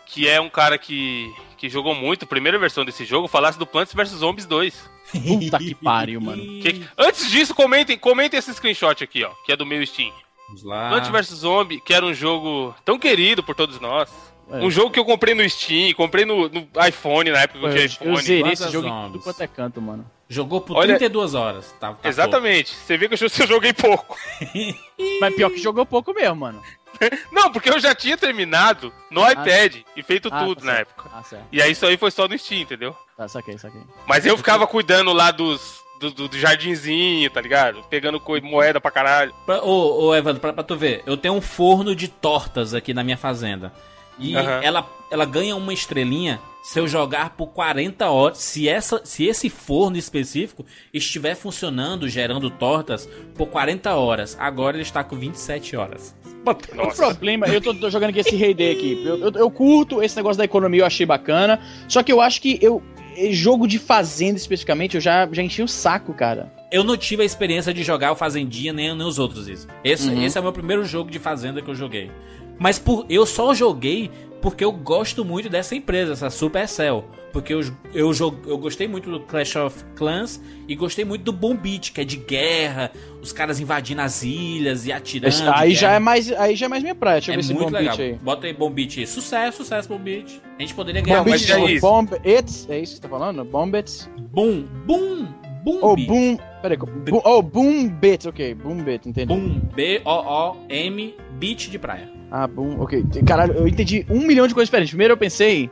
que 0.05 0.27
é 0.29 0.39
um 0.39 0.49
cara 0.49 0.77
que, 0.77 1.33
que 1.57 1.67
jogou 1.69 1.95
muito, 1.95 2.23
a 2.23 2.27
primeira 2.27 2.57
versão 2.59 2.85
desse 2.85 3.03
jogo, 3.03 3.27
falasse 3.27 3.57
do 3.57 3.65
Plants 3.65 3.93
vs 3.93 4.09
Zombies 4.19 4.45
2. 4.45 4.89
Puta 5.27 5.57
que 5.57 5.73
pariu, 5.73 6.21
mano. 6.21 6.41
Que- 6.61 6.83
antes 6.97 7.29
disso, 7.31 7.55
comentem, 7.55 7.97
comentem 7.97 8.37
esse 8.37 8.53
screenshot 8.53 9.03
aqui, 9.03 9.23
ó, 9.23 9.31
que 9.43 9.51
é 9.51 9.55
do 9.57 9.65
meu 9.65 9.83
Steam. 9.85 10.11
Vamos 10.49 10.63
lá. 10.63 10.89
Plants 10.89 11.09
vs 11.09 11.39
Zombie, 11.39 11.79
que 11.81 11.93
era 11.93 12.05
um 12.05 12.13
jogo 12.13 12.75
tão 12.83 12.97
querido 12.99 13.43
por 13.43 13.55
todos 13.55 13.79
nós. 13.79 14.09
É. 14.51 14.57
Um 14.57 14.71
jogo 14.71 14.89
que 14.89 14.99
eu 14.99 15.05
comprei 15.05 15.35
no 15.35 15.47
Steam, 15.47 15.93
comprei 15.93 16.25
no, 16.25 16.49
no 16.49 16.67
iPhone 16.87 17.29
na 17.29 17.39
época 17.41 17.59
que 17.59 17.65
eu 17.65 17.71
tinha 17.71 17.85
iPhone. 17.85 18.09
eu 18.15 18.15
zerei 18.17 18.53
esse 18.53 18.71
jogo 18.71 18.87
Zombies. 18.87 19.11
tudo 19.11 19.23
quanto 19.23 19.41
é 19.43 19.47
canto, 19.47 19.79
mano. 19.81 20.09
Jogou 20.27 20.59
por 20.61 20.75
Olha- 20.77 20.97
32 20.97 21.35
horas. 21.35 21.71
Tá, 21.79 21.93
tá 21.93 22.09
Exatamente. 22.09 22.73
Você 22.75 22.97
vê 22.97 23.07
que 23.07 23.13
eu, 23.13 23.19
eu 23.39 23.47
joguei 23.47 23.73
pouco. 23.73 24.17
Mas 25.21 25.35
pior 25.35 25.51
que 25.51 25.59
jogou 25.59 25.85
pouco 25.85 26.13
mesmo, 26.13 26.35
mano. 26.35 26.61
Não, 27.31 27.51
porque 27.51 27.69
eu 27.69 27.79
já 27.79 27.93
tinha 27.93 28.17
terminado 28.17 28.91
no 29.11 29.21
iPad 29.29 29.77
e 29.95 30.01
feito 30.03 30.29
Ah, 30.31 30.43
tudo 30.43 30.59
tá 30.61 30.65
na 30.65 30.73
certo. 30.77 30.89
época. 30.89 31.09
Ah, 31.13 31.23
certo. 31.23 31.45
E 31.51 31.61
aí 31.61 31.71
isso 31.71 31.85
aí 31.85 31.95
foi 31.97 32.09
só 32.11 32.27
no 32.27 32.37
Steam, 32.37 32.61
entendeu? 32.61 32.95
Tá, 33.15 33.27
saquei, 33.27 33.57
saquei. 33.57 33.81
Mas 34.07 34.25
eu 34.25 34.35
ficava 34.35 34.65
cuidando 34.65 35.13
lá 35.13 35.29
dos. 35.31 35.79
Do, 35.99 36.11
do- 36.11 36.27
do 36.29 36.37
jardinzinho, 36.37 37.29
tá 37.29 37.41
ligado? 37.41 37.83
Pegando 37.89 38.19
coi- 38.19 38.39
moeda 38.41 38.79
pra 38.79 38.89
caralho. 38.91 39.33
Pra, 39.45 39.61
ô, 39.63 40.05
ô, 40.07 40.15
Evandro, 40.15 40.39
pra, 40.39 40.53
pra 40.53 40.63
tu 40.63 40.75
ver, 40.75 41.03
eu 41.05 41.17
tenho 41.17 41.33
um 41.33 41.41
forno 41.41 41.93
de 41.95 42.07
tortas 42.07 42.73
aqui 42.73 42.93
na 42.93 43.03
minha 43.03 43.17
fazenda. 43.17 43.73
E 44.17 44.35
Aham. 44.35 44.59
ela, 44.63 44.89
ela 45.11 45.25
ganha 45.25 45.55
uma 45.55 45.73
estrelinha 45.73 46.39
se 46.63 46.77
eu 46.79 46.87
jogar 46.87 47.31
por 47.31 47.47
40 47.47 48.09
horas. 48.09 48.37
Se, 48.37 48.67
essa, 48.67 49.01
se 49.05 49.25
esse 49.25 49.49
forno 49.49 49.97
específico 49.97 50.65
estiver 50.93 51.35
funcionando, 51.35 52.07
gerando 52.07 52.49
tortas, 52.49 53.07
por 53.35 53.47
40 53.47 53.93
horas. 53.95 54.37
Agora 54.39 54.75
ele 54.75 54.83
está 54.83 55.03
com 55.03 55.15
27 55.17 55.75
horas. 55.75 56.15
O 56.45 56.75
Nossa. 56.75 57.07
problema, 57.07 57.47
eu 57.47 57.59
tô, 57.61 57.73
tô 57.73 57.89
jogando 57.89 58.09
aqui 58.11 58.19
esse 58.19 58.35
Rei 58.35 58.51
aqui. 58.51 59.03
Eu, 59.05 59.17
eu, 59.19 59.31
eu 59.33 59.51
curto 59.51 60.01
esse 60.01 60.15
negócio 60.15 60.37
da 60.37 60.45
economia, 60.45 60.81
eu 60.81 60.85
achei 60.85 61.05
bacana. 61.05 61.59
Só 61.87 62.01
que 62.03 62.11
eu 62.11 62.21
acho 62.21 62.41
que 62.41 62.57
eu. 62.61 62.81
Jogo 63.31 63.67
de 63.67 63.77
fazenda 63.79 64.37
especificamente, 64.37 64.95
eu 64.95 65.01
já, 65.01 65.27
já 65.31 65.41
enchi 65.43 65.61
o 65.61 65.67
saco, 65.67 66.13
cara. 66.13 66.51
Eu 66.71 66.83
não 66.83 66.95
tive 66.95 67.23
a 67.23 67.25
experiência 67.25 67.73
de 67.73 67.83
jogar 67.83 68.11
o 68.11 68.15
Fazendinha 68.15 68.71
nem, 68.71 68.95
nem 68.95 69.05
os 69.07 69.17
outros. 69.19 69.47
Isso. 69.47 69.67
Esse, 69.83 70.07
Uhum. 70.09 70.23
esse 70.23 70.37
é 70.37 70.41
o 70.41 70.43
meu 70.43 70.53
primeiro 70.53 70.85
jogo 70.85 71.09
de 71.09 71.17
fazenda 71.19 71.61
que 71.61 71.69
eu 71.69 71.75
joguei. 71.75 72.11
Mas 72.59 72.77
por, 72.77 73.05
eu 73.09 73.25
só 73.25 73.53
joguei 73.53 74.11
porque 74.41 74.63
eu 74.63 74.71
gosto 74.71 75.25
muito 75.25 75.49
dessa 75.49 75.75
empresa, 75.75 76.13
essa 76.13 76.29
Supercell. 76.29 77.05
Porque 77.31 77.53
eu, 77.53 77.61
eu, 77.93 78.11
eu 78.47 78.57
gostei 78.57 78.87
muito 78.87 79.09
do 79.11 79.19
Clash 79.19 79.55
of 79.55 79.83
Clans 79.95 80.41
e 80.67 80.75
gostei 80.75 81.05
muito 81.05 81.23
do 81.23 81.31
Bombit, 81.31 81.91
que 81.91 82.01
é 82.01 82.03
de 82.03 82.17
guerra, 82.17 82.91
os 83.21 83.31
caras 83.31 83.59
invadindo 83.59 84.01
as 84.01 84.23
ilhas 84.23 84.85
e 84.87 84.91
atirando. 84.91 85.29
Esse- 85.29 85.43
aí, 85.47 85.73
já 85.75 85.93
é 85.93 85.99
mais, 85.99 86.31
aí 86.31 86.55
já 86.55 86.65
é 86.65 86.69
mais 86.69 86.81
minha 86.81 86.95
praia. 86.95 87.17
Deixa 87.21 87.31
eu 87.31 87.33
É 87.33 87.37
ver 87.37 87.41
esse 87.43 87.53
muito 87.53 87.69
bom 87.71 87.77
legal. 87.77 87.95
aí. 87.97 88.13
Bota 88.21 88.47
aí 88.47 88.53
Bombit 88.53 88.99
aí. 88.99 89.05
Sucesso, 89.07 89.57
sucesso, 89.57 89.87
Bombit. 89.87 90.41
A 90.57 90.61
gente 90.61 90.73
poderia 90.73 91.01
ganhar 91.01 91.25
e 91.27 91.51
aí? 91.53 91.65
de 91.67 91.73
isso. 91.75 91.81
Bomb 91.87 92.09
It's, 92.25 92.67
é 92.69 92.79
isso 92.79 92.93
que 92.93 92.97
você 92.97 93.01
tá 93.03 93.09
falando? 93.09 93.43
Bomb 93.45 93.75
It's. 93.77 94.09
Boom, 94.31 94.63
boom, 94.85 95.27
boom. 95.63 95.79
Oh, 95.81 95.95
Boom. 95.95 96.37
Peraí, 96.61 96.77
boom, 96.77 97.21
oh, 97.23 97.41
Boom 97.41 97.87
Bit, 97.89 98.27
ok. 98.27 98.53
Boom 98.55 98.83
Bit, 98.83 99.07
entendi. 99.07 99.27
Boom, 99.27 99.59
B-O-O-M, 99.75 101.15
beat 101.39 101.69
de 101.69 101.77
praia. 101.79 102.09
Ah, 102.31 102.45
Boom, 102.47 102.79
ok. 102.79 103.03
Caralho, 103.25 103.53
eu 103.53 103.67
entendi 103.67 104.05
um 104.09 104.19
milhão 104.25 104.47
de 104.47 104.53
coisas 104.53 104.67
diferentes. 104.67 104.91
Primeiro 104.91 105.13
eu 105.13 105.17
pensei 105.17 105.69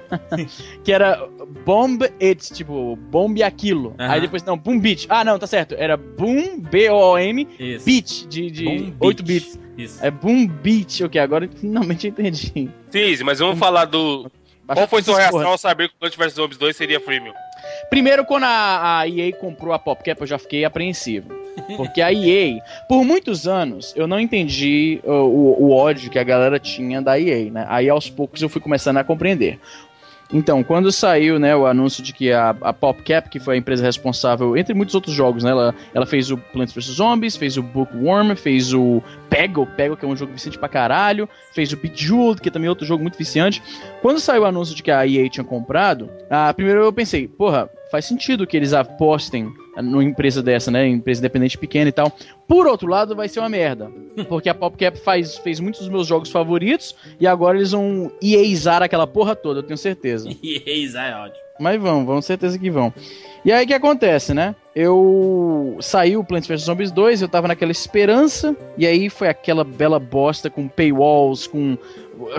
que 0.82 0.92
era 0.92 1.28
Bomb 1.64 2.02
It, 2.20 2.52
tipo, 2.52 2.96
bombe 2.96 3.42
aquilo. 3.42 3.94
Aí 3.98 4.20
depois, 4.20 4.42
não, 4.42 4.56
Boom 4.58 4.80
Beat. 4.80 5.06
Ah, 5.08 5.24
não, 5.24 5.38
tá 5.38 5.46
certo. 5.46 5.74
Era 5.78 5.96
Boom, 5.96 6.58
B-O-M, 6.60 7.48
Isso. 7.58 7.84
Beat, 7.84 8.26
de, 8.28 8.50
de 8.50 8.64
Boom 8.64 8.92
8 9.00 9.22
beat. 9.22 9.42
bits. 9.44 9.60
Isso. 9.76 10.04
É 10.04 10.10
Boom 10.10 10.46
Beat, 10.46 11.00
ok. 11.02 11.20
Agora 11.20 11.48
finalmente 11.48 12.06
eu 12.06 12.10
entendi. 12.12 12.70
Sim, 12.90 13.24
mas 13.24 13.38
vamos 13.38 13.58
falar 13.58 13.84
do. 13.84 14.30
Qual 14.66 14.88
foi 14.88 15.02
sua 15.02 15.18
reação 15.18 15.46
ao 15.46 15.58
saber 15.58 15.88
que 15.88 15.94
o 15.94 15.98
Plants 15.98 16.16
vs 16.16 16.32
Zombies 16.34 16.58
2 16.58 16.74
seria 16.76 16.98
freemium? 16.98 17.34
Primeiro, 17.90 18.24
quando 18.24 18.44
a, 18.44 19.00
a 19.00 19.08
EA 19.08 19.32
comprou 19.36 19.72
a 19.74 19.78
PopCap, 19.78 20.20
eu 20.20 20.26
já 20.26 20.38
fiquei 20.38 20.64
apreensivo. 20.64 21.28
Porque 21.76 22.00
a 22.02 22.12
EA, 22.12 22.60
por 22.88 23.04
muitos 23.04 23.46
anos, 23.46 23.92
eu 23.96 24.06
não 24.06 24.18
entendi 24.20 25.00
o, 25.04 25.10
o- 25.12 25.64
o 25.66 25.70
ódio 25.72 26.10
que 26.10 26.18
a 26.18 26.24
galera 26.24 26.58
tinha 26.58 27.00
da 27.00 27.18
EA, 27.18 27.50
né? 27.50 27.66
Aí 27.68 27.88
aos 27.88 28.10
poucos 28.10 28.42
eu 28.42 28.48
fui 28.48 28.60
começando 28.60 28.96
a 28.98 29.04
compreender. 29.04 29.58
Então, 30.32 30.64
quando 30.64 30.90
saiu 30.90 31.38
né, 31.38 31.54
o 31.54 31.66
anúncio 31.66 32.02
de 32.02 32.12
que 32.12 32.32
a, 32.32 32.56
a 32.62 32.72
PopCap, 32.72 33.28
que 33.28 33.38
foi 33.38 33.54
a 33.54 33.58
empresa 33.58 33.84
responsável, 33.84 34.56
entre 34.56 34.74
muitos 34.74 34.94
outros 34.94 35.14
jogos, 35.14 35.44
né? 35.44 35.50
Ela, 35.50 35.74
ela 35.92 36.06
fez 36.06 36.30
o 36.30 36.36
Plants 36.38 36.72
vs 36.74 36.86
Zombies, 36.96 37.36
fez 37.36 37.56
o 37.56 37.62
Bookworm, 37.62 38.34
fez 38.34 38.72
o 38.72 39.02
Peggle, 39.28 39.66
Peggle 39.76 39.96
que 39.96 40.04
é 40.04 40.08
um 40.08 40.16
jogo 40.16 40.32
viciante 40.32 40.58
pra 40.58 40.68
caralho, 40.68 41.28
fez 41.52 41.72
o 41.72 41.76
Bejeweled, 41.76 42.40
que 42.40 42.48
é 42.48 42.52
também 42.52 42.68
outro 42.68 42.86
jogo 42.86 43.02
muito 43.02 43.18
viciante. 43.18 43.62
Quando 44.02 44.18
saiu 44.18 44.42
o 44.42 44.46
anúncio 44.46 44.74
de 44.74 44.82
que 44.82 44.90
a 44.90 45.06
EA 45.06 45.28
tinha 45.28 45.44
comprado, 45.44 46.10
ah, 46.28 46.52
primeiro 46.54 46.80
eu 46.80 46.92
pensei, 46.92 47.28
porra, 47.28 47.68
faz 47.94 48.06
sentido 48.06 48.44
que 48.44 48.56
eles 48.56 48.72
apostem 48.72 49.54
numa 49.76 50.02
empresa 50.02 50.42
dessa, 50.42 50.68
né? 50.68 50.84
Empresa 50.84 51.20
independente 51.20 51.56
pequena 51.56 51.88
e 51.88 51.92
tal. 51.92 52.10
Por 52.48 52.66
outro 52.66 52.88
lado, 52.88 53.14
vai 53.14 53.28
ser 53.28 53.38
uma 53.38 53.48
merda. 53.48 53.88
Porque 54.28 54.48
a 54.48 54.54
PopCap 54.54 54.98
faz, 54.98 55.38
fez 55.38 55.60
muitos 55.60 55.82
dos 55.82 55.88
meus 55.88 56.04
jogos 56.04 56.28
favoritos 56.28 56.92
e 57.20 57.26
agora 57.26 57.56
eles 57.56 57.70
vão 57.70 58.10
EAizar 58.20 58.82
aquela 58.82 59.06
porra 59.06 59.36
toda, 59.36 59.60
eu 59.60 59.62
tenho 59.62 59.78
certeza. 59.78 60.28
E 60.42 60.84
isso 60.84 60.98
é 60.98 61.14
ótimo. 61.16 61.44
Mas 61.60 61.80
vão, 61.80 62.04
vão, 62.04 62.20
certeza 62.20 62.58
que 62.58 62.68
vão. 62.68 62.92
E 63.44 63.52
aí 63.52 63.64
o 63.64 63.68
que 63.68 63.74
acontece, 63.74 64.34
né? 64.34 64.56
Eu 64.74 65.76
saí 65.80 66.16
o 66.16 66.24
Plants 66.24 66.48
vs 66.48 66.62
Zombies 66.62 66.90
2, 66.90 67.22
eu 67.22 67.28
tava 67.28 67.46
naquela 67.46 67.70
esperança, 67.70 68.56
e 68.76 68.84
aí 68.84 69.08
foi 69.08 69.28
aquela 69.28 69.62
bela 69.62 70.00
bosta 70.00 70.50
com 70.50 70.66
paywalls, 70.66 71.46
com. 71.46 71.78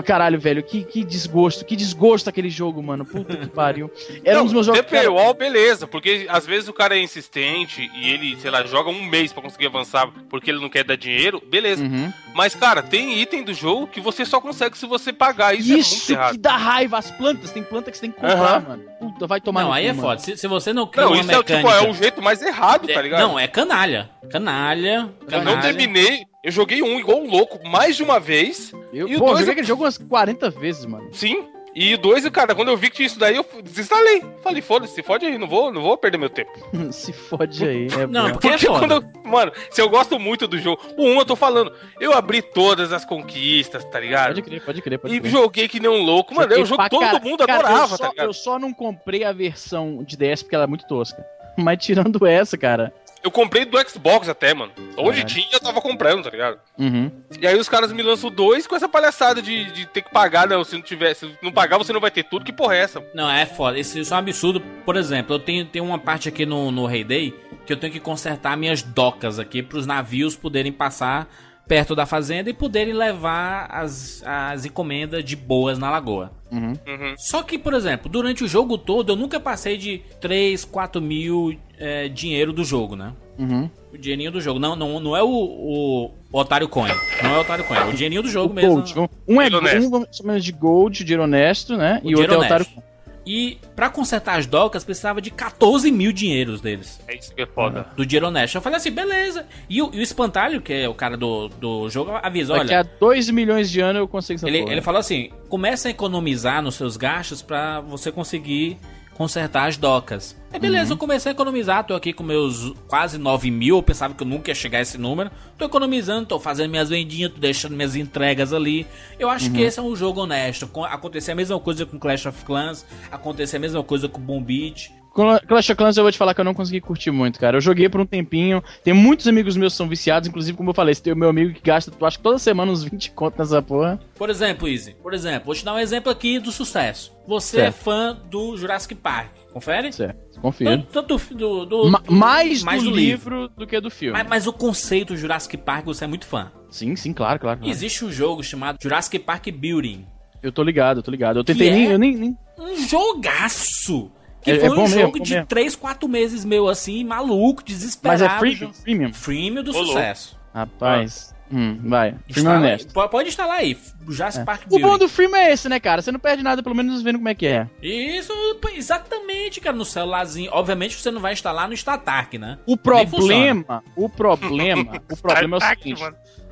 Caralho, 0.04 0.38
velho, 0.38 0.62
que, 0.62 0.84
que 0.84 1.04
desgosto, 1.04 1.64
que 1.64 1.76
desgosto 1.76 2.28
aquele 2.28 2.50
jogo, 2.50 2.82
mano. 2.82 3.04
Puta 3.04 3.36
que 3.36 3.46
pariu. 3.46 3.90
Era 4.24 4.40
um 4.40 4.44
dos 4.44 4.52
meus 4.52 4.66
jogos. 4.66 4.80
Ter 4.82 4.88
paywall, 4.88 5.34
beleza, 5.34 5.86
porque 5.86 6.26
às 6.28 6.46
vezes 6.46 6.68
o 6.68 6.72
cara 6.72 6.96
é 6.96 7.00
insistente 7.02 7.90
e 7.94 8.10
ele, 8.10 8.36
sei 8.40 8.50
lá, 8.50 8.64
joga 8.64 8.90
um 8.90 9.04
mês 9.04 9.32
pra 9.32 9.42
conseguir 9.42 9.66
avançar 9.66 10.08
porque 10.28 10.50
ele 10.50 10.60
não 10.60 10.68
quer 10.68 10.84
dar 10.84 10.96
dinheiro, 10.96 11.42
beleza. 11.48 11.82
Uhum. 11.82 12.12
Mas, 12.34 12.54
cara, 12.54 12.82
tem 12.82 13.20
item 13.20 13.42
do 13.44 13.54
jogo 13.54 13.86
que 13.86 14.00
você 14.00 14.24
só 14.24 14.40
consegue 14.40 14.76
se 14.76 14.86
você 14.86 15.12
pagar. 15.12 15.54
Isso, 15.54 15.72
Isso, 15.76 15.94
é 15.94 15.96
muito 15.96 16.10
errado. 16.20 16.32
que 16.32 16.38
dá 16.38 16.56
raiva, 16.56 16.98
as 16.98 17.10
plantas, 17.10 17.50
tem 17.50 17.62
planta 17.62 17.90
que 17.90 17.96
você 17.96 18.02
tem 18.02 18.10
que 18.10 18.16
comprar, 18.20 18.36
Aham. 18.56 18.64
mano. 18.68 18.82
Puta, 19.00 19.26
vai 19.26 19.40
tomar 19.40 19.62
Não, 19.62 19.72
aí 19.72 19.84
cu, 19.84 19.90
é 19.90 19.92
mano. 19.92 20.08
foda. 20.08 20.20
Se, 20.20 20.36
se 20.36 20.46
você 20.48 20.72
não 20.72 20.86
cria 20.86 21.04
Não, 21.04 21.12
uma 21.12 21.20
isso 21.20 21.30
é, 21.30 21.38
o, 21.38 21.42
tipo, 21.42 21.56
mecânica... 21.58 21.84
é 21.86 21.90
o 21.90 21.94
jeito 21.94 22.22
mais 22.22 22.42
errado, 22.42 22.86
tá 22.86 22.92
É, 22.94 23.02
ligado? 23.02 23.20
Não, 23.20 23.38
é 23.38 23.46
canalha. 23.46 24.10
Canalha. 24.30 25.10
Eu 25.22 25.26
canalha. 25.26 25.54
não 25.56 25.60
terminei. 25.62 26.24
Eu 26.46 26.52
joguei 26.52 26.80
um 26.82 26.98
igual 26.98 27.18
um 27.18 27.28
louco 27.28 27.58
mais 27.68 27.96
de 27.96 28.02
uma 28.04 28.20
vez. 28.20 28.72
Eu, 28.92 29.08
E 29.08 29.16
o 29.16 29.18
pô, 29.18 29.24
eu 29.24 29.30
dois 29.34 29.38
joguei 29.40 29.48
eu- 29.48 29.52
aquele 29.52 29.66
jogo 29.66 29.82
umas 29.84 29.98
40 29.98 30.48
vezes, 30.48 30.86
mano. 30.86 31.08
Sim. 31.12 31.44
E 31.74 31.92
o 31.92 31.98
dois, 31.98 32.26
cara, 32.30 32.54
quando 32.54 32.68
eu 32.68 32.76
vi 32.76 32.88
que 32.88 32.96
tinha 32.96 33.06
isso 33.06 33.18
daí, 33.18 33.36
eu 33.36 33.44
desinstalei. 33.62 34.22
Falei, 34.42 34.62
foda-se, 34.62 34.94
se 34.94 35.02
fode 35.02 35.26
aí, 35.26 35.36
não 35.36 35.46
vou, 35.46 35.70
não 35.70 35.82
vou 35.82 35.98
perder 35.98 36.16
meu 36.16 36.30
tempo. 36.30 36.50
Se 36.90 37.12
fode 37.12 37.62
aí. 37.68 37.86
É 37.88 38.06
Não, 38.06 38.26
bom. 38.28 38.32
porque 38.32 38.46
é 38.46 38.50
Porque 38.52 38.66
foda. 38.66 38.78
quando 38.78 38.92
eu, 38.92 39.30
Mano, 39.30 39.52
se 39.70 39.82
eu 39.82 39.88
gosto 39.90 40.18
muito 40.18 40.46
do 40.48 40.56
jogo, 40.58 40.80
o 40.96 41.02
1 41.04 41.18
eu 41.18 41.24
tô 41.26 41.36
falando, 41.36 41.70
eu 42.00 42.14
abri 42.14 42.40
todas 42.40 42.92
as 42.94 43.04
conquistas, 43.04 43.84
tá 43.84 44.00
ligado? 44.00 44.28
Pode 44.36 44.42
crer, 44.42 44.62
pode 44.64 44.80
crer, 44.82 44.98
pode 45.00 45.14
E 45.16 45.20
crer. 45.20 45.30
joguei 45.30 45.68
que 45.68 45.78
nem 45.80 45.90
um 45.90 46.02
louco. 46.02 46.32
Mano, 46.34 46.50
é 46.50 46.58
um 46.60 46.64
Joguei 46.64 46.64
jogo 46.64 46.88
todo 46.88 47.00
cara- 47.00 47.20
mundo 47.20 47.44
cara, 47.46 47.58
adorava, 47.58 47.82
eu 47.84 47.88
só, 47.88 47.96
tá 47.98 48.08
ligado? 48.08 48.26
Eu 48.26 48.32
só 48.32 48.58
não 48.58 48.72
comprei 48.72 49.24
a 49.24 49.32
versão 49.32 50.02
de 50.02 50.16
DS 50.16 50.42
porque 50.44 50.54
ela 50.54 50.64
é 50.64 50.68
muito 50.68 50.86
tosca. 50.86 51.22
Mas 51.58 51.84
tirando 51.84 52.24
essa, 52.26 52.56
cara. 52.56 52.90
Eu 53.26 53.30
comprei 53.32 53.64
do 53.64 53.76
Xbox 53.90 54.28
até, 54.28 54.54
mano. 54.54 54.70
Onde 54.96 55.24
tinha, 55.24 55.48
eu 55.52 55.58
tava 55.58 55.80
comprando, 55.80 56.22
tá 56.22 56.30
ligado? 56.30 56.60
Uhum. 56.78 57.10
E 57.40 57.44
aí 57.44 57.58
os 57.58 57.68
caras 57.68 57.90
me 57.90 58.00
lançam 58.00 58.30
dois 58.30 58.68
com 58.68 58.76
essa 58.76 58.88
palhaçada 58.88 59.42
de, 59.42 59.64
de 59.72 59.84
ter 59.84 60.02
que 60.02 60.12
pagar, 60.12 60.46
não. 60.46 60.62
Se 60.62 60.76
não 60.76 60.82
tiver, 60.82 61.12
se 61.12 61.28
não 61.42 61.50
pagar, 61.50 61.76
você 61.76 61.92
não 61.92 62.00
vai 62.00 62.12
ter 62.12 62.22
tudo. 62.22 62.44
Que 62.44 62.52
porra 62.52 62.76
é 62.76 62.82
essa? 62.82 63.04
Não, 63.12 63.28
é 63.28 63.44
foda. 63.44 63.80
Isso, 63.80 63.98
isso 63.98 64.14
é 64.14 64.16
um 64.16 64.20
absurdo. 64.20 64.60
Por 64.60 64.94
exemplo, 64.94 65.34
eu 65.34 65.40
tenho, 65.40 65.64
tenho 65.64 65.84
uma 65.84 65.98
parte 65.98 66.28
aqui 66.28 66.46
no, 66.46 66.70
no 66.70 66.88
Heyday 66.88 67.34
que 67.66 67.72
eu 67.72 67.76
tenho 67.76 67.92
que 67.92 67.98
consertar 67.98 68.56
minhas 68.56 68.80
docas 68.80 69.40
aqui 69.40 69.60
para 69.60 69.78
os 69.78 69.86
navios 69.86 70.36
poderem 70.36 70.70
passar 70.70 71.28
perto 71.66 71.94
da 71.94 72.06
fazenda 72.06 72.48
e 72.48 72.54
poderem 72.54 72.94
levar 72.94 73.68
as, 73.70 74.22
as 74.24 74.64
encomendas 74.64 75.24
de 75.24 75.34
boas 75.34 75.78
na 75.78 75.90
lagoa. 75.90 76.32
Uhum. 76.50 76.72
Uhum. 76.86 77.14
Só 77.18 77.42
que, 77.42 77.58
por 77.58 77.74
exemplo, 77.74 78.08
durante 78.08 78.44
o 78.44 78.48
jogo 78.48 78.78
todo 78.78 79.12
eu 79.12 79.16
nunca 79.16 79.40
passei 79.40 79.76
de 79.76 80.02
3, 80.20 80.64
4 80.64 81.00
mil 81.02 81.56
é, 81.78 82.08
dinheiro 82.08 82.52
do 82.52 82.64
jogo, 82.64 82.94
né? 82.94 83.12
Uhum. 83.38 83.68
O 83.92 83.98
dinheirinho 83.98 84.30
do 84.30 84.40
jogo. 84.40 84.58
Não, 84.58 84.76
não, 84.76 85.00
não 85.00 85.16
é 85.16 85.22
o, 85.22 85.28
o, 85.28 86.10
o 86.32 86.38
Otário 86.38 86.68
Coin. 86.68 86.90
Não 87.22 87.34
é 87.34 87.38
o 87.38 87.40
Otário 87.40 87.64
Coin. 87.64 87.78
É 87.78 87.84
o 87.84 87.92
dinheirinho 87.92 88.22
do 88.22 88.28
jogo 88.28 88.52
O 88.52 88.54
mesmo. 88.54 88.74
Gold. 88.74 88.94
Um 89.28 89.40
é 89.40 89.48
um 89.48 90.26
menos 90.26 90.44
de 90.44 90.52
Gold, 90.52 91.04
dinheiro 91.04 91.24
honesto, 91.24 91.76
né? 91.76 92.00
O 92.02 92.10
e 92.10 92.14
o 92.14 92.18
outro 92.18 92.34
é 92.34 92.36
dinheiro 92.36 92.46
otário. 92.46 92.66
honesto. 92.66 92.95
E 93.26 93.58
pra 93.74 93.90
consertar 93.90 94.38
as 94.38 94.46
docas 94.46 94.84
precisava 94.84 95.20
de 95.20 95.30
14 95.32 95.90
mil 95.90 96.12
dinheiros 96.12 96.60
deles. 96.60 97.00
É 97.08 97.16
isso 97.16 97.34
que 97.34 97.42
é 97.42 97.46
foda. 97.46 97.86
Do 97.96 98.06
dinheiro 98.06 98.28
honesto. 98.28 98.54
Eu 98.54 98.62
falei 98.62 98.76
assim, 98.76 98.92
beleza. 98.92 99.44
E 99.68 99.82
o, 99.82 99.90
e 99.92 99.98
o 99.98 100.02
espantalho, 100.02 100.62
que 100.62 100.72
é 100.72 100.88
o 100.88 100.94
cara 100.94 101.16
do, 101.16 101.48
do 101.48 101.90
jogo, 101.90 102.12
avisa, 102.22 102.54
Daqui 102.54 102.66
olha. 102.72 102.80
a 102.80 102.82
2 102.84 103.30
milhões 103.30 103.68
de 103.70 103.80
anos 103.80 103.98
eu 104.00 104.06
consigo 104.08 104.36
essa 104.36 104.46
Ele, 104.48 104.60
porra. 104.60 104.72
ele 104.72 104.80
falou 104.82 105.00
assim: 105.00 105.30
começa 105.48 105.88
a 105.88 105.90
economizar 105.90 106.62
nos 106.62 106.76
seus 106.76 106.96
gastos 106.96 107.42
pra 107.42 107.80
você 107.80 108.12
conseguir 108.12 108.78
consertar 109.16 109.68
as 109.68 109.76
docas. 109.76 110.36
Aí 110.52 110.60
beleza, 110.60 110.92
eu 110.92 110.96
comecei 110.96 111.32
a 111.32 111.34
economizar, 111.34 111.84
tô 111.84 111.94
aqui 111.94 112.12
com 112.12 112.22
meus 112.22 112.72
quase 112.86 113.18
9 113.18 113.50
mil, 113.50 113.76
eu 113.76 113.82
pensava 113.82 114.14
que 114.14 114.22
eu 114.22 114.26
nunca 114.26 114.50
ia 114.50 114.54
chegar 114.54 114.78
a 114.78 114.82
esse 114.82 114.98
número. 114.98 115.30
Tô 115.56 115.64
economizando, 115.64 116.26
tô 116.26 116.38
fazendo 116.38 116.70
minhas 116.70 116.90
vendinhas, 116.90 117.32
tô 117.32 117.38
deixando 117.38 117.74
minhas 117.74 117.96
entregas 117.96 118.52
ali. 118.52 118.86
Eu 119.18 119.28
acho 119.28 119.50
que 119.50 119.62
esse 119.62 119.78
é 119.78 119.82
um 119.82 119.96
jogo 119.96 120.20
honesto. 120.20 120.68
Acontecer 120.84 121.32
a 121.32 121.34
mesma 121.34 121.58
coisa 121.58 121.86
com 121.86 121.98
Clash 121.98 122.26
of 122.26 122.44
Clans, 122.44 122.86
acontecer 123.10 123.56
a 123.56 123.60
mesma 123.60 123.82
coisa 123.82 124.08
com 124.08 124.20
Boom 124.20 124.42
Beat. 124.42 124.90
Cla- 125.16 125.40
Clash 125.40 125.70
of 125.70 125.76
Clans 125.76 125.96
eu 125.96 126.02
vou 126.04 126.12
te 126.12 126.18
falar 126.18 126.34
que 126.34 126.40
eu 126.40 126.44
não 126.44 126.52
consegui 126.54 126.80
curtir 126.80 127.10
muito, 127.10 127.40
cara. 127.40 127.56
Eu 127.56 127.60
joguei 127.60 127.88
por 127.88 128.00
um 128.00 128.06
tempinho. 128.06 128.62
Tem 128.84 128.92
muitos 128.92 129.26
amigos 129.26 129.56
meus 129.56 129.72
que 129.72 129.76
são 129.78 129.88
viciados, 129.88 130.28
inclusive, 130.28 130.56
como 130.56 130.70
eu 130.70 130.74
falei, 130.74 130.92
esse 130.92 131.02
tem 131.02 131.12
o 131.12 131.16
meu 131.16 131.30
amigo 131.30 131.54
que 131.54 131.60
gasta, 131.62 131.90
acho 132.02 132.18
que 132.18 132.22
toda 132.22 132.38
semana 132.38 132.70
uns 132.70 132.84
20 132.84 133.10
conto 133.12 133.38
nessa 133.38 133.62
porra. 133.62 133.98
Por 134.16 134.28
exemplo, 134.28 134.68
Easy, 134.68 134.94
por 135.02 135.14
exemplo, 135.14 135.46
vou 135.46 135.54
te 135.54 135.64
dar 135.64 135.72
um 135.74 135.78
exemplo 135.78 136.12
aqui 136.12 136.38
do 136.38 136.52
sucesso. 136.52 137.12
Você 137.26 137.56
é 137.56 137.60
Certo. 137.72 137.76
fã 137.82 138.16
do 138.30 138.56
Jurassic 138.56 138.94
Park, 138.94 139.30
confere? 139.52 139.90
Certo, 139.92 140.40
confio. 140.40 140.66
Tanto, 140.66 140.86
tanto 141.16 141.34
do, 141.34 141.64
do, 141.64 141.90
Ma- 141.90 141.98
do- 141.98 142.12
mais, 142.12 142.62
mais 142.62 142.82
do, 142.84 142.90
do 142.90 142.96
livro, 142.96 143.48
do 143.56 143.66
que 143.66 143.80
do 143.80 143.90
filme. 143.90 144.12
Mas, 144.18 144.28
mas 144.28 144.46
o 144.46 144.52
conceito 144.52 145.16
Jurassic 145.16 145.56
Park 145.56 145.84
você 145.86 146.04
é 146.04 146.06
muito 146.06 146.26
fã. 146.26 146.52
Sim, 146.70 146.94
sim, 146.94 147.12
claro, 147.12 147.40
claro. 147.40 147.58
claro. 147.60 147.72
Existe 147.72 148.04
um 148.04 148.12
jogo 148.12 148.44
chamado 148.44 148.76
Jurassic 148.82 149.18
Park 149.18 149.48
Building. 149.48 150.06
Eu 150.42 150.52
tô 150.52 150.62
ligado, 150.62 150.98
eu 150.98 151.02
tô 151.02 151.10
ligado. 151.10 151.38
Eu 151.38 151.44
tentei 151.44 151.68
Que 151.70 151.74
nem, 151.74 151.88
é? 151.88 151.94
eu 151.94 151.98
nem, 151.98 152.14
nem- 152.16 152.36
Um 152.58 152.76
jogaço! 152.86 154.12
Que 154.46 154.52
É- 154.52 154.60
foi 154.60 154.66
é 154.66 154.68
bom 154.70 154.76
um 154.76 154.82
mesmo, 154.82 155.00
jogo 155.00 155.20
de 155.20 155.34
mesmo. 155.34 155.46
3, 155.48 155.74
4 155.76 156.08
meses 156.08 156.44
meu 156.44 156.68
assim, 156.68 157.02
maluco, 157.04 157.62
desesperado. 157.64 158.22
Mas 158.22 158.32
é 158.32 158.38
freemium, 158.38 158.72
freemium. 158.72 159.12
Freemium 159.12 159.62
do 159.64 159.70
Ô, 159.72 159.74
louco. 159.74 159.88
sucesso. 159.88 160.38
Rapaz. 160.54 161.34
Hum, 161.52 161.78
vai. 161.84 162.10
Freemium 162.10 162.24
Instala- 162.28 162.56
honesto. 162.58 162.92
po- 162.92 163.08
Pode 163.08 163.28
instalar 163.28 163.58
aí, 163.58 163.76
Jurassic 164.08 164.44
Park 164.44 164.62
O 164.70 164.78
bom 164.80 164.96
do 164.98 165.08
freemium 165.08 165.36
é 165.36 165.52
esse, 165.52 165.68
né, 165.68 165.78
cara? 165.80 166.00
Você 166.02 166.10
não 166.12 166.18
perde 166.20 166.42
nada, 166.42 166.62
pelo 166.62 166.74
menos 166.74 167.02
vendo 167.02 167.18
como 167.18 167.28
é 167.28 167.34
que 167.34 167.46
é. 167.46 167.68
Isso, 167.82 168.32
exatamente, 168.74 169.60
cara, 169.60 169.76
no 169.76 169.84
celularzinho. 169.84 170.50
Obviamente 170.52 170.96
você 170.96 171.10
não 171.10 171.20
vai 171.20 171.32
instalar 171.32 171.66
no 171.68 171.74
StarTark, 171.74 172.38
né? 172.38 172.58
O 172.66 172.76
problema, 172.76 173.82
o 173.96 174.08
problema, 174.08 175.00
o 175.10 175.16
problema 175.16 175.56
é 175.56 175.58
o 175.58 175.68
seguinte. 175.68 176.02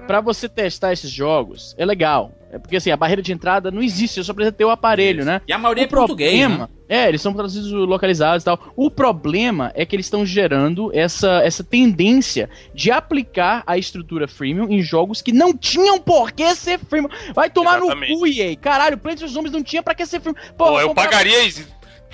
Pra 0.06 0.20
você 0.20 0.48
testar 0.48 0.92
esses 0.92 1.10
jogos, 1.10 1.74
é 1.78 1.84
legal. 1.84 2.32
É 2.52 2.58
porque 2.58 2.76
assim, 2.76 2.90
a 2.92 2.96
barreira 2.96 3.20
de 3.20 3.32
entrada 3.32 3.68
não 3.70 3.82
existe, 3.82 4.14
você 4.14 4.24
só 4.24 4.32
precisa 4.32 4.52
ter 4.52 4.64
o 4.64 4.70
aparelho, 4.70 5.24
né? 5.24 5.40
E 5.48 5.52
a 5.52 5.58
maioria 5.58 5.82
o 5.82 5.86
é 5.86 5.88
português, 5.88 6.48
né? 6.48 6.68
É, 6.88 7.08
eles 7.08 7.20
são 7.20 7.32
traduzidos 7.32 7.72
localizados 7.72 8.42
e 8.42 8.44
tal. 8.44 8.60
O 8.76 8.88
problema 8.90 9.72
é 9.74 9.84
que 9.84 9.96
eles 9.96 10.06
estão 10.06 10.24
gerando 10.24 10.90
essa, 10.94 11.40
essa 11.42 11.64
tendência 11.64 12.48
de 12.72 12.92
aplicar 12.92 13.64
a 13.66 13.76
estrutura 13.76 14.28
freemium 14.28 14.68
em 14.70 14.82
jogos 14.82 15.20
que 15.20 15.32
não 15.32 15.56
tinham 15.56 15.98
por 15.98 16.30
que 16.30 16.54
ser 16.54 16.78
freemium. 16.78 17.10
Vai 17.34 17.50
tomar 17.50 17.78
Exatamente. 17.78 18.12
no 18.12 18.18
cu, 18.20 18.26
EA. 18.28 18.54
Caralho, 18.56 18.98
Plants 18.98 19.22
vs 19.22 19.32
Zombies 19.32 19.52
não 19.52 19.62
tinha 19.62 19.82
pra 19.82 19.94
que 19.94 20.06
ser 20.06 20.20
freemium. 20.20 20.40
Pô, 20.56 20.66
Pô, 20.66 20.80
eu 20.80 20.88
comprava- 20.88 21.08
pagaria 21.10 21.42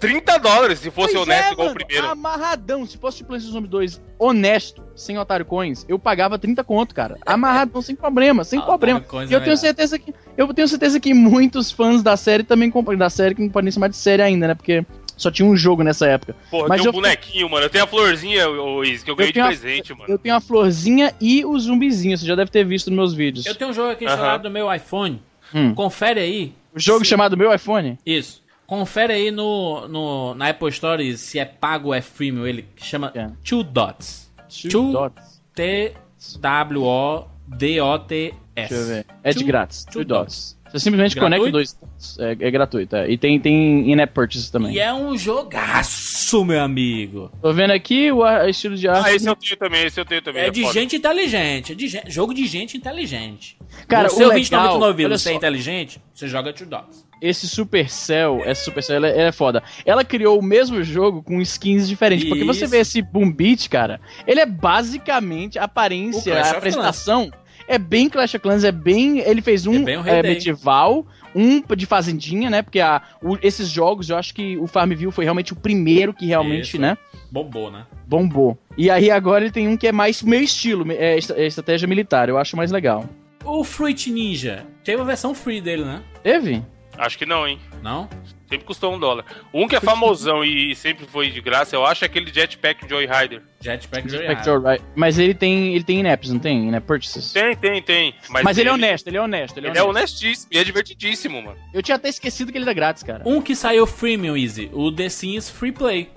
30 0.01 0.39
dólares 0.39 0.79
se 0.79 0.91
fosse 0.91 1.13
Pois 1.15 1.23
honesto 1.29 1.49
é, 1.49 1.53
igual 1.53 1.67
o 1.69 1.71
mano, 1.71 1.75
primeiro. 1.85 2.09
Amarradão. 2.09 2.87
Se 2.87 2.97
fosse 2.97 3.23
o 3.23 3.39
Zombies 3.39 3.71
2 3.71 4.01
honesto, 4.19 4.83
sem 4.97 5.19
Otário 5.19 5.45
Coins, 5.45 5.85
eu 5.89 5.99
pagava 5.99 6.39
30 6.39 6.65
conto, 6.65 6.95
cara. 6.95 7.19
Amarradão, 7.25 7.83
sem 7.83 7.95
problema, 7.95 8.43
sem 8.43 8.59
Otário 8.59 8.79
problema. 8.79 9.05
E 9.29 9.33
eu 9.33 9.39
é 9.39 9.43
tenho 9.43 9.57
certeza 9.57 9.99
que 9.99 10.15
eu 10.37 10.53
tenho 10.55 10.67
certeza 10.69 10.99
que 10.99 11.13
muitos 11.13 11.71
fãs 11.71 12.03
da 12.03 12.17
série 12.17 12.43
também 12.43 12.71
compram 12.71 12.97
da 12.97 13.11
série 13.11 13.35
que 13.35 13.43
não 13.43 13.51
podem 13.51 13.71
chamar 13.71 13.89
de 13.89 13.97
série 13.97 14.23
ainda, 14.23 14.49
né? 14.49 14.55
Porque 14.55 14.85
só 15.17 15.31
tinha 15.31 15.47
um 15.47 15.55
jogo 15.55 15.83
nessa 15.83 16.07
época. 16.07 16.35
Porra, 16.51 16.69
Mas 16.69 16.81
tem 16.81 16.87
um 16.87 16.89
eu- 16.89 16.93
bonequinho, 16.95 17.51
mano. 17.51 17.67
Eu 17.67 17.71
tenho 17.71 17.85
a 17.85 17.87
florzinha, 17.87 18.49
ô, 18.49 18.83
Izzy, 18.83 19.05
que 19.05 19.11
eu 19.11 19.17
ganhei 19.17 19.31
de 19.33 19.35
tenho 19.35 19.45
a- 19.45 19.49
presente, 19.49 19.93
mano. 19.93 20.05
Eu 20.11 20.19
tenho 20.19 20.35
a 20.35 20.41
florzinha 20.41 21.15
e 21.21 21.45
o 21.45 21.59
zumbizinho, 21.59 22.17
você 22.17 22.25
já 22.25 22.35
deve 22.35 22.51
ter 22.51 22.65
visto 22.65 22.89
nos 22.89 22.97
meus 22.97 23.13
vídeos. 23.15 23.45
Eu 23.45 23.55
tenho 23.55 23.69
um 23.71 23.75
jogo 23.75 23.91
aqui 23.91 24.07
Aham. 24.07 24.15
instalado 24.15 24.45
no 24.45 24.51
meu 24.51 24.73
iPhone. 24.75 25.23
Hum. 25.55 25.75
Confere 25.75 26.21
aí. 26.21 26.55
O 26.75 26.79
jogo 26.81 27.05
chamado 27.05 27.37
Meu 27.37 27.53
iPhone? 27.53 27.99
Isso. 28.07 28.40
Confere 28.71 29.13
aí 29.15 29.31
no, 29.33 29.89
no, 29.89 30.33
na 30.37 30.51
Apple 30.51 30.69
Store 30.69 31.17
se 31.17 31.41
é 31.41 31.45
pago 31.45 31.89
ou 31.89 31.95
é 31.95 32.01
freemium. 32.01 32.47
Ele 32.47 32.69
chama 32.77 33.11
É. 33.17 33.29
Two 33.45 33.65
Dots. 33.65 34.31
Two 34.63 34.71
Two- 34.71 34.93
Dots. 34.93 35.43
T-W-O-D-O-T-S. 35.57 38.37
Deixa 38.55 38.75
eu 38.75 38.87
ver. 38.87 39.07
É 39.25 39.33
de 39.33 39.43
grátis. 39.43 39.83
Two 39.85 39.95
Two 39.95 40.05
Dots. 40.05 40.57
Você 40.73 40.79
simplesmente 40.79 41.17
Gratuito? 41.17 41.41
conecta 41.41 41.53
dois 41.53 41.73
dots. 41.73 42.19
É, 42.21 42.47
é 42.47 42.51
gratuito, 42.51 42.97
é. 42.97 43.11
E 43.11 43.19
tem, 43.19 43.41
tem 43.41 43.91
in-app 43.91 44.13
purchases 44.15 44.51
também. 44.51 44.75
E 44.75 44.79
é 44.79 44.93
um 44.93 45.17
jogaço, 45.17 46.45
meu 46.45 46.61
amigo. 46.61 47.31
Tô 47.43 47.53
vendo 47.53 47.73
aqui 47.73 48.13
o 48.13 48.25
estilo 48.47 48.77
de 48.77 48.87
arte. 48.87 49.09
Ah, 49.09 49.15
esse 49.15 49.29
eu 49.29 49.35
tenho 49.35 49.57
também, 49.57 49.85
esse 49.85 50.01
eu 50.01 50.05
tenho 50.05 50.23
também. 50.23 50.43
É 50.45 50.51
de 50.51 50.63
foda. 50.63 50.73
gente 50.75 50.97
inteligente. 50.97 51.73
É 51.73 51.75
de 51.75 52.01
jogo 52.07 52.33
de 52.33 52.47
gente 52.47 52.77
inteligente. 52.77 53.59
Cara, 53.89 54.09
você 54.09 54.23
o 54.23 54.29
ouvinte 54.29 54.51
legal, 54.51 54.79
99 54.79 55.05
olha 55.05 55.19
você 55.19 55.31
é 55.31 55.33
inteligente, 55.35 56.01
você 56.15 56.29
joga 56.29 56.53
Two 56.53 56.67
Dots. 56.67 57.05
Esse 57.21 57.49
Supercell, 57.49 58.41
essa 58.45 58.65
Supercell, 58.65 58.97
ela, 58.97 59.09
ela 59.09 59.29
é 59.29 59.33
foda. 59.33 59.63
Ela 59.85 60.05
criou 60.05 60.39
o 60.39 60.43
mesmo 60.43 60.83
jogo 60.83 61.23
com 61.23 61.41
skins 61.41 61.87
diferentes. 61.87 62.29
Porque 62.29 62.45
você 62.45 62.65
Isso. 62.65 62.71
vê 62.71 62.79
esse 62.79 63.03
Boom 63.03 63.31
Beat, 63.31 63.69
cara, 63.69 64.01
ele 64.27 64.41
é 64.41 64.47
basicamente 64.47 65.59
a 65.59 65.65
aparência, 65.65 66.35
a 66.35 66.51
apresentação. 66.53 67.31
É 67.73 67.79
bem 67.79 68.09
Clash 68.09 68.35
of 68.35 68.41
Clans, 68.41 68.65
é 68.65 68.73
bem. 68.73 69.21
Ele 69.21 69.41
fez 69.41 69.67
um 69.67 69.87
É 69.89 69.97
Rei 70.01 70.15
é, 70.15 70.23
medieval, 70.23 71.07
um 71.35 71.63
de 71.77 71.87
fazendinha, 71.87 72.51
né? 72.51 72.63
Porque 72.63 72.81
a, 72.81 73.01
o- 73.23 73.39
esses 73.43 73.69
jogos, 73.69 74.11
eu 74.11 74.17
acho 74.17 74.35
que 74.35 74.57
o 74.59 74.67
Farmville 74.67 75.13
foi 75.13 75.25
realmente 75.25 75.53
o 75.53 75.57
primeiro 75.57 76.13
que 76.13 76.27
realmente, 76.27 76.71
Isso. 76.71 76.81
né? 76.81 76.99
Bombou, 77.31 77.71
né? 77.71 77.87
Bombou. 78.07 78.59
E 78.77 78.91
aí 78.91 79.09
agora 79.11 79.45
ele 79.45 79.53
tem 79.53 79.69
um 79.69 79.77
que 79.77 79.87
é 79.87 79.93
mais 79.93 80.21
meu 80.23 80.41
estilo, 80.43 80.85
é, 80.91 81.17
estra- 81.17 81.39
é 81.41 81.47
estratégia 81.47 81.87
militar, 81.87 82.29
eu 82.29 82.37
acho 82.39 82.57
mais 82.57 82.73
legal. 82.73 83.05
O 83.45 83.63
Fruit 83.63 84.11
Ninja. 84.11 84.67
Teve 84.83 85.01
a 85.01 85.05
versão 85.05 85.33
free 85.35 85.61
dele, 85.61 85.85
né? 85.85 86.03
Teve? 86.23 86.63
Acho 86.99 87.17
que 87.17 87.25
não, 87.25 87.47
hein? 87.47 87.59
Não? 87.83 88.09
Sempre 88.51 88.67
custou 88.67 88.93
um 88.93 88.99
dólar. 88.99 89.25
Um 89.55 89.69
que 89.69 89.77
é 89.77 89.81
famosão 89.81 90.45
e 90.45 90.75
sempre 90.75 91.07
foi 91.07 91.31
de 91.31 91.41
graça, 91.41 91.77
eu 91.77 91.87
acho, 91.87 92.05
é 92.05 92.07
aquele 92.07 92.33
Jetpack 92.35 92.87
Joy 92.89 93.07
Rider. 93.07 93.43
Jetpack 93.61 94.09
Spectre, 94.11 94.45
Joyride. 94.45 94.67
right. 94.69 94.85
Mas 94.97 95.19
ele 95.19 95.35
tem, 95.35 95.75
ele 95.75 95.85
tem 95.85 96.01
in-apps, 96.01 96.31
não 96.33 96.41
tem? 96.41 96.67
In-app 96.69 96.85
purchases. 96.87 97.33
Tem, 97.33 97.55
tem, 97.57 97.81
tem. 97.81 98.15
Mas, 98.29 98.43
Mas 98.43 98.59
ele 98.59 98.69
é 98.69 98.73
honesto, 98.73 99.07
ele 99.07 99.17
é 99.19 99.23
honesto, 99.23 99.57
ele 99.59 99.67
é 99.69 99.71
Ele 99.71 99.79
é 99.79 99.83
honesto. 99.83 99.99
honestíssimo 100.17 100.49
e 100.51 100.59
é 100.59 100.65
divertidíssimo, 100.65 101.41
mano. 101.41 101.57
Eu 101.73 101.81
tinha 101.83 101.95
até 101.95 102.09
esquecido 102.09 102.51
que 102.51 102.59
ele 102.59 102.65
era 102.65 102.73
grátis, 102.75 103.03
cara. 103.05 103.23
Um 103.25 103.41
que 103.41 103.55
saiu 103.55 103.87
freemium, 103.87 104.37
Easy. 104.37 104.69
O 104.73 104.91
The 104.91 105.09
Sims 105.09 105.49
Free 105.49 105.71
Play. 105.73 106.11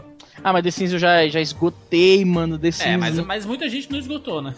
Ah, 0.43 0.51
mas 0.51 0.63
The 0.63 0.71
Sims 0.71 0.93
eu 0.93 0.99
já, 0.99 1.27
já 1.27 1.39
esgotei, 1.39 2.25
mano. 2.25 2.57
The 2.57 2.71
Sims 2.71 2.85
É, 2.87 2.97
mas, 2.97 3.19
mas 3.19 3.45
muita 3.45 3.69
gente 3.69 3.91
não 3.91 3.99
esgotou, 3.99 4.41
né? 4.41 4.55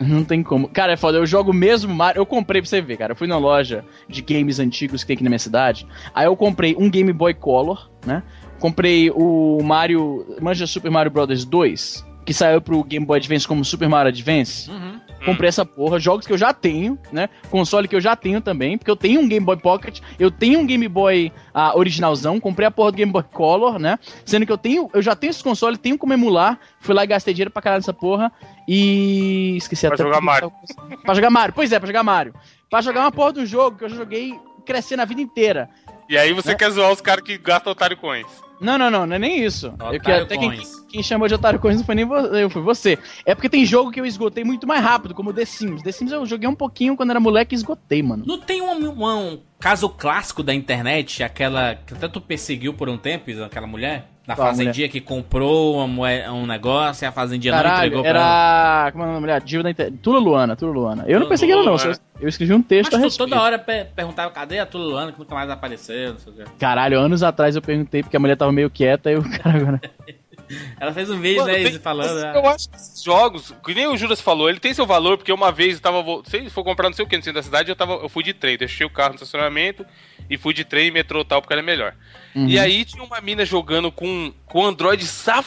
Não 0.00 0.24
tem 0.24 0.42
como. 0.42 0.68
Cara, 0.68 0.92
é 0.92 0.96
foda, 0.96 1.18
eu 1.18 1.26
jogo 1.26 1.52
mesmo 1.52 1.94
Mario. 1.94 2.20
Eu 2.20 2.26
comprei 2.26 2.60
pra 2.60 2.68
você 2.68 2.80
ver, 2.80 2.96
cara. 2.96 3.12
Eu 3.12 3.16
fui 3.16 3.26
na 3.26 3.38
loja 3.38 3.84
de 4.08 4.22
games 4.22 4.58
antigos 4.58 5.02
que 5.02 5.08
tem 5.08 5.14
aqui 5.14 5.24
na 5.24 5.30
minha 5.30 5.38
cidade. 5.38 5.86
Aí 6.14 6.26
eu 6.26 6.36
comprei 6.36 6.74
um 6.78 6.90
Game 6.90 7.12
Boy 7.12 7.34
Color, 7.34 7.90
né? 8.04 8.22
Comprei 8.58 9.10
o 9.10 9.60
Mario. 9.62 10.36
Manja 10.40 10.66
Super 10.66 10.90
Mario 10.90 11.10
Bros. 11.10 11.44
2, 11.44 12.06
que 12.24 12.32
saiu 12.32 12.60
pro 12.60 12.82
Game 12.82 13.04
Boy 13.04 13.18
Advance 13.18 13.46
como 13.46 13.64
Super 13.64 13.88
Mario 13.88 14.08
Advance. 14.08 14.70
Uhum. 14.70 15.00
Comprei 15.24 15.48
essa 15.48 15.64
porra, 15.64 15.98
jogos 15.98 16.26
que 16.26 16.32
eu 16.32 16.38
já 16.38 16.52
tenho, 16.52 16.98
né? 17.12 17.28
Console 17.50 17.88
que 17.88 17.96
eu 17.96 18.00
já 18.00 18.14
tenho 18.14 18.40
também, 18.40 18.76
porque 18.76 18.90
eu 18.90 18.96
tenho 18.96 19.20
um 19.20 19.28
Game 19.28 19.44
Boy 19.44 19.56
Pocket, 19.56 20.00
eu 20.18 20.30
tenho 20.30 20.60
um 20.60 20.66
Game 20.66 20.86
Boy 20.88 21.32
ah, 21.52 21.76
originalzão, 21.76 22.38
comprei 22.38 22.66
a 22.68 22.70
porra 22.70 22.92
do 22.92 22.96
Game 22.96 23.10
Boy 23.12 23.22
Color, 23.32 23.78
né? 23.78 23.98
Sendo 24.24 24.44
que 24.44 24.52
eu 24.52 24.58
tenho, 24.58 24.90
eu 24.92 25.00
já 25.02 25.16
tenho 25.16 25.30
esse 25.30 25.42
console, 25.42 25.76
tenho 25.78 25.96
como 25.96 26.12
emular, 26.12 26.58
fui 26.80 26.94
lá 26.94 27.04
e 27.04 27.06
gastei 27.06 27.32
dinheiro 27.32 27.50
pra 27.50 27.62
caralho 27.62 27.80
nessa 27.80 27.92
porra 27.94 28.30
e 28.68 29.56
esqueci 29.56 29.86
Pra 29.86 29.94
até 29.94 30.04
jogar 30.04 30.20
Mario. 30.20 30.52
tava- 30.76 30.96
Pra 31.02 31.14
jogar 31.14 31.30
Mario. 31.30 31.54
Pois 31.54 31.72
é, 31.72 31.78
pra 31.78 31.86
jogar 31.86 32.02
Mario. 32.02 32.34
Pra 32.68 32.80
jogar 32.80 33.00
uma 33.02 33.12
porra 33.12 33.32
do 33.32 33.46
jogo 33.46 33.76
que 33.78 33.84
eu 33.84 33.88
já 33.88 33.96
joguei 33.96 34.34
crescendo 34.66 35.00
a 35.02 35.04
vida 35.04 35.20
inteira. 35.20 35.68
E 36.08 36.18
aí 36.18 36.32
você 36.32 36.52
É. 36.52 36.54
quer 36.54 36.70
zoar 36.70 36.92
os 36.92 37.00
caras 37.00 37.24
que 37.24 37.38
gastam 37.38 37.72
otário 37.72 37.96
coins. 37.96 38.26
Não, 38.60 38.78
não, 38.78 38.90
não, 38.90 39.06
não 39.06 39.16
é 39.16 39.18
nem 39.18 39.44
isso. 39.44 39.68
Otário 39.68 39.96
Eu 39.96 40.00
que, 40.00 40.10
até 40.12 40.36
quem, 40.38 40.62
quem 40.88 41.02
chamou 41.02 41.26
de 41.28 41.34
Otário 41.34 41.58
Coins 41.58 41.76
não 41.78 41.84
foi 41.84 41.94
nem 41.94 42.04
vo- 42.04 42.14
eu, 42.16 42.48
foi 42.48 42.62
você. 42.62 42.98
É 43.26 43.34
porque 43.34 43.48
tem 43.48 43.64
jogo 43.66 43.90
que 43.90 44.00
eu 44.00 44.06
esgotei 44.06 44.44
muito 44.44 44.66
mais 44.66 44.82
rápido, 44.82 45.14
como 45.14 45.32
The 45.32 45.44
Sims. 45.44 45.82
The 45.82 45.92
Sims 45.92 46.12
eu 46.12 46.24
joguei 46.24 46.48
um 46.48 46.54
pouquinho 46.54 46.96
quando 46.96 47.10
era 47.10 47.20
moleque 47.20 47.54
e 47.54 47.56
esgotei, 47.56 48.02
mano. 48.02 48.24
Não 48.26 48.38
tem 48.38 48.62
um, 48.62 48.72
um- 48.90 49.04
um 49.04 49.38
caso 49.64 49.88
clássico 49.88 50.42
da 50.42 50.52
internet, 50.52 51.22
aquela 51.22 51.74
que 51.74 51.94
tu 52.08 52.20
perseguiu 52.20 52.74
por 52.74 52.86
um 52.88 52.98
tempo, 52.98 53.30
aquela 53.42 53.66
mulher? 53.66 54.04
Da 54.26 54.34
Qual 54.34 54.48
fazendinha 54.48 54.88
que 54.88 55.00
comprou 55.02 55.82
um 55.84 56.46
negócio 56.46 57.04
e 57.04 57.06
a 57.06 57.12
fazendinha 57.12 57.52
não 57.52 57.60
entregou 57.60 58.02
Caralho, 58.02 58.02
pra 58.02 58.08
ela. 58.10 58.84
era. 58.84 58.92
Como 58.92 59.04
é 59.04 59.06
o 59.06 59.08
nome 59.10 59.16
da 59.16 59.20
mulher? 59.20 59.42
Diva 59.42 59.62
da 59.62 59.70
internet. 59.70 59.98
Tula 59.98 60.18
Luana, 60.18 60.56
Tula 60.56 60.72
Luana. 60.72 61.02
Eu 61.06 61.12
não 61.14 61.18
Tula 61.20 61.28
persegui 61.28 61.52
ela, 61.52 61.62
não. 61.62 61.76
Eu 62.20 62.28
escrevi 62.28 62.54
um 62.54 62.62
texto 62.62 62.94
a 62.94 62.98
Mas 62.98 63.02
tu 63.02 63.04
respeito. 63.04 63.30
toda 63.30 63.42
hora 63.42 63.58
pe- 63.58 63.84
perguntava 63.94 64.30
cadê 64.30 64.58
a 64.60 64.64
Tula 64.66 64.84
Luana 64.84 65.12
que 65.12 65.18
nunca 65.18 65.34
mais 65.34 65.50
apareceu, 65.50 66.12
não 66.12 66.18
sei 66.18 66.32
o 66.32 66.36
quê. 66.36 66.44
Caralho, 66.58 66.98
anos 67.00 67.22
atrás 67.22 67.54
eu 67.54 67.60
perguntei 67.60 68.02
porque 68.02 68.16
a 68.16 68.20
mulher 68.20 68.36
tava 68.36 68.50
meio 68.50 68.70
quieta 68.70 69.10
e 69.10 69.16
o 69.16 69.22
cara 69.30 69.58
agora. 69.58 69.80
Ela 70.80 70.92
fez 70.92 71.10
um 71.10 71.20
vídeo, 71.20 71.42
Mano, 71.42 71.52
né, 71.52 71.70
tem- 71.70 71.78
falando. 71.78 72.20
né? 72.20 72.32
Eu 72.34 72.46
acho 72.48 72.68
que 72.68 72.76
esses 72.76 73.02
jogos, 73.02 73.54
que 73.64 73.74
nem 73.74 73.86
o 73.86 73.96
Juras 73.96 74.20
falou, 74.20 74.48
ele 74.48 74.58
tem 74.60 74.72
seu 74.74 74.86
valor, 74.86 75.16
porque 75.16 75.32
uma 75.32 75.50
vez 75.52 75.74
eu 75.76 75.80
tava. 75.80 76.02
Se 76.26 76.48
for 76.50 76.64
comprar 76.64 76.88
não 76.88 76.94
sei 76.96 77.04
o 77.04 77.08
que 77.08 77.16
no 77.16 77.22
centro 77.22 77.40
da 77.40 77.42
cidade, 77.44 77.68
eu, 77.70 77.76
tava, 77.76 77.94
eu 77.94 78.08
fui 78.08 78.22
de 78.22 78.32
trem, 78.32 78.56
deixei 78.56 78.86
o 78.86 78.90
carro 78.90 79.10
no 79.10 79.14
estacionamento 79.16 79.84
e 80.28 80.36
fui 80.38 80.54
de 80.54 80.64
trem, 80.64 80.90
metrô 80.90 81.20
e 81.20 81.24
tal, 81.24 81.40
porque 81.40 81.52
era 81.54 81.62
melhor. 81.62 81.94
Uhum. 82.34 82.48
E 82.48 82.58
aí 82.58 82.84
tinha 82.84 83.02
uma 83.04 83.20
mina 83.20 83.44
jogando 83.44 83.92
com, 83.92 84.32
com 84.46 84.64
Android 84.64 85.04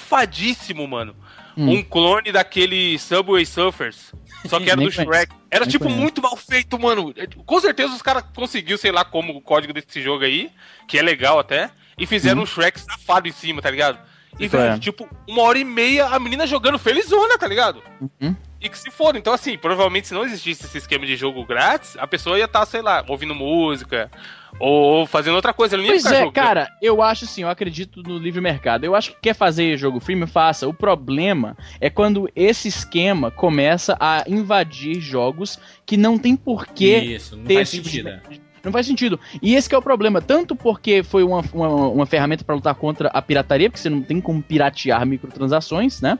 safadíssimo, 0.08 0.88
mano. 0.88 1.16
Hum. 1.58 1.72
Um 1.72 1.84
clone 1.84 2.32
daquele 2.32 2.98
Subway 3.00 3.46
Surfers. 3.46 4.14
Só 4.46 4.60
que 4.60 4.70
era 4.70 4.80
do. 4.82 4.92
Shrek. 4.92 5.34
Era 5.50 5.66
Nem 5.66 5.72
tipo 5.72 5.86
conheço. 5.86 6.02
muito 6.02 6.22
mal 6.22 6.36
feito, 6.38 6.78
mano. 6.80 7.14
Com 7.46 7.60
certeza 7.60 7.94
os 7.96 8.02
caras 8.02 8.24
conseguiu, 8.36 8.78
sei 8.78 8.92
lá 8.92 9.04
como, 9.04 9.36
o 9.36 9.42
código 9.42 9.74
desse 9.74 10.02
jogo 10.02 10.24
aí, 10.24 10.52
que 10.88 10.98
é 11.00 11.02
legal 11.02 11.40
até, 11.40 11.72
e 11.98 12.06
fizeram 12.06 12.42
um 12.44 12.46
Shrek 12.46 12.80
safado 12.80 13.28
em 13.28 13.32
cima, 13.32 13.62
tá 13.62 13.72
ligado? 13.72 13.98
E, 14.40 14.46
é? 14.56 14.78
tipo, 14.80 15.08
uma 15.28 15.42
hora 15.42 15.58
e 15.58 15.64
meia 15.64 16.06
a 16.08 16.20
menina 16.20 16.46
jogando 16.46 16.78
felizona, 16.78 17.38
tá 17.38 17.48
ligado? 17.48 17.82
Uhum. 18.00 18.36
E 18.60 18.70
que 18.70 18.78
se 18.78 18.90
for. 18.90 19.16
Então, 19.16 19.34
assim, 19.34 19.58
provavelmente 19.58 20.08
se 20.08 20.14
não 20.14 20.24
existisse 20.26 20.66
esse 20.66 20.78
esquema 20.80 21.06
de 21.06 21.16
jogo 21.16 21.46
grátis, 21.46 21.96
a 22.00 22.08
pessoa 22.08 22.38
ia 22.40 22.46
estar, 22.46 22.66
sei 22.66 22.82
lá, 22.82 23.04
ouvindo 23.08 23.36
música 23.36 24.10
ou 24.60 25.06
fazendo 25.06 25.36
outra 25.36 25.54
coisa. 25.54 25.76
Ela 25.76 25.84
não 25.84 25.88
ia 25.88 25.94
Pois 25.94 26.04
ficar 26.04 26.16
é, 26.16 26.20
jogando. 26.20 26.34
cara, 26.34 26.68
eu 26.82 27.02
acho 27.04 27.26
assim, 27.26 27.44
eu 27.44 27.50
acredito 27.50 28.02
no 28.02 28.18
livre 28.18 28.42
mercado. 28.42 28.84
Eu 28.84 28.96
acho 28.96 29.12
que 29.12 29.18
quer 29.22 29.36
fazer 29.36 29.78
jogo 29.78 30.00
freemium, 30.00 30.26
faça. 30.28 30.68
O 30.68 30.74
problema 30.74 31.56
é 31.80 31.88
quando 31.90 32.28
esse 32.36 32.68
esquema 32.68 33.30
começa 33.30 33.96
a 34.00 34.24
invadir 34.28 35.00
jogos 35.00 35.60
que 35.86 35.96
não 35.96 36.18
tem 36.18 36.36
porquê 36.36 36.98
Isso, 36.98 37.38
não 37.38 37.44
ter 37.46 37.56
faz 37.56 37.68
esse 37.74 37.78
tipo 37.78 37.90
de- 37.90 38.02
sentido. 38.04 38.47
Não 38.68 38.74
faz 38.74 38.86
sentido. 38.86 39.20
E 39.42 39.56
esse 39.56 39.74
é 39.74 39.78
o 39.78 39.82
problema, 39.82 40.22
tanto 40.22 40.56
porque 40.56 41.02
foi 41.04 41.24
uma, 41.24 41.42
uma, 41.54 41.68
uma 41.88 42.06
ferramenta 42.06 42.44
pra 42.44 42.54
lutar 42.56 42.76
contra 42.76 43.08
a 43.10 43.22
pirataria, 43.22 43.70
porque 43.70 43.82
você 43.82 43.90
não 43.90 44.02
tem 44.02 44.20
como 44.22 44.42
piratear 44.44 45.06
microtransações, 45.06 46.02
né? 46.02 46.20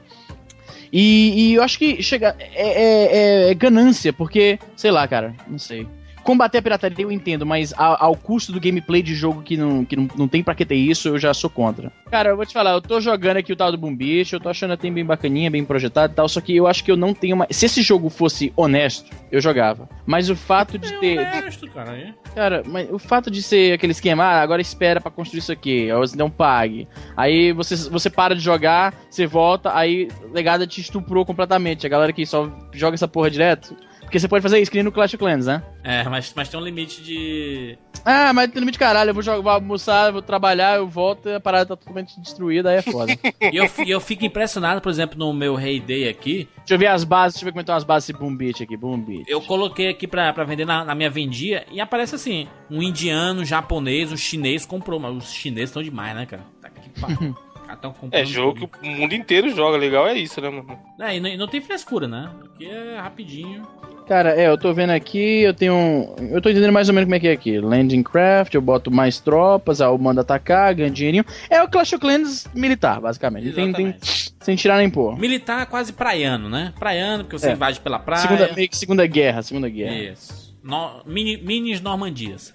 E, 0.92 1.50
e 1.50 1.54
eu 1.54 1.62
acho 1.62 1.78
que 1.78 2.02
chega. 2.02 2.34
É, 2.38 2.46
é- 2.54 3.16
é- 3.48 3.50
é 3.50 3.54
ganância, 3.54 4.12
porque, 4.12 4.58
sei 4.74 4.90
lá, 4.90 5.06
cara, 5.06 5.34
não 5.46 5.58
sei. 5.58 5.86
Combater 6.28 6.58
a 6.58 6.62
pirataria 6.62 7.06
eu 7.06 7.10
entendo, 7.10 7.46
mas 7.46 7.72
a- 7.72 8.04
ao 8.04 8.14
custo 8.14 8.52
do 8.52 8.60
gameplay 8.60 9.00
de 9.02 9.14
jogo 9.14 9.40
que 9.42 9.56
não, 9.56 9.82
que 9.82 9.96
não, 9.96 10.06
não 10.14 10.28
tem 10.28 10.42
pra 10.42 10.54
que 10.54 10.66
ter 10.66 10.74
isso, 10.74 11.08
eu 11.08 11.18
já 11.18 11.32
sou 11.32 11.48
contra. 11.48 11.90
Cara, 12.10 12.28
eu 12.28 12.36
vou 12.36 12.44
te 12.44 12.52
falar, 12.52 12.72
eu 12.72 12.82
tô 12.82 13.00
jogando 13.00 13.38
aqui 13.38 13.50
o 13.50 13.56
tal 13.56 13.72
do 13.72 13.78
Boom 13.78 13.96
Beach, 13.96 14.34
eu 14.34 14.38
tô 14.40 14.50
achando 14.50 14.74
até 14.74 14.90
bem 14.90 15.06
bacaninha, 15.06 15.50
bem 15.50 15.64
projetado 15.64 16.12
e 16.12 16.16
tal, 16.16 16.28
só 16.28 16.42
que 16.42 16.54
eu 16.54 16.66
acho 16.66 16.84
que 16.84 16.90
eu 16.92 16.98
não 16.98 17.14
tenho 17.14 17.34
mais. 17.34 17.56
Se 17.56 17.64
esse 17.64 17.80
jogo 17.80 18.10
fosse 18.10 18.52
honesto, 18.54 19.10
eu 19.32 19.40
jogava. 19.40 19.88
Mas 20.04 20.28
o 20.28 20.36
fato 20.36 20.76
de 20.78 20.92
É 20.92 20.98
ter. 20.98 21.18
honesto, 21.18 21.66
cara. 21.70 21.96
é. 21.96 22.12
Cara, 22.34 22.62
mas 22.66 22.90
o 22.92 22.98
fato 22.98 23.30
de 23.30 23.42
ser 23.42 23.72
aquele 23.72 23.92
esquema, 23.92 24.22
ah, 24.24 24.42
agora 24.42 24.60
espera 24.60 25.00
pra 25.00 25.10
construir 25.10 25.38
isso 25.38 25.50
aqui, 25.52 25.90
aí 25.90 25.96
você 25.96 26.14
não 26.16 26.28
pague. 26.28 26.86
Aí 27.16 27.52
você, 27.52 27.74
você 27.88 28.10
para 28.10 28.34
de 28.34 28.42
jogar, 28.42 28.94
você 29.08 29.26
volta, 29.26 29.74
aí 29.74 30.08
legada 30.30 30.66
te 30.66 30.80
estuprou 30.82 31.24
completamente. 31.24 31.86
A 31.86 31.90
galera 31.90 32.12
que 32.12 32.26
só 32.26 32.50
joga 32.74 32.94
essa 32.96 33.08
porra 33.08 33.30
direto. 33.30 33.74
Porque 34.08 34.18
você 34.18 34.26
pode 34.26 34.42
fazer 34.42 34.58
isso, 34.58 34.70
que 34.70 34.78
nem 34.78 34.84
no 34.84 34.90
Clash 34.90 35.12
of 35.12 35.18
Clans, 35.18 35.44
né? 35.44 35.62
É, 35.84 36.02
mas, 36.04 36.32
mas 36.34 36.48
tem 36.48 36.58
um 36.58 36.64
limite 36.64 37.02
de. 37.02 37.76
Ah, 38.06 38.32
mas 38.32 38.50
tem 38.50 38.58
limite 38.58 38.76
de 38.76 38.78
caralho, 38.78 39.10
eu 39.10 39.14
vou, 39.14 39.22
jogar, 39.22 39.42
vou 39.42 39.52
almoçar, 39.52 40.10
vou 40.10 40.22
trabalhar, 40.22 40.78
eu 40.78 40.88
volto 40.88 41.28
e 41.28 41.34
a 41.34 41.40
parada 41.40 41.66
tá 41.66 41.76
totalmente 41.76 42.18
destruída, 42.18 42.70
aí 42.70 42.76
é 42.76 42.82
foda. 42.82 43.12
E 43.52 43.56
eu, 43.56 43.68
eu 43.86 44.00
fico 44.00 44.24
impressionado, 44.24 44.80
por 44.80 44.88
exemplo, 44.88 45.18
no 45.18 45.32
meu 45.32 45.58
Heyday 45.58 46.08
aqui. 46.08 46.48
deixa 46.58 46.74
eu 46.74 46.78
ver 46.78 46.86
as 46.86 47.04
bases, 47.04 47.34
deixa 47.34 47.44
eu 47.44 47.46
ver 47.46 47.52
como 47.52 47.60
estão 47.60 47.76
as 47.76 47.84
bases 47.84 48.08
desse 48.08 48.18
Boom 48.18 48.34
Beach 48.34 48.62
aqui, 48.62 48.76
Boom 48.76 49.00
Beach. 49.00 49.24
Eu 49.28 49.42
coloquei 49.42 49.88
aqui 49.88 50.06
pra, 50.06 50.32
pra 50.32 50.44
vender 50.44 50.64
na, 50.64 50.84
na 50.84 50.94
minha 50.94 51.10
vendia 51.10 51.66
e 51.70 51.80
aparece 51.80 52.14
assim: 52.14 52.48
um 52.70 52.82
indiano, 52.82 53.42
um 53.42 53.44
japonês, 53.44 54.10
um 54.10 54.16
chinês 54.16 54.64
comprou. 54.64 54.98
Mas 54.98 55.16
os 55.16 55.32
chineses 55.32 55.70
estão 55.70 55.82
demais, 55.82 56.14
né, 56.16 56.24
cara? 56.24 56.44
Tá 56.62 56.70
que 56.70 57.00
pariu. 57.00 57.36
Os 57.78 57.80
caras 57.80 57.80
tão 57.80 57.92
comprando 57.92 58.20
É 58.20 58.24
jogo 58.24 58.60
tudo. 58.60 58.68
que 58.80 58.88
o 58.88 58.90
mundo 58.90 59.14
inteiro 59.14 59.50
joga. 59.54 59.76
Legal 59.76 60.06
é 60.08 60.14
isso, 60.14 60.40
né, 60.40 60.50
mano? 60.50 60.78
É, 61.00 61.16
e 61.16 61.20
não, 61.20 61.28
e 61.30 61.36
não 61.36 61.46
tem 61.48 61.60
frescura, 61.60 62.08
né? 62.08 62.28
Aqui 62.54 62.66
é 62.66 62.98
rapidinho. 63.00 63.62
Cara, 64.08 64.30
é, 64.40 64.48
eu 64.48 64.56
tô 64.56 64.72
vendo 64.72 64.90
aqui, 64.90 65.42
eu 65.42 65.52
tenho. 65.52 65.74
um- 65.74 66.14
Eu 66.30 66.40
tô 66.40 66.48
entendendo 66.48 66.72
mais 66.72 66.88
ou 66.88 66.94
menos 66.94 67.06
como 67.06 67.14
é 67.14 67.20
que 67.20 67.28
é 67.28 67.32
aqui. 67.32 67.60
Landing 67.60 68.02
craft, 68.02 68.54
eu 68.54 68.62
boto 68.62 68.90
mais 68.90 69.20
tropas, 69.20 69.80
aí 69.82 69.88
eu 69.88 69.98
mando 69.98 70.20
atacar, 70.20 70.74
ganho 70.74 70.90
dinheirinho. 70.90 71.24
É 71.50 71.62
o 71.62 71.68
Clash 71.68 71.92
of 71.92 72.00
Clans 72.00 72.46
militar, 72.54 73.00
basicamente. 73.02 73.52
Tem, 73.52 73.70
tem, 73.70 73.94
sem 74.40 74.56
tirar 74.56 74.78
nem 74.78 74.88
pôr. 74.88 75.18
Militar 75.18 75.66
quase 75.66 75.92
praiano, 75.92 76.48
né? 76.48 76.72
Praiano, 76.78 77.24
porque 77.24 77.38
você 77.38 77.50
É. 77.50 77.52
invade 77.52 77.80
pela 77.80 77.98
praia. 77.98 78.22
Segunda, 78.22 78.50
meio 78.54 78.68
que 78.70 78.76
segunda 78.78 79.06
guerra, 79.06 79.42
segunda 79.42 79.68
guerra. 79.68 79.94
Isso. 79.94 80.56
No, 80.64 81.02
mini, 81.04 81.36
minis 81.36 81.80
Normandias. 81.82 82.54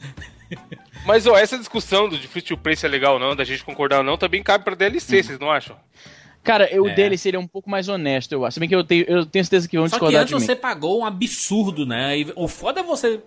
Mas, 1.06 1.26
ó, 1.26 1.36
essa 1.36 1.58
discussão 1.58 2.08
do 2.08 2.16
to 2.18 2.56
play 2.56 2.76
se 2.76 2.86
é 2.86 2.88
legal 2.88 3.14
ou 3.14 3.20
não, 3.20 3.34
da 3.36 3.44
gente 3.44 3.64
concordar 3.64 3.98
ou 3.98 4.04
não, 4.04 4.16
também 4.16 4.42
cabe 4.42 4.64
pra 4.64 4.74
DLC, 4.74 5.22
vocês 5.22 5.38
não 5.38 5.50
acham? 5.50 5.76
Cara, 6.44 6.68
o 6.80 6.88
É. 6.88 6.94
dele 6.94 7.16
seria 7.16 7.38
um 7.38 7.46
pouco 7.46 7.70
mais 7.70 7.88
honesto, 7.88 8.32
eu 8.32 8.44
acho. 8.44 8.54
Se 8.54 8.60
bem 8.60 8.68
que 8.68 8.74
eu 8.74 8.82
tenho, 8.82 9.04
eu 9.06 9.24
tenho 9.24 9.44
certeza 9.44 9.68
que 9.68 9.76
vão 9.76 9.86
Só 9.88 9.90
que 9.90 10.00
discordar 10.00 10.22
antes 10.22 10.34
de 10.34 10.40
mim. 10.40 10.44
você 10.46 10.56
pagou 10.56 11.00
um 11.00 11.04
absurdo, 11.06 11.86
né? 11.86 12.18
E 12.18 12.32
o 12.34 12.48
foda 12.48 12.80
é 12.80 12.82
você 12.82 13.20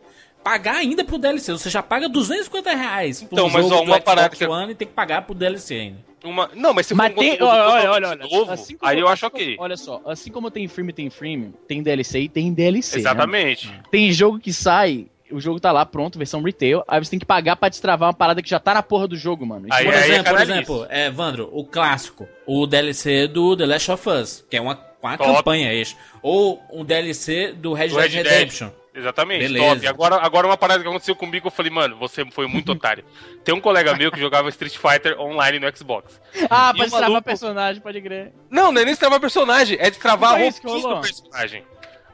pagar 0.43 0.75
ainda 0.75 1.03
pro 1.03 1.17
DLC. 1.17 1.51
Você 1.53 1.69
já 1.69 1.81
paga 1.81 2.09
250 2.09 2.75
reais 2.75 3.23
por 3.23 3.29
Então, 3.33 3.49
mas, 3.49 3.71
ó, 3.71 3.81
uma 3.83 4.01
parada 4.01 4.35
que- 4.35 4.45
One 4.45 4.73
e 4.73 4.75
tem 4.75 4.87
que 4.87 4.93
pagar 4.93 5.21
pro 5.21 5.33
DLC 5.33 5.75
ainda. 5.75 6.05
Uma... 6.25 6.49
Não, 6.55 6.73
mas 6.73 6.87
se 6.87 6.93
Mas 6.95 7.13
for 7.13 7.19
um 7.19 7.21
tem. 7.21 7.37
Olha, 7.41 7.69
olha, 7.69 7.91
olha, 8.09 8.15
novo, 8.15 8.51
Assim 8.51 8.75
aí 8.81 8.99
eu 8.99 9.07
acho 9.07 9.25
ok. 9.27 9.55
Olha 9.59 9.77
só, 9.77 10.01
assim 10.05 10.31
como 10.31 10.49
tem 10.51 10.67
freemium, 10.67 10.93
tem 10.93 11.09
freemium, 11.09 11.53
tem 11.67 11.81
DLC 11.83 12.21
e 12.21 12.29
tem 12.29 12.51
DLC. 12.51 12.95
né? 12.95 13.01
Exatamente. 13.01 13.71
Tem 13.91 14.11
jogo 14.11 14.39
que 14.39 14.51
sai, 14.51 15.05
o 15.31 15.39
jogo 15.39 15.59
tá 15.59 15.71
lá 15.71 15.85
pronto, 15.85 16.17
versão 16.17 16.41
retail, 16.41 16.83
aí 16.87 17.03
você 17.03 17.09
tem 17.11 17.19
que 17.19 17.25
pagar 17.25 17.55
pra 17.55 17.69
destravar 17.69 18.07
uma 18.09 18.13
parada 18.13 18.41
que 18.41 18.49
já 18.49 18.59
tá 18.59 18.73
na 18.73 18.83
porra 18.83 19.07
do 19.07 19.15
jogo, 19.17 19.45
mano. 19.45 19.67
Isso 19.67 19.75
Aí- 19.77 19.85
Por 19.85 19.93
é 19.93 19.97
exemplo, 19.99 20.31
por 20.33 20.41
exemplo 20.41 20.87
é, 20.89 21.09
Vandro, 21.09 21.49
o 21.51 21.65
clássico, 21.65 22.27
o 22.45 22.65
DLC 22.67 23.27
do 23.27 23.55
The 23.57 23.65
Last 23.65 23.91
of 23.91 24.09
Us, 24.09 24.45
que 24.49 24.57
é 24.57 24.61
uma, 24.61 24.79
uma 25.01 25.17
Top. 25.17 25.33
campanha 25.35 25.73
extra. 25.73 25.97
Ou 26.21 26.61
um 26.71 26.83
DLC 26.85 27.53
do 27.53 27.73
Red 27.73 27.89
Do 27.89 27.95
Dead 27.97 28.11
Red 28.11 28.23
Dead. 28.23 28.31
Redemption. 28.33 28.69
Exatamente, 28.97 29.41
Beleza. 29.41 29.75
top. 29.75 29.87
Agora, 29.87 30.15
agora 30.25 30.47
uma 30.47 30.55
parada 30.55 30.81
que 30.81 30.87
aconteceu 30.87 31.17
comigo, 31.17 31.47
eu 31.47 31.51
falei, 31.51 31.69
mano, 31.69 31.97
você 31.97 32.23
foi 32.31 32.47
muito 32.47 32.71
otário. 32.71 33.03
Tem 33.43 33.53
um 33.53 33.59
colega 33.59 33.93
meu 33.93 34.09
que 34.09 34.17
jogava 34.17 34.47
Street 34.47 34.77
Fighter 34.77 35.19
online 35.19 35.59
no 35.59 35.77
Xbox. 35.77 36.17
Ah, 36.49 36.69
E 36.73 36.77
pra 36.77 36.83
destravar 36.85 37.09
maluco- 37.09 37.23
personagem, 37.25 37.81
pode 37.81 38.01
crer. 38.01 38.31
Não, 38.49 38.71
não 38.71 38.79
é 38.81 38.85
nem 38.85 38.93
destravar 38.93 39.19
personagem, 39.19 39.77
é 39.81 39.89
destravar 39.89 40.35
a 40.35 40.45
isso 40.45 40.61
que 40.61 40.67
roupinha 40.67 40.95
do 40.95 41.01
personagem. 41.01 41.63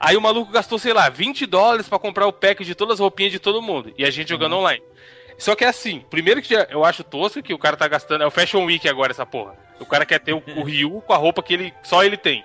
Aí 0.03 0.17
o 0.17 0.21
maluco 0.21 0.51
gastou, 0.51 0.79
sei 0.79 0.93
lá, 0.93 1.09
20 1.09 1.45
dólares 1.45 1.87
pra 1.87 1.99
comprar 1.99 2.25
o 2.25 2.33
pack 2.33 2.65
de 2.65 2.73
todas 2.73 2.95
as 2.95 2.99
roupinhas 2.99 3.31
de 3.31 3.37
todo 3.37 3.61
mundo. 3.61 3.93
E 3.95 4.03
a 4.03 4.09
gente 4.09 4.29
jogando 4.29 4.55
online. 4.57 4.81
Só 5.37 5.55
que 5.55 5.63
é 5.63 5.67
assim, 5.67 6.03
primeiro 6.09 6.41
que 6.41 6.55
eu 6.55 6.83
acho 6.83 7.03
tosco 7.03 7.43
que 7.43 7.53
o 7.53 7.57
cara 7.59 7.77
tá 7.77 7.87
gastando. 7.87 8.23
É 8.23 8.27
o 8.27 8.31
Fashion 8.31 8.65
Week 8.65 8.89
agora, 8.89 9.11
essa 9.11 9.27
porra. 9.27 9.55
O 9.79 9.85
cara 9.85 10.03
quer 10.03 10.19
ter 10.19 10.33
o, 10.33 10.41
o 10.57 10.63
Ryu 10.65 11.01
com 11.01 11.13
a 11.13 11.17
roupa 11.17 11.43
que 11.43 11.53
ele 11.53 11.73
só 11.83 12.03
ele 12.03 12.17
tem. 12.17 12.43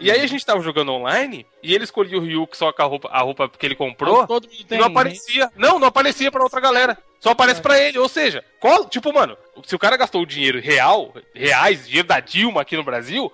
E 0.00 0.10
aí 0.10 0.20
a 0.20 0.26
gente 0.26 0.44
tava 0.44 0.60
jogando 0.60 0.92
online 0.92 1.46
e 1.62 1.74
ele 1.74 1.84
escolhia 1.84 2.18
o 2.18 2.20
Ryu 2.20 2.46
só 2.52 2.72
com 2.72 2.82
a 2.82 2.84
roupa, 2.84 3.08
a 3.08 3.20
roupa 3.20 3.48
que 3.48 3.64
ele 3.64 3.76
comprou. 3.76 4.26
Todo 4.26 4.48
mundo 4.48 4.64
tem. 4.64 4.78
não 4.78 4.86
aparecia. 4.88 5.50
Não, 5.56 5.78
não 5.78 5.86
aparecia 5.86 6.30
pra 6.32 6.42
outra 6.42 6.60
galera. 6.60 6.98
Só 7.20 7.30
aparece 7.30 7.62
pra 7.62 7.80
ele. 7.80 7.98
Ou 7.98 8.08
seja, 8.08 8.44
qual, 8.60 8.88
tipo, 8.88 9.12
mano, 9.12 9.38
se 9.64 9.76
o 9.76 9.78
cara 9.78 9.96
gastou 9.96 10.22
o 10.22 10.26
dinheiro 10.26 10.60
real, 10.60 11.14
reais, 11.32 11.86
dinheiro 11.86 12.08
da 12.08 12.18
Dilma 12.18 12.62
aqui 12.62 12.76
no 12.76 12.82
Brasil, 12.82 13.32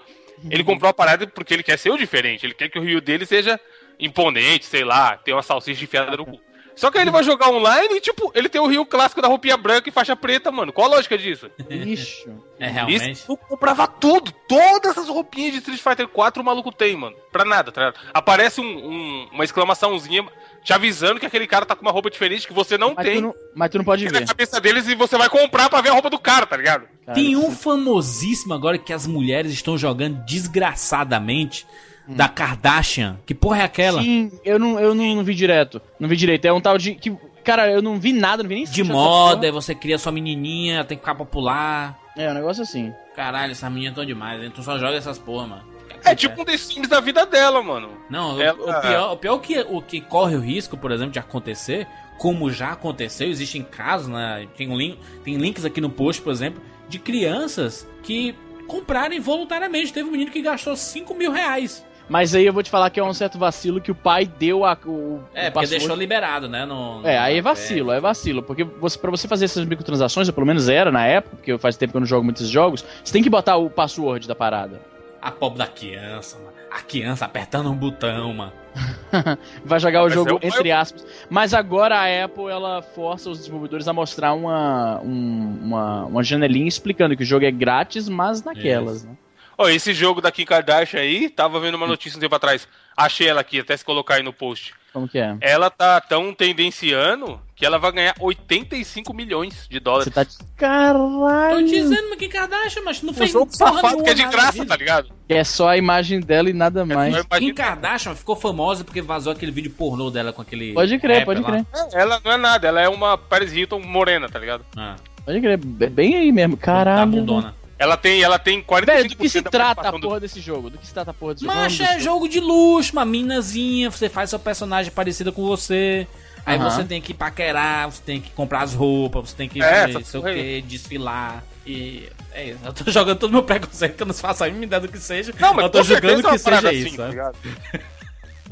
ele 0.51 0.65
comprou 0.65 0.89
a 0.89 0.95
parada 0.95 1.27
porque 1.27 1.53
ele 1.55 1.63
quer 1.63 1.79
ser 1.79 1.91
o 1.91 1.97
diferente. 1.99 2.45
Ele 2.47 2.55
quer 2.55 2.69
que 2.69 2.79
o 2.79 2.83
Rio 2.83 3.01
dele 3.01 3.25
seja 3.27 3.59
imponente, 3.99 4.65
sei 4.67 4.85
lá, 4.85 5.17
ter 5.17 5.33
uma 5.33 5.43
salsicha 5.43 5.85
enfiada 5.85 6.17
no 6.17 6.25
cu. 6.27 6.41
Só 6.75 6.91
que 6.91 6.97
aí 6.97 7.05
ele 7.05 7.11
vai 7.11 7.23
jogar 7.23 7.51
online 7.51 7.97
e, 7.97 8.01
tipo, 8.01 8.33
ele 8.35 8.49
tem 8.49 8.59
o 8.59 8.67
Rio 8.67 8.87
clássico 8.87 9.21
da 9.21 9.29
roupinha 9.29 9.59
branca 9.59 9.87
e 9.91 9.93
faixa 9.93 10.17
preta, 10.17 10.51
mano. 10.51 10.73
Qual 10.73 10.87
a 10.91 10.97
lógica 10.97 11.19
disso? 11.19 11.51
Ixi. 11.69 12.27
É, 12.59 12.67
realmente. 12.67 13.11
Isso, 13.11 13.31
eu 13.31 13.37
comprava 13.37 13.87
tudo. 13.87 14.33
Todas 14.49 14.97
as 14.97 15.07
roupinhas 15.09 15.53
de 15.53 15.59
Street 15.59 15.81
Fighter 15.81 16.09
4 16.09 16.43
o 16.43 16.45
maluco 16.45 16.73
tem, 16.73 16.97
mano. 16.97 17.15
Pra 17.31 17.45
nada, 17.45 17.71
tá 17.71 17.81
ligado? 17.83 18.01
Aparece 18.15 18.63
um- 18.63 18.65
um- 18.65 19.29
uma 19.33 19.45
exclamaçãozinha 19.45 20.27
te 20.63 20.73
avisando 20.73 21.19
que 21.19 21.27
aquele 21.27 21.47
cara 21.47 21.67
tá 21.67 21.75
com 21.75 21.83
uma 21.83 21.91
roupa 21.91 22.09
diferente 22.11 22.47
que 22.47 22.53
você 22.53 22.79
não 22.79 22.95
Mas 22.97 23.05
tem. 23.07 23.17
tu 23.17 23.23
não, 23.23 23.35
mas 23.55 23.71
tu 23.71 23.79
não 23.79 23.85
pode 23.85 24.05
na 24.05 24.21
ver. 24.21 24.27
cabeça 24.27 24.61
deles 24.61 24.87
e 24.89 24.95
você 24.95 25.19
vai 25.19 25.29
comprar 25.29 25.69
pra 25.69 25.81
ver 25.81 25.91
a 25.91 25.93
roupa 25.93 26.09
do 26.09 26.19
cara, 26.19 26.47
tá 26.47 26.57
ligado? 26.57 26.85
cara. 27.05 27.15
Tem 27.15 27.37
um 27.37 27.51
famosíssimo 27.51 28.55
agora 28.55 28.79
que 28.79 28.93
as 28.93 29.07
mulheres 29.07 29.53
estão 29.53 29.77
jogando 29.77 30.25
desgraçadamente 30.25 31.67
da 32.07 32.29
Kardashian. 32.29 33.19
Que 33.27 33.35
porra 33.35 33.59
é 33.59 33.65
aquela? 33.65 34.03
Sim, 34.03 34.31
eu 34.45 34.59
não, 34.59 34.79
eu 34.79 34.95
não, 34.95 35.17
não 35.17 35.25
vi 35.25 35.35
direto. 35.35 35.81
Não 35.99 36.09
vi 36.09 36.17
direito. 36.17 36.45
É 36.45 36.53
um 36.53 36.61
tal 36.61 36.79
de. 36.79 36.95
Que, 36.95 37.15
cara, 37.45 37.71
eu 37.71 37.83
não 37.83 37.99
vi 37.99 38.13
nada, 38.13 38.43
não 38.43 38.49
vi 38.49 38.57
nem 38.57 38.65
De 38.65 38.85
moda, 38.85 39.47
aí 39.47 39.53
você 39.53 39.75
cria 39.75 39.99
sua 39.99 40.13
menininha, 40.13 40.85
tem 40.85 40.97
que 40.97 41.03
ficar 41.03 41.15
popular. 41.15 41.99
É, 42.17 42.31
um 42.31 42.35
negócio 42.35 42.63
assim. 42.63 42.93
Caralho, 43.17 43.53
essas 43.53 43.71
meninas 43.71 43.95
tão 43.95 44.05
demais, 44.05 44.43
hein? 44.43 44.53
Tu 44.55 44.63
só 44.63 44.79
joga 44.79 44.97
essas 44.97 45.19
porra, 45.19 45.47
mano. 45.47 45.72
É 46.05 46.15
tipo 46.15 46.41
um 46.41 46.45
The 46.45 46.57
Sims 46.57 46.89
da 46.89 47.01
vida 47.01 47.25
dela, 47.27 47.63
mano. 47.63 47.89
Não, 48.11 48.37
o- 48.37 48.43
Ela- 48.43 48.79
o, 48.79 48.81
pior, 48.81 49.13
o 49.13 49.17
pior 49.17 49.39
que 49.39 49.61
o 49.69 49.83
que 49.83 50.01
corre 50.01 50.37
o 50.37 50.41
risco, 50.41 50.77
por 50.77 50.91
exemplo, 50.93 51.13
de 51.13 51.19
acontecer, 51.19 51.87
como 52.19 52.51
já 52.51 52.73
aconteceu, 52.73 53.29
existem 53.29 53.63
casos, 53.63 54.09
né? 54.09 54.47
Tem, 54.57 54.69
um 54.69 54.77
link, 54.77 54.99
tem 55.25 55.37
links 55.37 55.65
aqui 55.65 55.81
no 55.81 55.91
post, 55.91 56.23
por 56.23 56.33
exemplo, 56.33 56.63
de 56.89 56.99
crianças 56.99 57.87
que 58.03 58.35
compraram 58.67 59.21
voluntariamente. 59.21 59.93
Teve 59.93 60.09
um 60.09 60.13
menino 60.13 60.31
que 60.31 60.41
gastou 60.43 60.77
5 60.77 61.15
mil 61.15 61.33
reais. 61.33 61.85
Mas 62.09 62.35
aí 62.35 62.45
eu 62.45 62.53
vou 62.53 62.63
te 62.63 62.69
falar 62.69 62.91
que 62.91 62.99
é 63.01 63.05
um 63.05 63.15
certo 63.15 63.39
vacilo 63.39 63.81
que 63.81 63.91
o 63.91 63.95
pai 63.95 64.27
deu 64.27 64.65
a, 64.65 64.77
o. 64.85 65.21
É, 65.33 65.49
o 65.49 65.53
porque 65.53 65.69
deixou 65.69 65.97
liberado, 65.97 66.49
né? 66.49 66.67
No, 66.67 67.01
É, 67.07 67.17
aí 67.17 67.35
é 67.35 67.37
no- 67.39 67.43
vacilo, 67.45 67.93
é 67.93 68.01
vacilo. 68.01 68.43
Porque 68.43 68.65
você, 68.65 68.99
pra 68.99 69.11
você 69.11 69.27
fazer 69.29 69.47
essas 69.47 69.65
microtransações, 69.65 70.29
ou 70.29 70.35
pelo 70.35 70.47
menos 70.47 70.69
era 70.69 70.91
na 70.91 71.07
época, 71.07 71.37
porque 71.37 71.57
faz 71.59 71.77
tempo 71.77 71.93
que 71.93 71.97
eu 71.97 72.01
não 72.01 72.07
jogo 72.07 72.25
muitos 72.25 72.49
jogos, 72.49 72.85
você 73.03 73.13
tem 73.13 73.23
que 73.23 73.31
botar 73.31 73.57
o 73.57 73.71
password 73.71 74.29
da 74.29 74.35
parada. 74.35 74.81
A 75.23 75.31
pobre 75.31 75.59
da 75.59 75.67
criança, 75.69 76.37
mano. 76.39 76.53
A 76.71 76.81
criança 76.83 77.25
apertando 77.25 77.71
um 77.71 77.77
botão, 77.77 78.35
mano. 78.35 78.53
Vai 79.65 79.79
jogar 79.79 80.01
o 80.01 80.05
Mas 80.05 80.15
jogo 80.15 80.31
é 80.31 80.35
o- 80.35 80.39
entre 80.43 80.73
aspas. 80.73 81.07
Mas 81.31 81.55
agora 81.55 81.97
a 81.97 82.25
Apple 82.25 82.49
ela 82.49 82.83
força 82.83 83.31
os 83.31 83.39
desenvolvedores 83.39 83.87
a 83.87 83.93
mostrar 83.93 84.33
uma, 84.33 85.01
um- 85.03 85.59
uma, 85.63 86.05
uma 86.07 86.23
janelinha 86.25 86.67
explicando 86.67 87.17
que 87.17 87.23
o 87.23 87.27
jogo 87.27 87.45
é 87.45 87.51
grátis, 87.51 88.09
mas 88.09 88.43
naquelas, 88.43 89.05
né? 89.05 89.17
Ó, 89.57 89.69
esse 89.69 89.93
jogo 89.95 90.21
da 90.21 90.33
Kim 90.33 90.45
Kardashian 90.47 91.01
aí, 91.01 91.29
tava 91.29 91.61
vendo 91.61 91.75
uma 91.77 91.87
notícia 91.87 92.17
um 92.17 92.21
tempo 92.21 92.35
atrás. 92.35 92.67
Achei 92.97 93.29
ela 93.29 93.43
aqui, 93.43 93.61
até 93.61 93.77
se 93.77 93.85
colocar 93.85 94.15
aí 94.15 94.23
no 94.23 94.33
post. 94.33 94.75
Como 94.93 95.09
que 95.09 95.19
é? 95.19 95.37
Ela 95.41 95.71
tá 95.71 96.01
tão 96.01 96.35
tendenciando 96.35 97.41
que 97.57 97.65
ela 97.65 97.79
vai 97.79 97.93
ganhar 97.93 98.15
85 98.21 99.15
milhões 99.15 99.67
de 99.71 99.81
dólares. 99.81 100.05
Você 100.05 100.25
tá. 100.25 100.27
Caralho! 100.57 101.57
Tô 101.57 101.63
dizendo, 101.63 102.11
mas 102.11 102.19
que 102.19 102.29
Kardashian, 102.29 102.83
mas 102.85 103.03
não 103.03 103.11
Um 103.11 103.15
fez 103.15 103.33
porra 103.33 103.47
safado 103.51 104.03
que 104.03 104.11
é 104.11 104.15
de 104.15 104.25
graça, 104.27 104.67
tá 104.67 104.77
ligado? 104.77 105.09
É 105.29 105.43
só 105.45 105.69
a 105.69 105.77
imagem 105.77 106.21
dela 106.21 106.51
e 106.51 106.53
nada 106.53 106.85
mais. 106.85 107.15
Eu 107.15 107.25
imagino- 107.25 107.39
Kim 107.49 107.55
Kardashian 107.55 108.15
ficou 108.15 108.37
famosa 108.37 108.85
porque 108.85 109.01
vazou 109.01 109.33
aquele 109.33 109.53
vídeo 109.53 109.71
pornô 109.71 110.11
dela 110.11 110.33
com 110.33 110.43
aquele. 110.43 110.73
Pode 110.75 110.99
crer, 110.99 111.25
pode 111.25 111.41
lá. 111.41 111.49
crer. 111.51 111.67
Ela 111.93 112.21
não 112.25 112.33
é 112.33 112.37
nada, 112.37 112.69
ela 112.69 112.81
é 112.81 112.89
uma 112.89 113.17
Paris 113.17 113.53
Hilton 113.53 113.81
morena, 113.81 114.29
tá 114.29 114.39
ligado? 114.39 114.65
Ah, 114.77 114.97
Pode 115.25 115.41
crer. 115.41 115.59
É 115.81 115.87
Bem 115.89 116.17
aí 116.17 116.33
mesmo. 116.33 116.57
da 116.57 116.63
Caralho. 116.63 117.11
bundona. 117.11 117.55
Ela 117.83 117.97
tem, 117.97 118.23
ela 118.23 118.39
tem 118.39 118.63
45% 118.63 118.85
Velho, 118.87 119.09
do 119.09 119.17
que 119.17 119.29
se 119.29 119.43
trata 119.43 119.57
a 119.59 119.75
participação 119.75 120.01
do- 120.01 120.07
porra 120.07 120.21
desse 120.21 120.41
jogo? 120.41 120.71
Do 120.71 120.79
que 120.79 120.87
se 120.87 120.95
trata 120.95 121.11
a 121.11 121.15
porra 121.15 121.35
desse 121.35 121.45
jogo? 121.45 121.57
Mas 121.57 121.77
Vamos 121.77 121.93
é 121.97 121.99
jogo 122.01 122.29
de 122.29 122.39
luxo, 122.41 122.93
uma 122.93 123.05
minazinha, 123.05 123.91
você 123.91 124.09
faz 124.09 124.31
seu 124.31 124.39
personagem 124.39 124.93
parecida 124.93 125.33
com 125.33 125.43
você. 125.45 126.07
Aí 126.47 126.57
Aham. 126.59 126.71
você 126.71 126.85
tem 126.85 127.01
que 127.01 127.13
paquerar, 127.15 127.91
você 127.91 128.03
tem 128.05 128.21
que 128.21 128.31
comprar 128.31 128.63
as 128.63 128.75
roupas, 128.75 129.31
você 129.31 129.37
tem 129.37 129.49
que 129.49 129.63
É, 129.63 129.85
essa 129.91 130.01
sei 130.03 130.21
o 130.21 130.23
porra 130.23 130.35
que, 130.35 130.63
desfilar. 130.63 131.45
E 131.65 132.09
é 132.33 132.47
isso. 132.51 132.59
Eu 132.65 132.73
tô 132.73 132.91
jogando 132.91 133.19
todo 133.19 133.31
meu 133.31 133.43
preconceito, 133.45 133.97
que 133.97 134.03
eu 134.03 134.07
não 134.07 134.15
faço 134.15 134.43
a 134.43 134.47
mínima 134.47 134.65
ideia 134.65 134.81
do 134.81 134.89
que 134.89 134.99
seja. 134.99 135.33
Não, 135.39 135.55
mas 135.55 135.65
eu 135.65 135.71
tô 135.71 135.83
jogando 135.83 136.27
é 136.27 136.31
que 136.33 136.39
seja 136.39 136.69
assim, 136.69 136.79
isso. 136.79 136.97
tá 136.97 137.03
sabe? 137.05 137.11
ligado? 137.11 137.37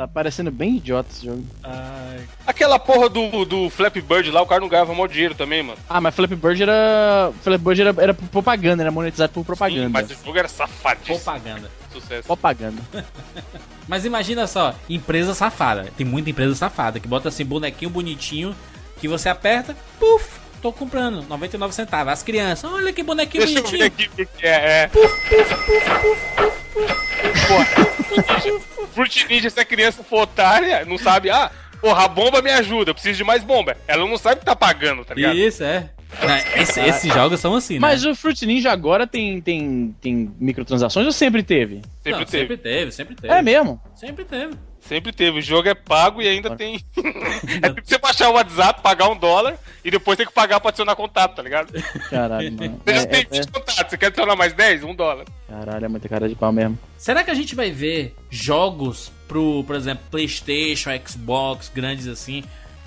Tá 0.01 0.09
parecendo 0.09 0.51
bem 0.51 0.77
idiota 0.79 1.11
esse 1.13 1.27
jogo. 1.27 1.45
Ai, 1.63 2.21
Aquela 2.47 2.79
porra 2.79 3.07
do, 3.11 3.45
do 3.45 3.69
Flappy 3.69 4.01
Bird 4.01 4.31
lá, 4.31 4.41
o 4.41 4.47
cara 4.47 4.63
não 4.63 4.69
ganhava 4.69 4.95
mó 4.95 5.07
dinheiro 5.07 5.35
também, 5.35 5.63
mano. 5.63 5.79
Ah, 5.87 6.01
mas 6.01 6.15
Flappy 6.15 6.37
Bird 6.37 6.63
era. 6.63 7.31
Flappy 7.43 7.63
Bird 7.63 7.83
era, 7.83 7.95
era 7.99 8.15
propaganda, 8.15 8.83
era 8.83 8.91
monetizado 8.91 9.31
por 9.31 9.41
Sim, 9.41 9.45
propaganda. 9.45 9.89
mas 9.91 10.11
o 10.11 10.25
jogo 10.25 10.39
era 10.39 10.49
safadíssimo. 10.49 11.17
propaganda. 11.21 11.71
Sucesso. 11.93 12.27
Propaganda. 12.27 12.81
Mas 13.87 14.05
imagina 14.07 14.47
só, 14.47 14.75
empresa 14.89 15.35
safada. 15.35 15.89
Tem 15.97 16.07
muita 16.07 16.31
empresa 16.31 16.55
safada 16.55 16.99
que 17.01 17.09
bota 17.09 17.29
assim 17.29 17.45
bonequinho 17.45 17.91
bonitinho 17.91 18.55
que 19.01 19.09
você 19.09 19.29
aperta, 19.29 19.77
puf, 19.99 20.40
tô 20.61 20.73
comprando, 20.73 21.23
99 21.29 21.75
centavos. 21.75 22.13
As 22.13 22.23
crianças, 22.23 22.71
olha 22.71 22.93
que 22.93 23.03
bonequinho 23.03 23.45
Deixa 23.45 23.59
eu 23.61 23.65
ver 23.65 23.79
bonitinho. 23.79 23.87
aqui 23.87 24.23
o 24.23 24.27
que 24.27 24.39
que 24.41 24.47
é. 24.47 24.83
é. 24.85 24.91
Porra. 27.47 27.67
Fruit 28.95 29.27
Ninja, 29.29 29.51
se 29.51 29.61
a 29.61 29.65
criança 29.65 30.03
for 30.03 30.23
otária, 30.23 30.85
não 30.85 30.99
sabe, 30.99 31.31
ah, 31.31 31.51
porra, 31.81 32.05
a 32.05 32.09
bomba 32.09 32.43
me 32.43 32.51
ajuda, 32.51 32.91
eu 32.91 32.95
preciso 32.95 33.19
de 33.19 33.25
mais 33.25 33.43
bomba. 33.43 33.77
Ela 33.87 34.07
não 34.07 34.17
sabe 34.19 34.41
que 34.41 34.47
tá 34.47 34.57
pagando, 34.57 35.05
tá 35.05 35.15
ligado? 35.15 35.37
Isso, 35.37 35.63
é. 35.63 35.91
Não, 36.23 36.61
esse- 36.61 36.81
esses 36.81 37.13
jogos 37.15 37.39
são 37.39 37.55
assim, 37.55 37.75
né? 37.75 37.81
Mas 37.81 38.05
o 38.05 38.17
Fruit 38.17 38.45
Ninja 38.45 38.73
agora 38.73 39.07
tem, 39.07 39.41
tem, 39.41 39.95
tem 40.01 40.35
microtransações 40.41 41.07
ou 41.07 41.13
sempre 41.13 41.41
teve? 41.43 41.83
Sempre 42.03 42.11
Não, 42.19 42.25
teve. 42.27 42.31
sempre 42.39 42.57
teve, 42.57 42.93
sempre 42.93 43.15
teve. 43.15 43.33
É 43.33 43.41
mesmo? 43.43 43.81
Sempre 43.95 44.25
teve. 44.25 44.55
Sempre 44.81 45.13
teve. 45.13 45.39
O 45.39 45.43
jogo 45.43 45.69
é 45.69 45.75
pago 45.75 46.21
e 46.21 46.27
ainda 46.29 46.57
tem. 46.57 46.77
é 47.63 47.69
tipo 47.71 47.83
você 47.85 47.99
baixar 47.99 48.29
o 48.31 48.33
WhatsApp, 48.35 48.81
pagar 48.83 49.09
um 49.09 49.17
dólar 49.17 49.57
e 49.85 49.91
depois 49.91 50.17
tem 50.17 50.27
que 50.27 50.33
pagar 50.33 50.59
pra 50.61 50.71
adicionar 50.71 50.97
contato, 50.97 51.37
tá 51.37 51.43
ligado? 51.43 51.71
Você 51.73 51.99
Caralho, 52.11 52.53
mano. 52.59 52.81
já 52.87 52.93
É, 52.95 53.07
tem 53.07 53.21
é, 53.21 53.41
20 53.43 53.53
contatos, 53.53 53.91
você 53.91 53.99
quer 53.99 54.07
adicionar 54.07 54.35
mais 54.37 54.53
10? 54.53 54.83
Um 54.85 54.95
dólar. 54.95 55.25
é. 55.49 55.53
Caralho, 55.53 55.85
é 55.85 55.89
muita 55.89 56.09
cara 56.09 56.29
de 56.29 56.35
pau 56.35 56.51
mesmo. 56.53 56.79
Será 56.99 57.23
que 57.23 57.31
a 57.31 57.35
gente 57.35 57.55
vai 57.55 57.71
ver 57.71 58.15
jogos 58.31 59.13
pro, 59.29 59.63
por 59.65 59.77
exemplo, 59.77 60.03
PlayStation, 60.11 60.91
Xbox, 61.07 61.71
grandes 61.75 62.09
assim, 62.09 62.43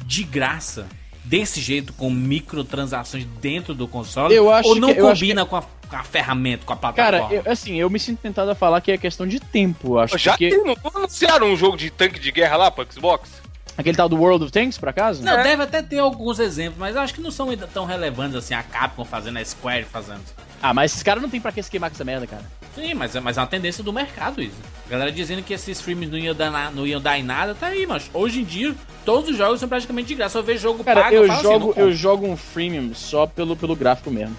de 0.06 0.24
graça? 0.24 0.88
Desse 1.26 1.62
jeito, 1.62 1.94
com 1.94 2.10
microtransações 2.10 3.24
dentro 3.40 3.74
do 3.74 3.88
console? 3.88 4.36
Eu 4.36 4.52
acho 4.52 4.68
Ou 4.68 4.76
não 4.76 4.94
que- 4.94 5.00
eu 5.00 5.08
acho 5.08 5.22
combina 5.22 5.46
com, 5.46 5.56
a, 5.56 5.64
com 5.94 6.00
a 6.00 6.04
ferramenta, 6.04 6.66
com 6.66 6.74
a 6.74 6.76
plataforma? 6.76 7.28
Cara, 7.30 7.34
eu- 7.46 7.52
assim, 7.52 7.76
eu 7.76 7.88
me 7.90 8.00
sinto 8.00 8.20
tentado 8.20 8.50
a 8.50 8.56
falar 8.56 8.82
que 8.82 8.92
é 8.92 8.98
questão 8.98 9.28
de 9.28 9.40
tempo, 9.40 9.94
eu 9.96 10.00
acho. 10.00 10.18
Já 10.18 10.36
tem, 10.36 10.50
não 10.64 10.76
anunciaram 10.96 11.48
um 11.54 11.56
jogo 11.56 11.78
de 11.78 11.92
tanque 11.92 12.20
de 12.20 12.32
guerra 12.32 12.56
lá 12.58 12.72
pro 12.72 12.86
Xbox? 12.92 13.44
aquele 13.76 13.98
tal 13.98 14.08
do 14.08 14.16
World 14.18 14.44
of 14.44 14.52
Tanks, 14.52 14.78
por 14.78 14.88
acaso? 14.90 15.24
Não, 15.24 15.40
É. 15.40 15.42
deve 15.44 15.64
até 15.64 15.82
ter 15.82 15.98
alguns 15.98 16.38
exemplos, 16.38 16.78
mas 16.78 16.96
eu 16.96 17.02
acho 17.02 17.12
que 17.12 17.20
não 17.22 17.32
são 17.32 17.50
ainda 17.50 17.66
tão 17.66 17.86
relevantes 17.86 18.36
assim, 18.36 18.54
a 18.54 18.62
Capcom 18.62 19.04
fazendo, 19.04 19.38
a 19.40 19.44
Square 19.46 19.86
fazendo. 19.86 20.22
Ah, 20.62 20.76
mas 20.76 20.92
esses 20.92 21.02
caras 21.02 21.24
não 21.24 21.30
tem 21.30 21.42
pra 21.42 21.52
que 21.52 21.62
se 21.64 21.72
queimar 21.72 21.90
com 21.90 21.96
essa 21.96 22.04
merda, 22.04 22.28
cara. 22.28 22.44
Sim, 22.76 22.94
mas 22.94 23.16
é, 23.16 23.20
mas 23.20 23.36
é 23.36 23.42
uma 23.42 23.48
tendência 23.48 23.84
do 23.84 23.92
mercado 23.92 24.44
isso. 24.44 24.56
A 24.86 24.90
galera 24.92 25.12
dizendo 25.12 25.42
que 25.42 25.54
esses 25.56 25.68
streams 25.80 26.12
não 26.12 26.20
iam, 26.20 26.36
dar 26.36 26.52
na- 26.52 26.70
não 26.70 26.86
iam 26.86 27.02
dar 27.02 27.18
em 27.18 27.24
nada, 27.24 27.56
tá 27.56 27.66
aí, 27.68 27.88
mas 27.88 28.12
hoje 28.14 28.42
em 28.42 28.44
dia 28.44 28.76
todos 29.04 29.32
os 29.32 29.38
jogos 29.38 29.60
são 29.60 29.68
praticamente 29.68 30.08
de 30.10 30.16
graça. 30.16 30.38
Eu 30.38 30.44
vejo 30.44 30.62
jogo 30.62 30.84
Cara, 30.84 31.04
pago, 31.06 31.16
eu, 31.16 31.26
falo 31.28 31.42
jogo, 31.42 31.56
assim, 31.56 31.64
eu 31.66 31.74
compro. 31.86 31.92
jogo 31.96 32.28
um 32.28 32.38
freemium 32.38 32.94
só 32.94 33.26
pelo, 33.26 33.56
pelo 33.56 33.76
gráfico 33.76 34.12
mesmo. 34.12 34.38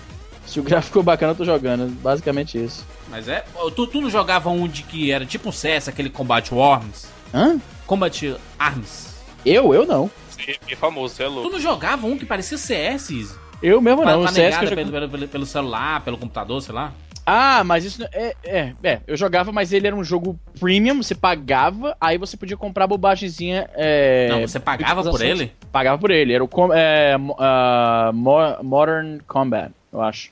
Se 0.54 0.60
o 0.60 0.62
gráfico 0.62 0.86
ficou 0.88 1.02
bacana, 1.02 1.32
eu 1.32 1.36
tô 1.36 1.44
jogando. 1.44 1.88
Basicamente 2.00 2.62
isso. 2.62 2.86
Mas 3.10 3.28
é. 3.28 3.44
Tu, 3.74 3.86
tu 3.88 4.00
não 4.00 4.08
jogava 4.08 4.50
um 4.50 4.68
de 4.68 4.82
que 4.84 5.10
era 5.10 5.26
tipo 5.26 5.48
um 5.48 5.52
CS, 5.52 5.88
aquele 5.88 6.08
Combat 6.08 6.54
Worms? 6.54 7.08
Hã? 7.34 7.58
Combat 7.86 8.36
Arms. 8.58 9.14
Eu? 9.44 9.74
Eu 9.74 9.84
não. 9.84 10.08
Sim, 10.30 10.54
é 10.68 10.76
famoso, 10.76 11.14
você 11.16 11.24
é 11.24 11.26
Tu 11.26 11.32
louco. 11.32 11.50
não 11.50 11.60
jogava 11.60 12.06
um 12.06 12.16
que 12.16 12.24
parecia 12.24 12.56
CS? 12.56 13.10
Izzy? 13.10 13.34
Eu 13.62 13.80
mesmo 13.80 14.04
não. 14.04 14.20
com 14.20 14.24
O 14.26 14.28
CS 14.28 14.58
que 14.58 14.64
eu 14.64 14.68
jogo- 14.68 14.90
pelo, 14.92 15.08
pelo, 15.08 15.28
pelo- 15.28 15.46
celular, 15.46 16.00
pelo 16.02 16.16
computador, 16.18 16.60
sei 16.62 16.74
lá. 16.74 16.92
Ah, 17.26 17.64
mas 17.64 17.84
isso 17.84 18.00
não- 18.00 18.08
é, 18.12 18.34
é, 18.44 18.72
é. 18.82 19.00
Eu 19.06 19.16
jogava, 19.16 19.50
mas 19.50 19.72
ele 19.72 19.86
era 19.86 19.96
um 19.96 20.04
jogo 20.04 20.38
premium, 20.60 21.02
você 21.02 21.14
pagava, 21.14 21.96
aí 22.00 22.18
você 22.18 22.36
podia 22.36 22.56
comprar 22.56 22.86
bobagemzinha. 22.86 23.68
É, 23.74 24.28
não, 24.30 24.42
você 24.42 24.60
pagava 24.60 25.02
por 25.02 25.20
ele? 25.22 25.50
Pagava 25.72 25.98
por 25.98 26.10
ele. 26.10 26.32
Era 26.34 26.44
o 26.44 26.48
com- 26.48 26.72
é, 26.72 27.16
Mo- 27.18 28.62
Modern 28.62 29.18
Combat, 29.26 29.70
eu 29.92 30.00
acho. 30.02 30.30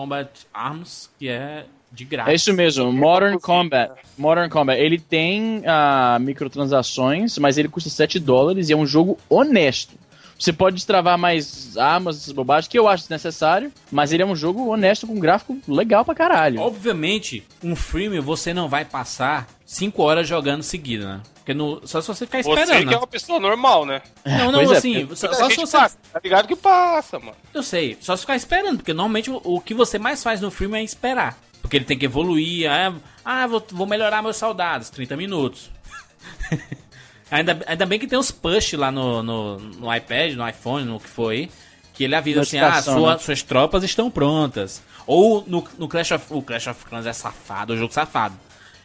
Combat 0.00 0.30
Arms, 0.54 1.10
que 1.18 1.28
é 1.28 1.66
de 1.92 2.06
graça. 2.06 2.30
É 2.30 2.34
isso 2.34 2.54
mesmo, 2.54 2.90
Modern 2.90 3.38
Combat. 3.38 3.92
Modern 4.16 4.48
Combat. 4.48 4.80
Ele 4.80 4.98
tem 4.98 5.62
ah, 5.66 6.16
microtransações, 6.18 7.36
mas 7.36 7.58
ele 7.58 7.68
custa 7.68 7.90
7 7.90 8.18
dólares 8.18 8.70
e 8.70 8.72
é 8.72 8.76
um 8.76 8.86
jogo 8.86 9.18
honesto. 9.28 9.94
Você 10.38 10.54
pode 10.54 10.76
destravar 10.76 11.18
mais 11.18 11.76
armas, 11.76 12.16
essas 12.16 12.32
bobagens, 12.32 12.66
que 12.66 12.78
eu 12.78 12.88
acho 12.88 13.02
desnecessário, 13.02 13.70
mas 13.92 14.10
ele 14.10 14.22
é 14.22 14.26
um 14.26 14.34
jogo 14.34 14.68
honesto 14.68 15.06
com 15.06 15.20
gráfico 15.20 15.58
legal 15.68 16.02
pra 16.02 16.14
caralho. 16.14 16.60
Obviamente, 16.60 17.44
um 17.62 17.76
freemium 17.76 18.22
você 18.22 18.54
não 18.54 18.66
vai 18.66 18.86
passar 18.86 19.46
5 19.66 20.02
horas 20.02 20.26
jogando 20.26 20.62
seguida, 20.62 21.16
né? 21.16 21.20
Porque 21.50 21.54
no, 21.54 21.80
só 21.84 22.00
se 22.00 22.06
você 22.06 22.26
ficar 22.26 22.42
Você 22.42 22.48
esperando. 22.48 22.88
que 22.88 22.94
é 22.94 22.96
uma 22.96 23.06
pessoa 23.06 23.40
normal, 23.40 23.84
né? 23.84 24.02
Não, 24.24 24.52
não, 24.52 24.64
Pois 24.64 24.70
é, 24.70 24.76
assim, 24.76 25.06
porque 25.06 25.16
só, 25.16 25.32
só 25.32 25.50
se 25.50 25.56
você. 25.56 25.76
passa, 25.76 25.98
tá 26.12 26.20
ligado 26.22 26.46
que 26.46 26.54
passa, 26.54 27.18
mano. 27.18 27.36
Eu 27.52 27.62
sei, 27.62 27.98
só 28.00 28.14
se 28.14 28.22
ficar 28.22 28.36
esperando, 28.36 28.76
porque 28.78 28.92
normalmente 28.92 29.30
o, 29.30 29.40
o 29.42 29.60
que 29.60 29.74
você 29.74 29.98
mais 29.98 30.22
faz 30.22 30.40
no 30.40 30.50
freemium 30.50 30.78
é 30.78 30.84
esperar. 30.84 31.36
Porque 31.60 31.76
ele 31.76 31.84
tem 31.84 31.98
que 31.98 32.04
evoluir, 32.04 32.70
ah, 32.70 32.94
ah 33.24 33.46
vou, 33.48 33.64
vou 33.72 33.86
melhorar 33.86 34.22
meus 34.22 34.36
soldados, 34.36 34.90
30 34.90 35.16
minutos. 35.16 35.70
Ainda, 37.30 37.60
ainda 37.64 37.86
bem 37.86 37.96
que 37.96 38.08
tem 38.08 38.18
os 38.18 38.32
push 38.32 38.72
lá 38.72 38.90
no, 38.90 39.22
no, 39.22 39.56
no 39.56 39.94
iPad, 39.94 40.34
no 40.34 40.48
iPhone, 40.48 40.84
no 40.84 40.98
que 40.98 41.08
foi. 41.08 41.48
Que 41.94 42.02
ele 42.02 42.16
avisa 42.16 42.40
assim, 42.40 42.58
ah, 42.58 42.82
sua- 42.82 43.12
né? 43.12 43.18
suas 43.18 43.40
tropas 43.40 43.84
estão 43.84 44.10
prontas. 44.10 44.82
Ou 45.06 45.44
no, 45.46 45.64
no 45.78 45.86
Clash 45.86 46.10
of... 46.10 46.24
O 46.30 46.42
Clash 46.42 46.66
of 46.66 46.84
Clans 46.86 47.06
é 47.06 47.12
safado, 47.12 47.72
é 47.72 47.76
um 47.76 47.78
jogo 47.78 47.94
safado. 47.94 48.34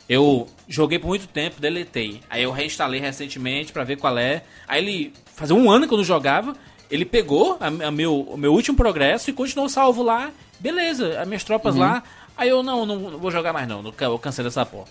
Eu 0.08 0.47
joguei 0.68 0.99
por 0.99 1.08
muito 1.08 1.28
tempo, 1.28 1.60
deletei. 1.60 2.22
Aí 2.30 2.43
eu 2.43 2.51
reinstalei 2.51 2.99
recentemente 2.99 3.72
pra 3.74 3.84
ver 3.84 3.97
qual 3.97 4.18
é. 4.18 4.43
Aí 4.68 4.82
ele... 4.84 5.14
Fazia 5.36 5.56
um 5.56 5.70
ano 5.70 5.88
que 5.88 5.93
eu 5.93 5.97
não 5.97 6.06
jogava. 6.06 6.56
Ele 6.89 7.03
pegou 7.06 7.58
a, 7.60 7.68
a 7.88 7.91
meu, 7.91 8.22
o 8.22 8.38
meu 8.38 8.53
último 8.53 8.78
progresso 8.78 9.30
e 9.30 9.34
continuou 9.34 9.68
salvo 9.68 10.03
lá. 10.03 10.32
Beleza, 10.60 11.20
as 11.20 11.28
minhas 11.28 11.43
tropas 11.43 11.76
lá. 11.76 12.03
Aí 12.38 12.49
eu, 12.49 12.62
não, 12.62 12.86
não, 12.86 12.97
não 12.97 13.18
vou 13.18 13.32
jogar 13.32 13.51
mais 13.53 13.68
não. 13.68 13.93
Eu 13.99 14.20
cansei 14.20 14.43
dessa 14.43 14.66
porra. 14.66 14.86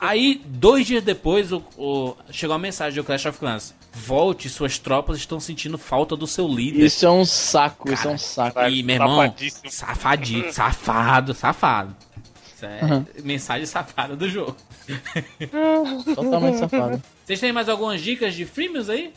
Aí, 0.00 0.42
dois 0.44 0.86
dias 0.86 1.02
depois, 1.02 1.52
o, 1.52 1.62
o- 1.76 2.14
chegou 2.30 2.54
uma 2.54 2.60
mensagem 2.62 3.00
do 3.00 3.04
Clash 3.04 3.24
of 3.26 3.38
Clans. 3.38 3.72
Volte, 3.92 4.48
suas 4.48 4.78
tropas 4.78 5.16
estão 5.16 5.38
sentindo 5.40 5.78
falta 5.78 6.16
do 6.16 6.26
seu 6.26 6.46
líder. 6.46 6.84
Isso 6.84 7.06
é 7.06 7.10
um 7.10 7.24
saco, 7.24 7.90
isso 7.92 8.06
é 8.06 8.10
um 8.10 8.18
saco. 8.18 8.54
Cara, 8.56 8.68
E, 8.70 8.82
meu 8.82 8.96
irmão, 8.96 9.16
safadíssimo. 9.22 9.70
safadinho, 9.70 10.52
safado, 10.52 11.34
safado. 11.34 11.96
Isso 12.58 12.66
é 12.66 13.22
mensagem 13.22 13.64
safada 13.66 14.16
do 14.16 14.28
jogo. 14.28 14.56
Totalmente 16.14 16.58
safado. 16.58 17.00
Vocês 17.24 17.38
têm 17.38 17.52
mais 17.52 17.68
algumas 17.68 18.00
dicas 18.00 18.34
de 18.34 18.44
freemiums 18.44 18.90
aí? 18.90 19.12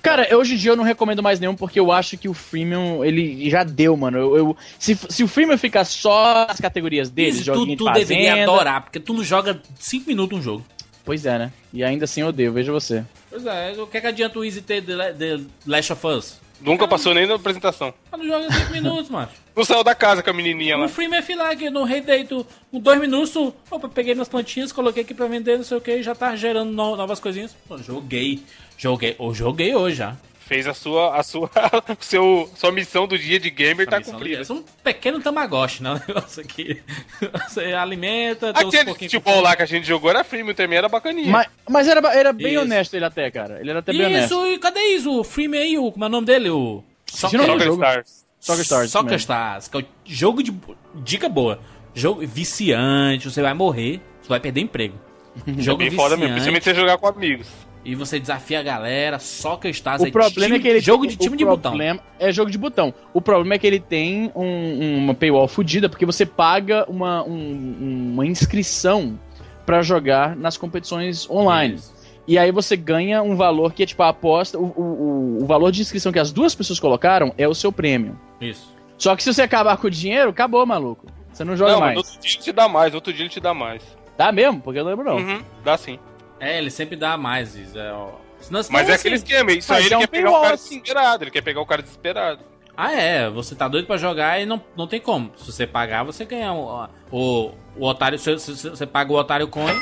Cara, 0.00 0.28
hoje 0.36 0.54
em 0.54 0.56
dia 0.56 0.70
eu 0.70 0.76
não 0.76 0.84
recomendo 0.84 1.20
mais 1.20 1.40
nenhum 1.40 1.56
porque 1.56 1.80
eu 1.80 1.90
acho 1.90 2.16
que 2.16 2.28
o 2.28 2.34
freemium, 2.34 3.04
ele 3.04 3.50
já 3.50 3.64
deu, 3.64 3.96
mano. 3.96 4.16
Eu, 4.16 4.36
eu- 4.36 4.56
se, 4.78 4.96
se 5.08 5.24
o 5.24 5.28
freemium 5.28 5.58
ficar 5.58 5.84
só 5.84 6.46
nas 6.46 6.60
categorias 6.60 7.10
deles, 7.10 7.36
Isso 7.40 7.52
tu, 7.52 7.58
joguinho 7.58 7.76
tu 7.76 7.84
de 7.84 7.90
fazenda... 7.90 8.08
deveria 8.08 8.42
adorar, 8.44 8.82
porque 8.82 9.00
tu 9.00 9.12
não 9.12 9.24
joga 9.24 9.60
5 9.76 10.06
minutos 10.06 10.38
um 10.38 10.42
jogo. 10.42 10.64
Pois 11.04 11.26
é, 11.26 11.36
né? 11.36 11.52
E 11.72 11.82
ainda 11.82 12.04
assim 12.04 12.20
eu 12.20 12.28
odeio, 12.28 12.52
veja 12.52 12.70
você. 12.70 13.04
Pois 13.28 13.44
é, 13.44 13.72
o 13.76 13.88
que, 13.88 13.98
é 13.98 14.00
que 14.00 14.06
adianta 14.06 14.38
o 14.38 14.44
Easy 14.44 14.62
ter 14.62 14.82
The 14.82 15.40
Last 15.66 15.92
of 15.92 16.06
Us? 16.06 16.40
Nunca 16.60 16.88
passou 16.88 17.14
nem 17.14 17.26
na 17.26 17.34
apresentação. 17.34 17.94
Ah, 18.10 18.16
Não 18.16 18.26
joga 18.26 18.52
5 18.52 18.72
minutos, 18.72 19.10
macho. 19.10 19.32
Não 19.54 19.64
saiu 19.64 19.84
da 19.84 19.94
casa 19.94 20.22
com 20.22 20.30
a 20.30 20.32
menininha 20.32 20.76
lá. 20.76 20.86
O 20.86 20.88
freemium 20.88 21.18
é 21.18 21.22
filar 21.22 21.50
aqui 21.50 21.70
no 21.70 21.84
Rei 21.84 22.02
tu, 22.28 22.46
com 22.70 22.80
2 22.80 23.00
minutos, 23.00 23.52
opa, 23.70 23.88
peguei 23.88 24.14
minhas 24.14 24.28
plantinhas, 24.28 24.72
coloquei 24.72 25.02
aqui 25.02 25.14
pra 25.14 25.26
vender, 25.26 25.56
não 25.56 25.64
sei 25.64 25.78
o 25.78 25.80
que, 25.80 26.02
já 26.02 26.14
tá 26.14 26.34
gerando 26.36 26.70
no- 26.72 26.96
novas 26.96 27.20
coisinhas. 27.20 27.56
Pô, 27.68 27.78
joguei, 27.78 28.42
joguei, 28.76 29.14
ou 29.18 29.32
joguei 29.34 29.74
hoje 29.74 29.96
já. 29.96 30.16
Fez 30.48 30.66
a 30.66 30.72
sua, 30.72 31.14
a 31.14 31.22
sua, 31.22 31.50
seu, 32.00 32.50
sua 32.56 32.72
missão 32.72 33.06
do 33.06 33.18
dia 33.18 33.38
de 33.38 33.50
gamer 33.50 33.86
tá 33.86 33.98
Missão 33.98 34.14
do 34.14 34.16
cumprida. 34.16 34.42
dia. 34.42 34.50
É 34.50 34.58
um 34.58 34.64
pequeno 34.82 35.20
tamagotchi, 35.20 35.82
né? 35.82 35.90
O 35.92 35.94
negócio 36.08 36.42
aqui. 36.42 36.80
Você 37.46 37.74
alimenta, 37.74 38.54
tem 38.54 38.66
uns 38.66 38.72
Aquele 38.72 38.86
pouquinhos 38.86 39.12
futebol 39.12 39.42
lá 39.42 39.54
que 39.54 39.62
a 39.62 39.66
gente 39.66 39.86
jogou 39.86 40.08
era 40.08 40.24
freemium 40.24 40.54
também, 40.54 40.78
era 40.78 40.88
bacaninha. 40.88 41.30
Mas, 41.30 41.48
mas 41.68 41.86
era, 41.86 42.00
era 42.14 42.32
bem 42.32 42.54
Isso. 42.54 42.62
honesto 42.62 42.94
ele 42.94 43.04
até, 43.04 43.30
cara. 43.30 43.60
Ele 43.60 43.68
era 43.68 43.80
até 43.80 43.92
bem 43.92 44.06
honesto. 44.06 44.24
Isso, 44.24 44.46
e 44.46 44.58
cadê 44.58 44.80
isso? 44.80 45.20
O 45.20 45.22
freemium 45.22 45.60
aí, 45.60 45.76
o, 45.78 45.92
como 45.92 46.04
é 46.06 46.08
o 46.08 46.10
nome 46.10 46.26
dele? 46.26 46.48
O 46.48 46.82
Não, 47.12 47.30
Soccer 47.30 47.60
jogo. 47.60 47.74
Stars. 47.84 48.24
Soccer 48.40 48.62
Stars. 48.62 48.90
Soccer 48.90 49.10
mesmo. 49.10 49.18
Stars, 49.18 49.68
que 49.68 49.76
é 49.76 49.80
o 49.80 49.84
jogo 50.06 50.42
de... 50.42 50.54
Dica 50.94 51.28
boa. 51.28 51.60
Jogo 51.94 52.26
viciante, 52.26 53.30
você 53.30 53.42
vai 53.42 53.52
morrer, 53.52 54.00
você 54.22 54.30
vai 54.30 54.40
perder 54.40 54.62
emprego. 54.62 54.98
Jogo 55.58 55.78
Bem 55.78 55.90
foda 55.90 56.16
mesmo, 56.16 56.34
viciante, 56.34 56.52
principalmente 56.52 56.64
você 56.64 56.74
jogar 56.74 56.96
com 56.96 57.06
amigos. 57.06 57.46
E 57.84 57.94
você 57.94 58.18
desafia 58.20 58.60
a 58.60 58.62
galera, 58.62 59.18
Soccer 59.18 59.70
Stars 59.70 60.02
O 60.02 60.10
problema 60.10 60.30
time- 60.46 60.56
é 60.56 60.58
que 60.60 60.68
ele 60.68 60.80
Jogo 60.80 61.02
tem- 61.06 61.10
de 61.10 61.16
time 61.16 61.34
o 61.34 61.38
de 61.38 61.44
botão. 61.44 61.70
problema 61.72 62.00
É 62.18 62.32
jogo 62.32 62.50
de 62.50 62.58
botão. 62.58 62.92
O 63.14 63.20
problema 63.20 63.54
é 63.54 63.58
que 63.58 63.66
ele 63.66 63.80
tem 63.80 64.30
um- 64.34 64.98
uma 65.04 65.14
paywall 65.14 65.46
fodida, 65.48 65.88
porque 65.88 66.04
você 66.04 66.26
paga 66.26 66.84
uma, 66.88 67.22
um- 67.24 68.10
uma 68.14 68.26
inscrição 68.26 69.18
pra 69.64 69.82
jogar 69.82 70.34
nas 70.36 70.56
competições 70.56 71.28
online. 71.30 71.74
Isso. 71.74 71.96
E 72.26 72.36
aí 72.38 72.50
você 72.52 72.76
ganha 72.76 73.22
um 73.22 73.36
valor 73.36 73.72
que 73.72 73.82
é 73.82 73.86
tipo 73.86 74.02
a 74.02 74.08
aposta. 74.08 74.58
O, 74.58 74.64
o, 74.64 74.82
o- 74.82 75.42
o 75.42 75.46
valor 75.46 75.70
de 75.72 75.80
inscrição 75.80 76.12
que 76.12 76.18
as 76.18 76.30
duas 76.30 76.54
pessoas 76.54 76.78
colocaram 76.78 77.32
é 77.38 77.48
o 77.48 77.54
seu 77.54 77.72
prêmio. 77.72 78.18
Isso. 78.40 78.74
Só 78.98 79.14
que 79.16 79.22
se 79.22 79.32
você 79.32 79.42
acabar 79.42 79.76
com 79.78 79.86
o 79.86 79.90
dinheiro, 79.90 80.28
acabou, 80.30 80.66
maluco. 80.66 81.06
Você 81.32 81.44
não 81.44 81.56
joga 81.56 81.72
não, 81.72 81.80
mas 81.80 81.94
mais. 81.94 81.94
no 81.94 82.00
outro 82.00 82.20
dia 82.20 82.30
ele 82.34 82.42
te 82.42 82.52
dá 82.52 82.68
mais, 82.68 82.94
outro 82.94 83.12
dia 83.12 83.22
ele 83.22 83.30
te 83.30 83.40
dá 83.40 83.54
mais. 83.54 83.82
Dá 84.16 84.32
mesmo? 84.32 84.60
Porque 84.60 84.80
eu 84.80 84.84
não 84.84 84.90
lembro, 84.90 85.04
não. 85.06 85.16
Uhum, 85.18 85.40
dá 85.64 85.78
sim. 85.78 85.98
É, 86.40 86.58
ele 86.58 86.70
sempre 86.70 86.96
dá 86.96 87.16
mais. 87.16 87.54
É, 87.74 87.92
ó. 87.92 88.10
Senão, 88.40 88.62
senão 88.62 88.78
Mas 88.78 88.88
é 88.88 88.92
assim- 88.92 89.00
aquele 89.00 89.14
esquema, 89.16 89.52
isso 89.52 89.72
aí 89.72 89.84
ele 89.86 89.94
é 89.94 89.96
um 89.96 90.00
quer 90.00 90.06
pegar 90.06 90.30
o 90.30 90.40
cara 90.42 90.56
desesperado, 90.56 91.24
ele 91.24 91.30
quer 91.30 91.42
pegar 91.42 91.60
o 91.60 91.66
cara 91.66 91.82
desesperado. 91.82 92.40
Ah, 92.76 92.92
é. 92.92 93.28
Você 93.30 93.56
tá 93.56 93.66
doido 93.66 93.86
pra 93.86 93.96
jogar 93.96 94.40
e 94.40 94.46
não, 94.46 94.62
não 94.76 94.86
tem 94.86 95.00
como. 95.00 95.32
Se 95.36 95.50
você 95.50 95.66
pagar, 95.66 96.04
você 96.04 96.24
ganha 96.24 96.52
o, 96.52 96.88
o, 97.10 97.50
o 97.76 97.84
otário. 97.86 98.16
Se, 98.18 98.38
se- 98.38 98.56
se 98.56 98.70
você 98.70 98.86
paga 98.86 99.12
o 99.12 99.16
otário 99.16 99.48
coin, 99.48 99.72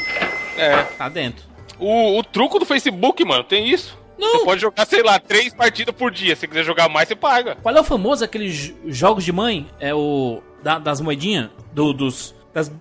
É. 0.57 0.83
tá 0.97 1.07
dentro. 1.11 1.45
O, 1.79 2.19
o 2.19 2.25
truco 2.25 2.59
do 2.59 2.65
Facebook, 2.65 3.23
mano, 3.27 3.45
tem 3.45 3.69
isso. 3.69 3.99
Não. 4.19 4.39
Você 4.39 4.45
pode 4.47 4.61
jogar, 4.63 4.87
sei 4.87 5.03
lá, 5.03 5.19
três 5.19 5.53
partidas 5.53 5.95
por 5.95 6.11
dia. 6.11 6.35
Se 6.35 6.41
você 6.41 6.47
quiser 6.49 6.65
jogar 6.65 6.89
mais, 6.89 7.07
você 7.07 7.15
paga. 7.15 7.57
Qual 7.57 7.77
é 7.77 7.79
o 7.81 7.85
famoso 7.85 8.25
aqueles 8.25 8.73
jogos 8.87 9.23
de 9.23 9.31
mãe? 9.33 9.69
É 9.79 9.95
o. 9.95 10.41
da- 10.63 10.79
das 10.79 10.99
moedinhas? 11.03 11.51
Do, 11.75 11.93
dos. 11.93 12.35
das- 12.55 12.73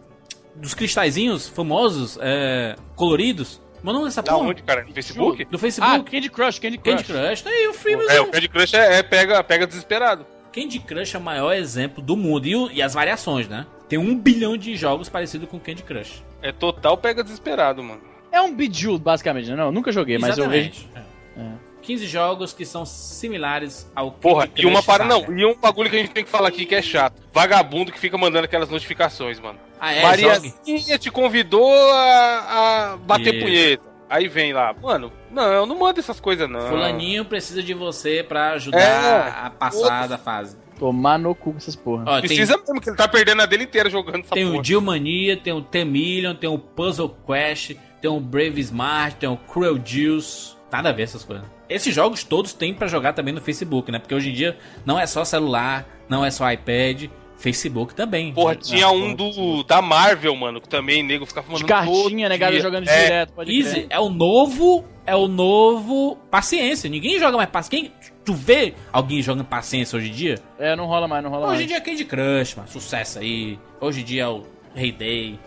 dos 0.55 0.73
cristalzinhos 0.73 1.49
famosos, 1.49 2.17
é, 2.21 2.77
coloridos. 2.95 3.59
Mas 3.85 3.93
não 3.93 4.03
dessa 4.03 4.21
Da 4.23 4.33
porra. 4.33 4.49
onde, 4.49 4.63
cara? 4.63 4.83
No 4.83 4.93
Facebook? 4.93 5.47
Ah, 5.51 5.57
Facebook. 5.59 6.11
Candy 6.11 6.29
Crush, 6.29 6.59
Candy 6.59 6.77
Crush. 6.79 7.03
Candy 7.03 7.03
Crush. 7.13 7.41
Tá 7.43 7.49
aí 7.51 7.67
o 7.67 7.73
free 7.73 7.93
É, 7.93 8.19
o 8.21 8.27
Candy 8.31 8.49
Crush 8.49 8.73
é, 8.73 8.97
é 8.99 9.03
pega, 9.03 9.43
pega 9.43 9.67
desesperado. 9.67 10.25
Candy 10.51 10.79
Crush 10.79 11.13
é 11.15 11.19
o 11.19 11.21
maior 11.21 11.53
exemplo 11.53 12.01
do 12.01 12.17
mundo. 12.17 12.47
E, 12.47 12.55
o- 12.55 12.71
e 12.71 12.81
as 12.81 12.93
variações, 12.95 13.47
né? 13.47 13.67
Tem 13.87 13.99
um 13.99 14.17
bilhão 14.17 14.57
de 14.57 14.75
jogos 14.75 15.07
parecidos 15.07 15.47
com 15.47 15.59
Candy 15.59 15.83
Crush. 15.83 16.23
É 16.41 16.51
total 16.51 16.97
pega 16.97 17.23
desesperado, 17.23 17.83
mano. 17.83 18.01
É 18.31 18.41
um 18.41 18.53
Bejeweled, 18.55 19.03
basicamente, 19.03 19.49
né? 19.49 19.55
Não, 19.55 19.71
nunca 19.71 19.91
joguei, 19.91 20.17
mas 20.17 20.35
eu 20.37 20.49
vejo. 20.49 20.69
Exatamente. 20.69 20.89
É. 21.37 21.41
15 21.85 22.07
jogos 22.07 22.53
que 22.53 22.65
são 22.65 22.85
similares 22.85 23.89
ao 23.95 24.11
Porra, 24.11 24.49
e 24.55 24.65
uma 24.65 24.81
para 24.83 25.03
Saga. 25.05 25.27
não, 25.27 25.37
e 25.37 25.45
um 25.45 25.55
bagulho 25.55 25.89
que 25.89 25.95
a 25.95 25.99
gente 25.99 26.11
tem 26.11 26.23
que 26.23 26.29
falar 26.29 26.47
aqui 26.49 26.65
que 26.65 26.75
é 26.75 26.81
chato. 26.81 27.21
Vagabundo 27.33 27.91
que 27.91 27.99
fica 27.99 28.17
mandando 28.17 28.45
aquelas 28.45 28.69
notificações, 28.69 29.39
mano. 29.39 29.59
Ah, 29.79 29.93
é? 29.93 30.01
Mariazinha 30.01 30.97
te 30.97 31.11
convidou 31.11 31.69
a, 31.93 32.93
a 32.93 32.97
bater 32.97 33.35
Isso. 33.35 33.45
punheta. 33.45 33.83
Aí 34.09 34.27
vem 34.27 34.53
lá, 34.53 34.73
mano, 34.81 35.11
não, 35.31 35.65
não 35.65 35.75
manda 35.79 35.99
essas 35.99 36.19
coisas 36.19 36.47
não. 36.47 36.67
Fulaninho 36.69 37.25
precisa 37.25 37.63
de 37.63 37.73
você 37.73 38.23
pra 38.23 38.51
ajudar 38.51 38.79
É. 38.79 39.45
a 39.47 39.49
passar 39.49 40.07
da 40.07 40.17
fase. 40.17 40.55
Tomar 40.77 41.17
no 41.17 41.33
cu 41.33 41.51
com 41.53 41.57
essas 41.57 41.75
porra. 41.75 42.03
Ó, 42.05 42.11
tem, 42.19 42.27
Precisa 42.27 42.57
mesmo, 42.57 42.81
que 42.81 42.89
ele 42.89 42.97
tá 42.97 43.07
perdendo 43.07 43.41
a 43.41 43.45
dele 43.45 43.63
inteira 43.63 43.89
jogando 43.89 44.19
essa 44.23 44.35
tem 44.35 44.45
o 44.45 44.51
porra. 44.51 44.63
Dillmania, 44.63 45.37
tem 45.37 45.53
o 45.53 45.61
T-Million, 45.61 46.35
tem 46.35 46.49
o 46.49 46.59
Puzzle 46.59 47.15
Quest, 47.25 47.75
tem 48.01 48.11
o 48.11 48.19
Brave 48.19 48.59
Smart, 48.61 49.15
tem 49.15 49.27
o 49.29 49.37
Cruel 49.37 49.79
Juice. 49.83 50.53
Nada 50.71 50.89
a 50.89 50.91
ver 50.91 51.03
essas 51.03 51.23
coisas. 51.23 51.45
Esses 51.69 51.93
jogos 51.93 52.23
todos 52.23 52.53
tem 52.53 52.73
pra 52.73 52.87
jogar 52.87 53.13
também 53.13 53.33
no 53.33 53.41
Facebook, 53.41 53.91
né? 53.91 53.99
Porque 53.99 54.13
hoje 54.15 54.29
em 54.29 54.33
dia 54.33 54.57
não 54.85 54.99
é 54.99 55.05
só 55.07 55.25
celular, 55.25 55.87
não 56.07 56.23
é 56.23 56.29
só 56.31 56.49
iPad, 56.51 57.05
Facebook 57.37 57.93
também. 57.95 58.33
Porra, 58.33 58.55
tinha 58.55 58.89
um 58.89 59.13
do 59.13 59.63
da 59.63 59.81
Marvel, 59.81 60.35
mano, 60.35 60.61
que 60.61 60.69
também 60.69 61.03
nego 61.03 61.25
ficava 61.25 61.47
De 61.47 61.53
mandando 61.53 61.67
cartinha, 61.67 62.29
negado 62.29 62.51
dia. 62.53 62.61
jogando 62.61 62.87
É, 62.87 63.03
direto, 63.03 63.33
pode 63.33 63.51
Easy 63.57 63.71
crer. 63.71 63.87
é 63.89 63.99
o 63.99 64.09
novo. 64.09 64.85
É 65.07 65.15
o 65.15 65.27
novo. 65.27 66.17
Paciência. 66.31 66.89
Ninguém 66.89 67.19
joga 67.19 67.37
mais 67.37 67.49
paciência. 67.49 67.89
Quem, 67.89 68.11
tu 68.23 68.33
vê 68.33 68.73
alguém 68.91 69.21
jogando 69.21 69.45
paciência 69.45 69.97
hoje 69.97 70.09
em 70.09 70.13
dia? 70.13 70.35
É, 70.57 70.75
não 70.75 70.85
rola 70.87 71.07
mais, 71.07 71.23
não 71.23 71.29
rola 71.29 71.47
Hoje 71.47 71.55
em 71.55 71.57
mais. 71.57 71.67
dia 71.67 71.77
é 71.77 71.81
Candy 71.81 72.05
Crush, 72.05 72.55
mano. 72.55 72.67
Sucesso 72.69 73.19
aí. 73.19 73.59
Hoje 73.79 74.01
em 74.01 74.03
dia 74.03 74.23
é 74.23 74.27
o 74.27 74.43
Rei 74.73 74.91
Day. 74.91 75.39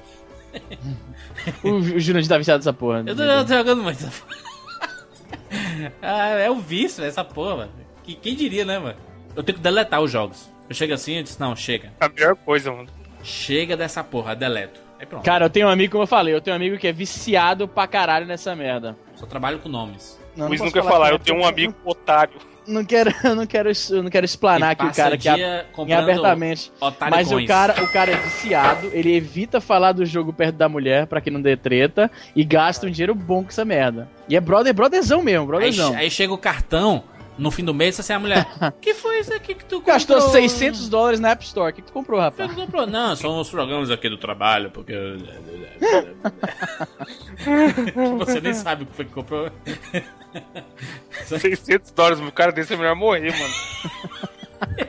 O, 1.63 1.69
o 1.71 2.01
Jurandir 2.01 2.29
tá 2.29 2.37
viciado 2.37 2.59
nessa 2.59 2.73
porra. 2.73 3.03
Eu 3.07 3.15
tô, 3.15 3.23
eu 3.23 3.45
tô 3.47 3.55
jogando 3.55 3.83
muito 3.83 3.97
essa 3.97 4.11
porra. 4.11 4.48
ah, 6.03 6.29
é 6.31 6.51
o 6.51 6.57
vício 6.57 7.05
essa 7.05 7.25
porra, 7.25 7.57
mano. 7.57 7.73
Que, 8.03 8.15
quem 8.15 8.35
diria, 8.35 8.65
né, 8.65 8.79
mano? 8.79 8.99
Eu 9.35 9.43
tenho 9.43 9.57
que 9.57 9.63
deletar 9.63 10.01
os 10.01 10.11
jogos. 10.11 10.51
Eu 10.69 10.75
chego 10.75 10.95
assim 10.95 11.19
e 11.19 11.23
disse, 11.23 11.41
não, 11.41 11.55
chega. 11.57 11.93
A 12.01 12.09
melhor 12.09 12.37
coisa, 12.37 12.73
mano. 12.73 12.89
Chega 13.23 13.77
dessa 13.77 14.03
porra, 14.05 14.35
deleto. 14.35 14.81
Aí 14.99 15.07
pronto. 15.07 15.25
Cara, 15.25 15.47
eu 15.47 15.51
tenho 15.51 15.67
um 15.67 15.71
amigo, 15.71 15.93
como 15.93 16.03
eu 16.03 16.09
falei, 16.09 16.35
eu 16.35 16.41
tenho 16.41 16.55
um 16.55 16.57
amigo 16.57 16.77
que 16.77 16.87
é 16.87 16.93
viciado 16.93 17.69
pra 17.69 17.87
caralho 17.87 18.27
nessa 18.27 18.55
merda. 18.55 18.97
Só 19.15 19.27
trabalho 19.27 19.59
com 19.59 19.69
nomes. 19.69 20.19
Não, 20.37 20.49
Luiz 20.49 20.61
posso 20.61 20.75
não 20.75 20.83
quer 20.83 20.89
falar, 20.89 21.09
que 21.09 21.13
eu 21.13 21.17
é 21.17 21.19
tenho 21.19 21.41
um 21.41 21.47
amigo 21.47 21.75
otário. 21.85 22.39
Não 22.69 22.85
quero, 22.85 23.13
eu 23.25 23.35
não 23.35 23.47
quero, 23.47 23.71
eu 23.91 24.03
não 24.03 24.11
quero 24.11 24.25
explanar 24.25 24.73
aqui 24.73 24.87
o 24.87 24.93
cara 24.93 25.17
que 25.17 25.29
comprando 25.73 26.03
abertamente. 26.03 26.71
Mas 27.11 27.33
o 27.33 27.45
cara, 27.47 27.83
o 27.83 27.93
cara 27.93 28.13
é 28.13 28.17
viciado, 28.17 28.91
ele 28.93 29.15
evita 29.17 29.61
falar 29.61 29.93
do 29.93 30.05
jogo 30.05 30.33
perto 30.33 30.57
da 30.57 30.69
mulher 30.69 31.07
pra 31.07 31.21
que 31.21 31.31
não 31.31 31.41
dê 31.41 31.57
treta 31.57 32.11
e 32.37 32.45
gasta 32.45 32.87
um 32.87 32.91
dinheiro 32.91 33.15
bom 33.15 33.43
com 33.43 33.49
essa 33.49 33.65
merda. 33.65 34.09
E 34.29 34.37
é 34.37 34.41
brother, 34.41 34.75
brotherzão 34.75 35.23
mesmo, 35.23 35.43
Aí, 35.43 35.47
brotherzão. 35.47 35.95
aí 35.95 36.11
chega 36.11 36.33
o 36.33 36.39
cartão 36.39 37.03
no 37.39 37.51
fim 37.51 37.65
do 37.65 37.73
mês, 37.73 37.99
assim, 37.99 38.13
a 38.13 38.19
mulher. 38.19 38.47
que 38.81 38.93
foi 38.93 39.21
isso 39.21 39.33
aqui 39.33 39.55
que 39.55 39.65
tu 39.65 39.77
comprou? 39.77 39.95
Gastou 39.95 40.21
600 40.21 40.89
dólares 40.89 41.21
na 41.21 41.31
App 41.31 41.45
Store. 41.45 41.71
O 41.71 41.75
que, 41.75 41.81
que 41.81 41.87
tu 41.87 41.93
comprou, 41.93 42.21
rapaz? 42.21 42.51
que 42.51 42.57
tu 42.57 42.61
comprou? 42.61 42.85
Não, 42.89 43.15
são 43.15 43.41
os 43.41 43.49
programas 43.49 43.91
aqui 43.91 44.09
do 44.09 44.19
trabalho, 44.19 44.71
porque. 44.71 44.93
Você 48.19 48.41
nem 48.41 48.53
sabe 48.53 48.83
o 48.83 48.87
que 48.87 48.95
foi 48.95 49.05
que 49.05 49.13
comprou. 49.13 49.49
600 51.27 51.91
dólares, 51.93 52.21
o 52.21 52.33
cara 52.33 52.53
desse 52.53 52.75
é 52.75 52.77
melhor 52.77 52.95
morrer, 52.97 53.33
mano. 53.39 53.55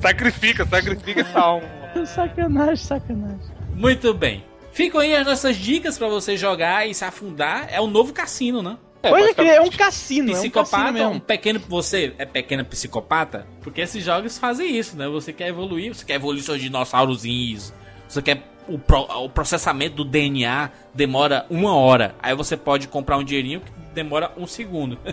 sacrifica, 0.00 0.64
sacrifica 0.66 1.20
essa 1.22 1.40
alma. 1.40 1.66
mano. 1.94 2.06
sacanagem, 2.06 2.76
sacanagem. 2.84 3.38
Muito 3.74 4.12
bem. 4.14 4.44
Ficam 4.72 5.00
aí 5.00 5.14
as 5.14 5.26
nossas 5.26 5.56
dicas 5.56 5.98
pra 5.98 6.08
você 6.08 6.36
jogar 6.36 6.86
e 6.86 6.94
se 6.94 7.04
afundar. 7.04 7.66
É 7.70 7.80
o 7.80 7.86
novo 7.86 8.12
cassino, 8.12 8.62
né? 8.62 8.76
Pode 9.02 9.34
crer, 9.34 9.46
é 9.46 9.60
um 9.60 9.64
basicamente. 9.64 9.76
cassino, 9.78 10.28
é 10.30 10.32
um 10.32 10.40
Psicopata, 10.40 10.92
cassino 10.92 11.10
um 11.10 11.18
pequeno. 11.20 11.60
Você 11.68 12.14
é 12.18 12.26
pequeno 12.26 12.64
psicopata? 12.66 13.46
Porque 13.62 13.80
esses 13.80 14.04
jogos 14.04 14.36
fazem 14.38 14.76
isso, 14.76 14.94
né? 14.96 15.08
Você 15.08 15.32
quer 15.32 15.48
evoluir, 15.48 15.94
você 15.94 16.04
quer 16.04 16.14
evoluir 16.14 16.42
seus 16.42 16.60
dinossaurozinhos, 16.60 17.72
você 18.08 18.20
quer. 18.22 18.42
O, 18.68 18.78
pro- 18.78 19.08
o 19.24 19.28
processamento 19.28 19.96
do 19.96 20.04
DNA 20.04 20.70
demora 20.94 21.44
uma 21.50 21.74
hora. 21.74 22.14
Aí 22.22 22.34
você 22.36 22.56
pode 22.56 22.86
comprar 22.86 23.16
um 23.16 23.24
dinheirinho 23.24 23.60
que 23.60 23.72
demora 23.94 24.32
um 24.36 24.46
segundo. 24.46 24.98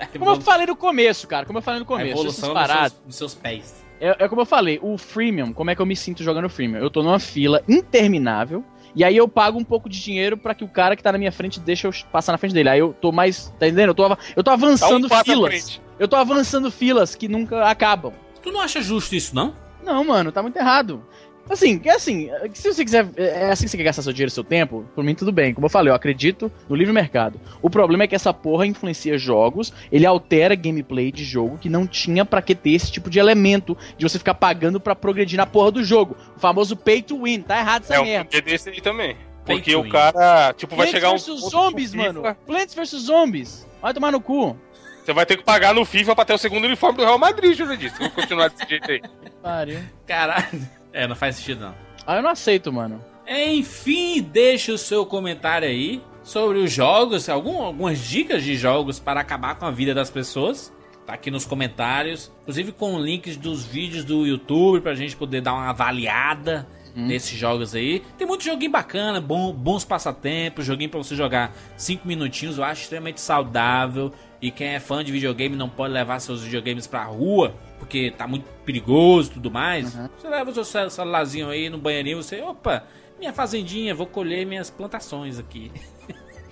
A 0.00 0.06
Como 0.18 0.30
eu 0.30 0.40
falei 0.40 0.66
no 0.66 0.76
começo, 0.76 1.26
cara, 1.26 1.44
como 1.44 1.58
eu 1.58 1.62
falei 1.62 1.80
no 1.80 1.84
a 1.84 1.88
começo, 1.88 2.06
essas 2.08 2.38
evolução 2.42 2.54
dos 2.54 2.66
seus, 2.70 2.92
dos 3.06 3.16
seus 3.16 3.34
pés. 3.34 3.84
É, 4.00 4.24
é 4.24 4.28
como 4.28 4.42
eu 4.42 4.46
falei, 4.46 4.78
o 4.82 4.96
freemium, 4.96 5.52
como 5.52 5.70
é 5.70 5.74
que 5.74 5.82
eu 5.82 5.86
me 5.86 5.96
sinto 5.96 6.22
jogando 6.22 6.48
freemium? 6.48 6.78
Eu 6.80 6.90
tô 6.90 7.02
numa 7.02 7.18
fila 7.18 7.62
interminável, 7.68 8.64
e 8.94 9.02
aí 9.02 9.16
eu 9.16 9.26
pago 9.28 9.58
um 9.58 9.64
pouco 9.64 9.88
de 9.88 10.00
dinheiro 10.00 10.36
pra 10.36 10.54
que 10.54 10.62
o 10.64 10.68
cara 10.68 10.94
que 10.94 11.02
tá 11.02 11.10
na 11.10 11.18
minha 11.18 11.32
frente 11.32 11.58
deixe 11.58 11.86
eu 11.86 11.92
passar 12.12 12.30
na 12.32 12.38
frente 12.38 12.52
dele. 12.54 12.68
Aí 12.68 12.78
eu 12.78 12.92
tô 12.92 13.10
mais, 13.10 13.48
tá 13.58 13.66
entendendo? 13.66 13.88
Eu 13.90 13.94
tô, 13.94 14.04
av- 14.04 14.18
eu 14.36 14.44
tô 14.44 14.50
avançando 14.50 15.06
um 15.06 15.08
passo 15.08 15.22
à 15.22 15.24
filas. 15.24 15.80
Eu 15.98 16.06
tô 16.06 16.16
avançando 16.16 16.70
filas 16.70 17.14
que 17.14 17.26
nunca 17.28 17.64
acabam. 17.68 18.12
Tu 18.42 18.52
não 18.52 18.60
acha 18.60 18.80
justo 18.80 19.14
isso, 19.16 19.34
não? 19.34 19.54
Não, 19.82 20.04
mano, 20.04 20.30
tá 20.32 20.42
muito 20.42 20.56
errado. 20.56 21.04
Assim, 21.48 21.80
é 21.84 21.90
assim, 21.90 22.30
se 22.54 22.72
você 22.72 22.84
quiser. 22.84 23.06
É 23.16 23.50
assim 23.50 23.64
que 23.64 23.70
você 23.70 23.76
quer 23.76 23.82
gastar 23.84 24.02
seu 24.02 24.12
dinheiro 24.12 24.30
e 24.30 24.32
seu 24.34 24.42
tempo, 24.42 24.84
por 24.94 25.04
mim 25.04 25.14
tudo 25.14 25.30
bem. 25.30 25.52
Como 25.52 25.66
eu 25.66 25.70
falei, 25.70 25.90
eu 25.90 25.94
acredito 25.94 26.50
no 26.68 26.74
livre 26.74 26.92
mercado. 26.92 27.38
O 27.60 27.68
problema 27.68 28.04
é 28.04 28.06
que 28.06 28.14
essa 28.14 28.32
porra 28.32 28.66
influencia 28.66 29.18
jogos, 29.18 29.72
ele 29.92 30.06
altera 30.06 30.54
gameplay 30.54 31.12
de 31.12 31.22
jogo 31.22 31.58
que 31.58 31.68
não 31.68 31.86
tinha 31.86 32.24
pra 32.24 32.40
que 32.40 32.54
ter 32.54 32.70
esse 32.70 32.90
tipo 32.90 33.10
de 33.10 33.18
elemento 33.18 33.76
de 33.98 34.08
você 34.08 34.18
ficar 34.18 34.34
pagando 34.34 34.80
pra 34.80 34.94
progredir 34.94 35.36
na 35.36 35.44
porra 35.46 35.70
do 35.70 35.84
jogo. 35.84 36.16
O 36.36 36.40
famoso 36.40 36.76
pay 36.76 37.02
to 37.02 37.22
win. 37.22 37.42
Tá 37.42 37.58
errado 37.58 37.82
essa 37.82 37.94
É 37.96 38.02
merda. 38.02 38.24
porquê 38.24 38.40
desse 38.40 38.70
aí 38.70 38.80
também. 38.80 39.16
Pay 39.44 39.56
Porque 39.56 39.76
o 39.76 39.86
cara, 39.86 40.54
tipo, 40.54 40.74
vai 40.74 40.86
Plants 40.86 40.90
chegar 40.92 41.10
um. 41.10 41.16
vs 41.16 41.26
ponto 41.26 41.50
Zombies, 41.50 41.94
mano. 41.94 42.22
Plants 42.46 42.74
vs 42.74 42.90
Zombies. 43.02 43.66
Vai 43.82 43.92
tomar 43.92 44.10
no 44.10 44.20
cu. 44.20 44.56
Você 45.04 45.12
vai 45.12 45.26
ter 45.26 45.36
que 45.36 45.42
pagar 45.44 45.74
no 45.74 45.84
FIFA 45.84 46.14
pra 46.16 46.24
ter 46.24 46.32
o 46.32 46.38
segundo 46.38 46.64
uniforme 46.64 46.96
do 46.96 47.04
Real 47.04 47.18
Madrid, 47.18 47.54
disse. 47.78 47.98
Vou 47.98 48.08
continuar 48.08 48.48
desse 48.48 48.66
jeito 48.66 48.90
aí. 48.90 49.02
Pariu. 49.42 49.80
Caralho. 50.06 50.66
É, 50.94 51.08
não 51.08 51.16
faz 51.16 51.36
sentido, 51.36 51.60
não. 51.60 51.74
Ah, 52.06 52.16
eu 52.16 52.22
não 52.22 52.30
aceito, 52.30 52.72
mano. 52.72 53.04
Enfim, 53.26 54.22
deixa 54.22 54.72
o 54.72 54.78
seu 54.78 55.04
comentário 55.04 55.66
aí 55.66 56.00
sobre 56.22 56.58
os 56.58 56.72
jogos, 56.72 57.28
algum, 57.28 57.62
algumas 57.62 57.98
dicas 57.98 58.44
de 58.44 58.54
jogos 58.54 59.00
para 59.00 59.20
acabar 59.20 59.56
com 59.56 59.66
a 59.66 59.70
vida 59.70 59.92
das 59.92 60.08
pessoas. 60.08 60.72
Tá 61.04 61.14
aqui 61.14 61.30
nos 61.30 61.44
comentários, 61.44 62.32
inclusive 62.42 62.72
com 62.72 62.98
links 62.98 63.36
dos 63.36 63.64
vídeos 63.64 64.04
do 64.04 64.26
YouTube 64.26 64.80
pra 64.80 64.94
gente 64.94 65.16
poder 65.16 65.42
dar 65.42 65.52
uma 65.52 65.68
avaliada 65.68 66.66
nesses 66.94 67.36
jogos 67.36 67.74
aí. 67.74 68.02
Tem 68.16 68.26
muito 68.26 68.44
joguinho 68.44 68.70
bacana, 68.70 69.20
bom, 69.20 69.52
bons 69.52 69.84
passatempos, 69.84 70.64
joguinho 70.64 70.90
pra 70.90 70.98
você 70.98 71.16
jogar 71.16 71.52
5 71.76 72.06
minutinhos, 72.06 72.56
eu 72.56 72.64
acho 72.64 72.82
extremamente 72.82 73.20
saudável. 73.20 74.12
E 74.40 74.50
quem 74.50 74.68
é 74.68 74.80
fã 74.80 75.02
de 75.02 75.10
videogame 75.10 75.56
não 75.56 75.68
pode 75.68 75.92
levar 75.92 76.20
seus 76.20 76.42
videogames 76.42 76.86
pra 76.86 77.04
rua, 77.04 77.54
porque 77.84 78.10
tá 78.10 78.26
muito 78.26 78.44
perigoso 78.64 79.30
e 79.30 79.34
tudo 79.34 79.50
mais. 79.50 79.94
Você 80.18 80.28
leva 80.28 80.50
o 80.50 80.54
seu 80.54 80.64
cel- 80.64 80.90
celularzinho 80.90 81.48
aí 81.50 81.68
no 81.68 81.78
banheirinho, 81.78 82.22
você, 82.22 82.40
opa, 82.40 82.84
minha 83.18 83.32
fazendinha, 83.32 83.94
vou 83.94 84.06
colher 84.06 84.46
minhas 84.46 84.70
plantações 84.70 85.38
aqui. 85.38 85.70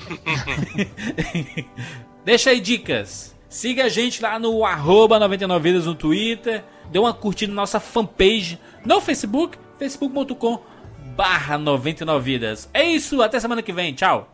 Deixa 2.24 2.50
aí 2.50 2.60
dicas. 2.60 3.34
Siga 3.48 3.84
a 3.84 3.88
gente 3.88 4.22
lá 4.22 4.38
no 4.38 4.64
arroba 4.64 5.18
99vidas 5.18 5.84
no 5.84 5.94
Twitter. 5.94 6.64
Dê 6.90 6.98
uma 6.98 7.12
curtida 7.12 7.52
na 7.52 7.62
nossa 7.62 7.80
fanpage 7.80 8.58
no 8.84 9.00
Facebook, 9.00 9.58
facebook.com 9.78 10.60
barra 11.16 11.58
99vidas. 11.58 12.68
É 12.72 12.84
isso, 12.84 13.20
até 13.22 13.38
semana 13.40 13.62
que 13.62 13.72
vem. 13.72 13.92
Tchau. 13.94 14.28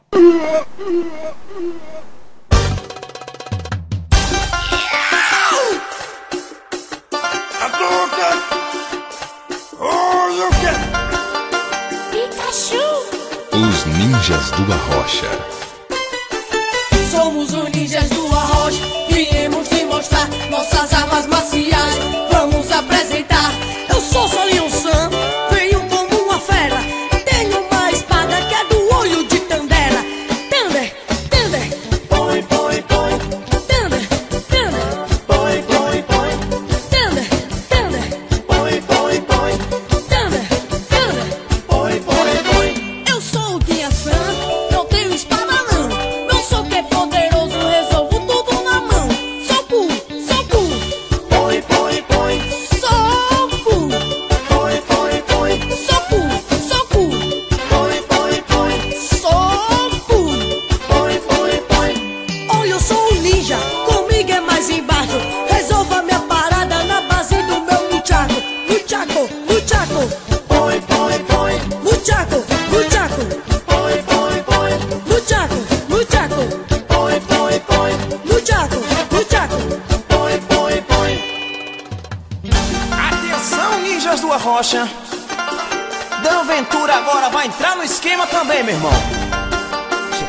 Ninjas 14.09 14.51
do 14.53 14.73
Arrocha. 14.73 15.27
Somos 17.11 17.53
os 17.53 17.71
ninjas 17.73 18.09
do 18.09 18.27
arroz, 18.35 18.81
viemos 19.11 19.69
te 19.69 19.85
mostrar 19.85 20.27
nossas 20.51 20.95
armas 20.95 21.27
marciais. 21.27 21.95
Vamos 22.33 22.73
apresentar. 22.73 23.53
Eu 23.91 24.01
sou 24.01 24.27
Solinho 24.27 24.71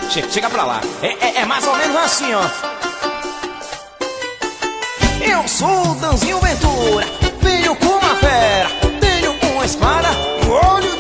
Che- 0.10 0.22
che- 0.22 0.28
chega 0.30 0.50
pra 0.50 0.64
lá. 0.64 0.82
É, 1.02 1.08
é- 1.28 1.42
é 1.42 1.46
mais 1.46 1.66
ou 1.68 1.76
menos 1.76 1.96
assim, 1.98 2.34
ó. 2.34 2.42
Eu 5.22 5.48
sou 5.48 5.92
o 5.92 5.96
Danzinho 5.96 6.40
Ventura. 6.40 7.06
Venho 7.42 7.76
com 7.76 7.86
uma 7.98 8.16
fera. 8.16 8.70
Tenho 9.00 9.32
uma 9.54 9.66
espada. 9.66 10.10
Olho 10.50 10.99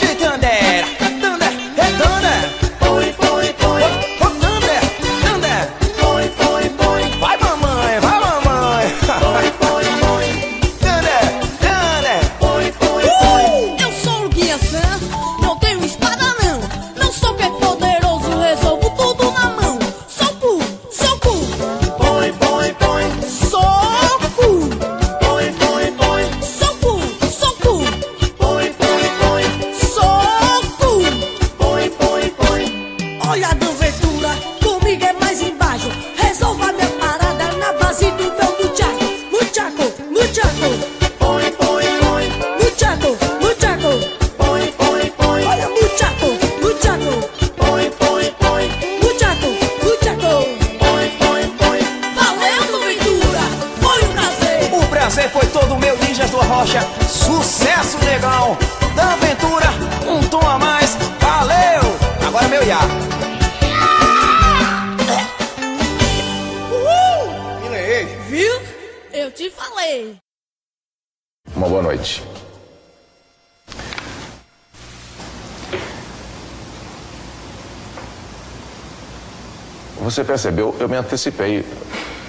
Você 80.19 80.25
percebeu, 80.25 80.75
eu 80.81 80.89
me 80.89 80.97
antecipei. 80.97 81.65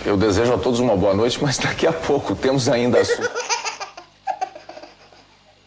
Eu 0.07 0.17
desejo 0.17 0.55
a 0.55 0.59
todos 0.59 0.79
uma 0.79 0.97
boa 0.97 1.13
noite, 1.13 1.43
mas 1.43 1.59
daqui 1.59 1.89
a 1.89 1.93
pouco 1.93 2.37
temos 2.37 2.69
ainda 2.69 3.01
assunto. 3.01 3.30